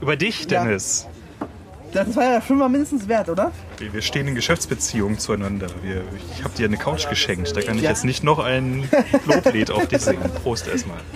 [0.00, 1.06] Über dich, Dennis.
[1.92, 3.52] Das war ja schon mal mindestens wert, oder?
[3.78, 5.68] Wir wir stehen in Geschäftsbeziehungen zueinander.
[5.82, 6.02] Wir,
[6.36, 7.56] ich habe dir eine Couch geschenkt.
[7.56, 8.88] Da kann ich jetzt nicht noch ein
[9.26, 10.28] Loblied auf dich singen.
[10.42, 10.98] Prost erstmal.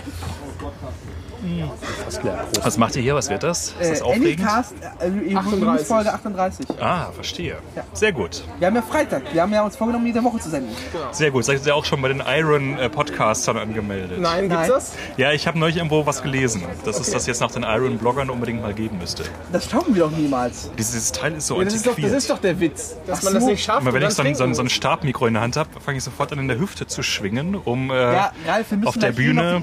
[2.03, 2.33] Fast leer.
[2.51, 2.65] Prost.
[2.65, 3.15] Was macht ihr hier?
[3.15, 3.73] Was wird das?
[3.79, 4.39] Ist das Äh, aufregend?
[4.41, 5.31] Anycast, äh, 38.
[5.31, 6.65] Evolutionsfolge 38.
[6.81, 7.57] Ah, verstehe.
[7.93, 8.43] Sehr gut.
[8.59, 9.23] Wir haben ja Freitag.
[9.33, 10.75] Wir haben ja uns vorgenommen, jede Woche zu senden.
[11.11, 11.45] Sehr gut.
[11.45, 14.19] Seid ihr auch schon bei den Iron äh, Podcastern angemeldet?
[14.19, 14.69] Nein, gibt's Nein.
[14.69, 14.91] das?
[15.17, 18.61] Ja, ich habe neulich irgendwo was gelesen, dass es das jetzt nach den Iron-Bloggern unbedingt
[18.61, 19.23] mal geben müsste.
[19.51, 20.69] Das schaffen wir doch niemals.
[20.77, 23.23] Dieses Teil ist so Ja, das, ist doch, das ist doch der Witz, dass Ach
[23.23, 23.49] man das so.
[23.49, 23.81] nicht schafft.
[23.81, 25.55] Immer wenn und ich so dann ein, so, ein, so ein Stabmikro in der Hand
[25.57, 28.97] habe, fange ich sofort an, in der Hüfte zu schwingen, um äh, Ja, Ralf, auf
[28.97, 29.61] der Bühne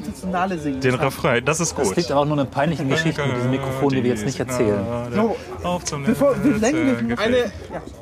[0.83, 1.45] den Refrain.
[1.45, 1.97] Das ist Das gut.
[1.97, 4.85] liegt aber auch nur an peinlichen Geschichten mit diesem Mikrofon, die wir jetzt nicht erzählen.
[5.15, 7.19] So, Auf zum bevor wir lenken, wir.
[7.19, 7.53] Eine.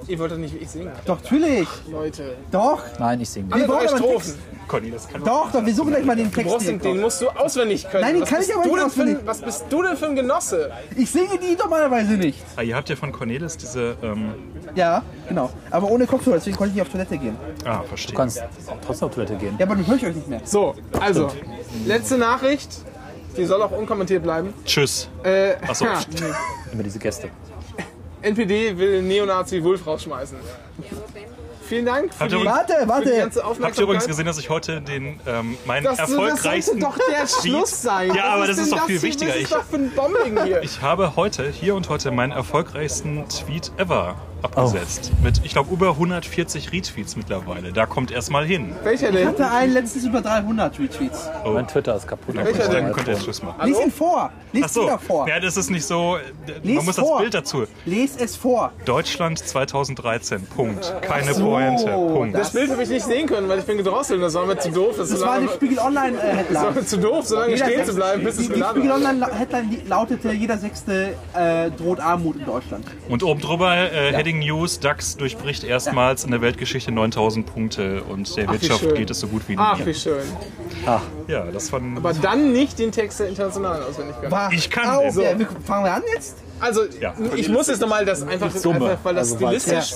[0.07, 0.91] Ihr wolltet nicht ich singen.
[1.07, 1.69] Doch, natürlich.
[1.91, 2.37] Leute.
[2.51, 4.35] Doch, Nein, ich singe Wir drei aber einen Strophen.
[4.67, 6.51] Conny, das kann doch, doch, wir suchen gleich mal den Du Text.
[6.51, 8.03] brauchst den, den musst du auswendig können.
[8.03, 9.19] Nein, den was kann ich aber du nicht für ein, auswendig.
[9.27, 10.71] Was bist du denn für ein Genosse?
[10.97, 12.39] Ich singe die normalerweise nicht.
[12.57, 13.95] Ah, ihr habt ja von Cornelis diese.
[14.03, 14.33] Ähm,
[14.75, 15.51] Ja, genau.
[15.71, 17.37] Aber ohne Kopfhörer, deswegen konnte ich nicht auf Toilette gehen.
[17.67, 18.12] ah, verstehe.
[18.12, 18.43] Du kannst
[18.87, 19.55] trotzdem auf Toilette gehen.
[19.59, 20.41] Ja, aber dann höre ich euch nicht mehr.
[20.45, 21.29] So, also.
[21.87, 22.71] Letzte Nachricht.
[23.37, 24.53] Die soll auch unkommentiert bleiben.
[24.64, 25.09] Tschüss.
[25.22, 25.85] Äh, Achso.
[25.87, 26.01] ja,
[26.72, 27.28] Immer diese Gäste.
[28.22, 30.39] NPD will Neonazi Wulf rausschmeißen.
[31.66, 33.05] Vielen Dank für die, Warte, für die warte.
[33.16, 33.82] ganze Habt ihr Aufmerksamkeit.
[33.85, 37.51] übrigens gesehen, dass ich heute den ähm, meinen das, das sollte erfolgreichsten doch der Tweet-
[37.51, 38.14] Schluss sein.
[38.14, 39.03] Ja, aber das ist doch viel hier?
[39.03, 39.30] wichtiger.
[39.30, 40.61] Was Ich- ist doch für ein Bombing hier?
[40.62, 45.11] Ich habe heute, hier und heute, meinen erfolgreichsten Tweet ever abgesetzt.
[45.12, 45.24] Oh.
[45.24, 47.72] Mit, ich glaube, über 140 Retweets mittlerweile.
[47.72, 48.74] Da kommt erstmal hin.
[48.82, 49.28] Welcher Ich denn?
[49.28, 51.28] hatte einen letztens über 300 Retweets.
[51.45, 52.34] Mein Twitter ist kaputt.
[52.36, 52.92] Welcher Dann denn?
[52.92, 53.66] könnt ihr jetzt Schluss machen.
[53.66, 54.30] Lies ihn vor.
[54.53, 55.28] Lies Achso, wieder vor.
[55.28, 56.18] ja, das ist nicht so.
[56.62, 57.11] Lies Man muss vor.
[57.12, 57.64] das Bild dazu.
[57.84, 58.72] Lies es vor.
[58.84, 60.47] Deutschland 2013.
[60.47, 60.95] Punkt.
[61.03, 61.84] Keine so, Pointe.
[61.92, 62.34] Punkt.
[62.36, 64.22] Das Bild habe ich nicht sehen können, weil ich bin gedrosselt.
[64.22, 64.95] Das war mir zu doof.
[64.97, 66.74] Das, Das so war die Spiegel Online äh, das war Headline.
[66.74, 68.97] mir zu doof, so lange stehen zu bleiben, bis die, es die Spiegel war.
[68.97, 72.84] Online Headline die lautete: Jeder Sechste äh, droht Armut in Deutschland.
[73.09, 78.03] Und oben drüber äh, Heading Breaking News, DAX durchbricht erstmals in der Weltgeschichte 9000 Punkte
[78.05, 79.87] und der Ach, Wirtschaft geht es so gut wie Ach, nie.
[79.87, 80.22] wie schön.
[81.28, 81.97] Ja, das von...
[81.97, 84.32] Aber dann nicht den Text der Internationalen auswendig können.
[84.32, 85.41] War Ich kann auf, den.
[85.41, 86.37] ja, Fangen wir an jetzt?
[86.61, 87.14] Also, Ja.
[87.37, 89.91] ich muss jetzt nochmal das einfach, einfach weil das Also, stilistisch,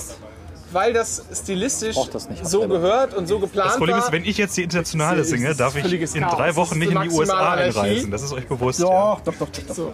[0.71, 4.05] weil das stilistisch das nicht, so gehört und so geplant Das Problem war.
[4.05, 7.09] ist, wenn ich jetzt die Internationale singe, darf ich in drei Wochen nicht in die
[7.09, 8.11] USA einreisen.
[8.11, 8.79] Das ist euch bewusst.
[8.79, 8.85] Ja.
[8.87, 9.75] Doch, doch, doch, doch.
[9.75, 9.93] so.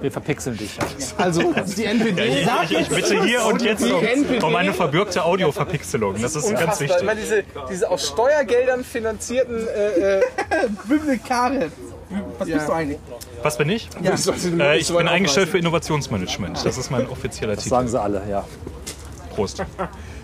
[0.00, 0.78] Wir verpixeln dich.
[1.18, 6.20] Also, die NPD Ich, ich, ich bitte hier und jetzt um, um eine verbürgte Audioverpixelung.
[6.20, 7.02] Das ist ganz wichtig.
[7.02, 10.22] Immer diese, diese aus Steuergeldern finanzierten äh, äh,
[10.88, 11.70] Bibliothekare.
[12.38, 12.56] Was Ja.
[12.56, 12.98] bist du eigentlich?
[13.42, 13.88] Was bin ich?
[14.02, 14.14] Ja.
[14.58, 16.64] Äh, ich bin eingestellt für Innovationsmanagement.
[16.64, 17.74] Das ist mein offizieller Das Titel.
[17.76, 18.44] sagen sie alle, ja.
[19.34, 19.62] Prost.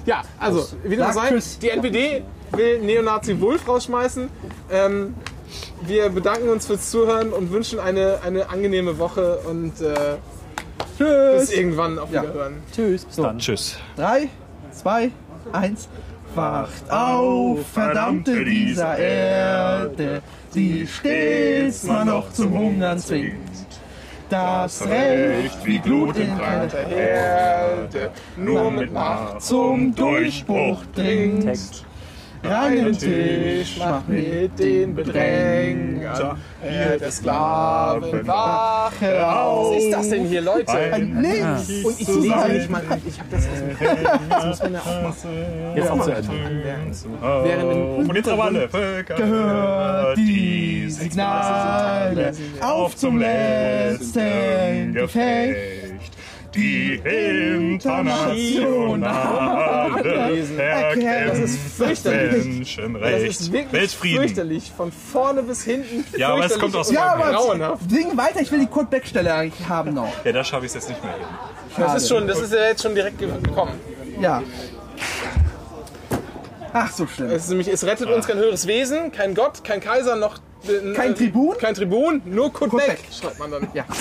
[0.07, 1.59] Ja, also, wie dem auch Sag sei, tschüss.
[1.59, 2.23] die NPD
[2.53, 4.29] will Neonazi Wolf rausschmeißen.
[4.71, 5.17] Ähm,
[5.83, 10.17] wir bedanken uns fürs Zuhören und wünschen eine, eine angenehme Woche und äh,
[10.99, 12.23] bis irgendwann auf Ja.
[12.23, 12.55] Wiederhören.
[12.75, 13.39] Tschüss, bis dann.
[13.39, 13.77] Tschüss.
[13.97, 14.29] Drei,
[14.73, 15.11] zwei,
[15.53, 15.89] eins.
[16.35, 20.21] Wacht auf, verdammte dieser Erde,
[20.55, 23.39] die stets man noch zum Hungern zwingt.
[24.29, 31.86] Das Recht wie Blut in Der Erde, nur mit Macht zum Durchbruch dringt.
[32.49, 36.39] Reinen Tisch macht mit den Bedrängern.
[36.61, 39.75] Herr der Sklaven, wache auf.
[39.75, 40.73] Was ist das denn hier, Leute?
[40.99, 41.85] Nichts.
[41.85, 43.59] Und ich ja nicht mal, ich habe das aus
[44.19, 45.77] dem Das muss man ja auch machen.
[45.77, 46.31] Jetzt auch zu Ende.
[47.45, 55.76] Während Und jetzt aber alle Völker Gehört die Signale auf zum letzten Gefecht.
[56.57, 58.35] Die internationale
[61.29, 62.37] Das ist fürchterlich.
[62.37, 63.27] Das Menschenrecht.
[63.29, 64.19] ist wirklich Weltfrieden.
[64.23, 64.73] fürchterlich.
[64.77, 66.05] Von vorne bis hinten.
[66.19, 67.91] Ja, aber es kommt aus Ja, aber grauenhaft.
[67.91, 70.09] sing weiter, ich will die Kurt Beck-Stelle eigentlich haben noch.
[70.25, 71.23] Ja, da schaffe ich es jetzt nicht mehr hin.
[71.77, 73.73] Das ist schon, das ist ja jetzt schon direkt ge- gekommen.
[74.21, 74.43] Ja.
[76.73, 77.31] Ach, so schlimm.
[77.31, 80.39] Es, ist nämlich, es rettet uns kein höheres Wesen, kein Gott, kein Kaiser, noch
[80.69, 81.57] äh, Kein äh, Tribun?
[81.59, 83.07] Kein Tribun, nur Kurt, Kurt Beck, Beck.
[83.13, 83.69] schreibt man dann.
[83.75, 83.85] Ja.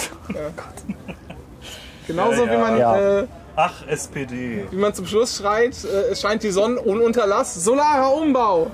[2.08, 3.20] Genauso Ja, wie man ja.
[3.22, 4.66] äh, Ach, SPD.
[4.70, 8.68] wie man zum Schluss schreit, äh, es scheint die Sonne ohne Unterlass, solarer Umbau.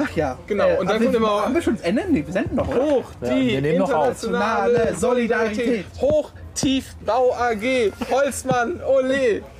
[0.00, 0.38] Ach ja.
[0.46, 2.04] Genau, und dann haben kommt wir, immer- Haben wir schon das Ende?
[2.08, 2.82] Nee, wir senden noch, oder?
[2.82, 4.08] Hoch Ja, die wir nehmen noch auf.
[4.22, 5.86] internationale Solidarität.
[6.00, 6.30] Hoch
[6.60, 7.92] tief Bau AG.
[8.10, 9.42] Holzmann, ole.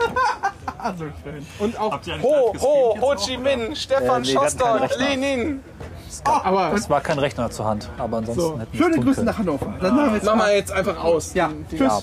[0.96, 1.44] So schön.
[1.58, 5.08] Und auch Ho, Ho, Ho Chi Minh, Stefan Äh, nee, wir hatten keinen Schoster, Rechner.
[5.08, 5.60] Lenin.
[6.24, 8.58] Aber Es war kein Rechner zur Hand, aber ansonsten So.
[8.60, 9.26] hätten wir es Schöne Grüße können.
[9.26, 9.74] nach Hannover.
[9.80, 10.48] Dann machen wir jetzt machen mal.
[10.50, 11.34] wir jetzt einfach aus.
[11.34, 11.80] Ja, tschüss.
[11.80, 12.00] Ja.